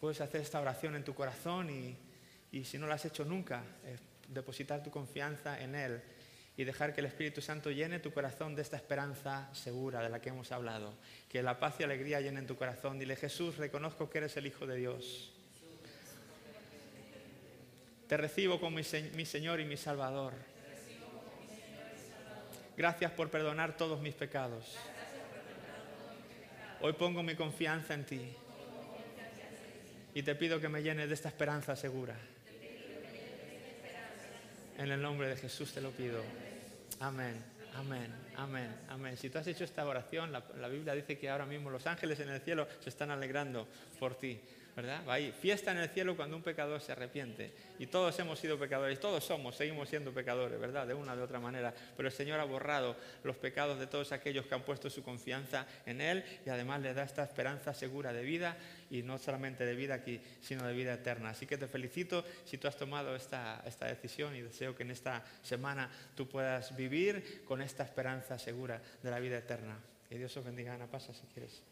Puedes 0.00 0.20
hacer 0.20 0.42
esta 0.42 0.60
oración 0.60 0.94
en 0.94 1.02
tu 1.02 1.14
corazón 1.14 1.68
y, 1.68 1.96
si 2.64 2.78
no 2.78 2.86
la 2.86 2.94
has 2.94 3.04
hecho 3.04 3.24
nunca, 3.24 3.62
depositar 4.28 4.82
tu 4.82 4.90
confianza 4.90 5.60
en 5.60 5.74
Él 5.74 6.02
y 6.56 6.64
dejar 6.64 6.94
que 6.94 7.00
el 7.00 7.06
Espíritu 7.06 7.42
Santo 7.42 7.70
llene 7.70 7.98
tu 7.98 8.12
corazón 8.12 8.54
de 8.54 8.62
esta 8.62 8.76
esperanza 8.76 9.48
segura 9.52 10.02
de 10.02 10.08
la 10.08 10.20
que 10.20 10.30
hemos 10.30 10.52
hablado. 10.52 10.94
Que 11.28 11.42
la 11.42 11.60
paz 11.60 11.76
y 11.80 11.82
alegría 11.82 12.20
llenen 12.20 12.46
tu 12.46 12.56
corazón. 12.56 12.98
Dile, 12.98 13.14
Jesús, 13.14 13.58
reconozco 13.58 14.08
que 14.08 14.18
eres 14.18 14.36
el 14.38 14.46
Hijo 14.46 14.66
de 14.66 14.76
Dios. 14.76 15.32
Te 18.08 18.16
recibo 18.16 18.58
como 18.58 18.78
mi 18.78 19.24
Señor 19.26 19.60
y 19.60 19.64
mi 19.66 19.76
Salvador. 19.76 20.32
Gracias 22.76 23.10
por 23.12 23.30
perdonar 23.30 23.76
todos 23.76 24.00
mis 24.00 24.14
pecados. 24.14 24.76
Hoy 26.80 26.92
pongo 26.94 27.22
mi 27.22 27.34
confianza 27.34 27.94
en 27.94 28.06
ti. 28.06 28.36
Y 30.14 30.22
te 30.22 30.34
pido 30.34 30.58
que 30.58 30.68
me 30.70 30.82
llenes 30.82 31.08
de 31.08 31.14
esta 31.14 31.28
esperanza 31.28 31.76
segura. 31.76 32.16
En 34.78 34.90
el 34.90 35.00
nombre 35.00 35.28
de 35.28 35.36
Jesús 35.36 35.72
te 35.72 35.80
lo 35.80 35.90
pido. 35.90 36.22
Amén, 37.00 37.42
amén, 37.74 38.12
amén, 38.36 38.76
amén. 38.88 39.16
Si 39.16 39.30
tú 39.30 39.38
has 39.38 39.46
hecho 39.46 39.64
esta 39.64 39.86
oración, 39.86 40.32
la, 40.32 40.68
Biblia 40.68 40.94
dice 40.94 41.18
que 41.18 41.30
ahora 41.30 41.46
mismo 41.46 41.70
los 41.70 41.86
ángeles 41.86 42.20
en 42.20 42.28
el 42.28 42.42
cielo 42.42 42.68
se 42.82 42.90
están 42.90 43.10
alegrando 43.10 43.66
por 43.98 44.16
ti. 44.16 44.38
¿Verdad? 44.76 45.02
Va 45.08 45.16
fiesta 45.32 45.72
en 45.72 45.78
el 45.78 45.88
cielo 45.88 46.14
cuando 46.16 46.36
un 46.36 46.42
pecador 46.42 46.82
se 46.82 46.92
arrepiente. 46.92 47.50
Y 47.78 47.86
todos 47.86 48.16
hemos 48.18 48.38
sido 48.38 48.58
pecadores, 48.58 49.00
todos 49.00 49.24
somos, 49.24 49.56
seguimos 49.56 49.88
siendo 49.88 50.12
pecadores, 50.12 50.60
¿verdad? 50.60 50.86
De 50.86 50.92
una 50.92 51.16
de 51.16 51.22
otra 51.22 51.40
manera. 51.40 51.74
Pero 51.96 52.08
el 52.08 52.14
Señor 52.14 52.38
ha 52.40 52.44
borrado 52.44 52.94
los 53.24 53.36
pecados 53.36 53.78
de 53.78 53.86
todos 53.86 54.12
aquellos 54.12 54.44
que 54.44 54.54
han 54.54 54.62
puesto 54.64 54.90
su 54.90 55.02
confianza 55.02 55.66
en 55.86 56.02
Él 56.02 56.22
y 56.44 56.50
además 56.50 56.82
le 56.82 56.92
da 56.92 57.04
esta 57.04 57.24
esperanza 57.24 57.72
segura 57.72 58.12
de 58.12 58.22
vida 58.22 58.58
y 58.90 59.02
no 59.02 59.16
solamente 59.16 59.64
de 59.64 59.74
vida 59.74 59.94
aquí, 59.94 60.20
sino 60.42 60.66
de 60.66 60.74
vida 60.74 60.92
eterna. 60.92 61.30
Así 61.30 61.46
que 61.46 61.56
te 61.56 61.68
felicito 61.68 62.22
si 62.44 62.58
tú 62.58 62.68
has 62.68 62.76
tomado 62.76 63.16
esta, 63.16 63.62
esta 63.66 63.86
decisión 63.86 64.36
y 64.36 64.42
deseo 64.42 64.76
que 64.76 64.82
en 64.82 64.90
esta 64.90 65.24
semana 65.42 65.90
tú 66.14 66.28
puedas 66.28 66.76
vivir 66.76 67.44
con 67.46 67.62
esta 67.62 67.82
esperanza 67.82 68.38
segura 68.38 68.82
de 69.02 69.10
la 69.10 69.20
vida 69.20 69.38
eterna. 69.38 69.78
Que 70.06 70.18
Dios 70.18 70.36
os 70.36 70.44
bendiga. 70.44 70.74
Ana, 70.74 70.86
pasa 70.86 71.14
si 71.14 71.26
quieres. 71.28 71.62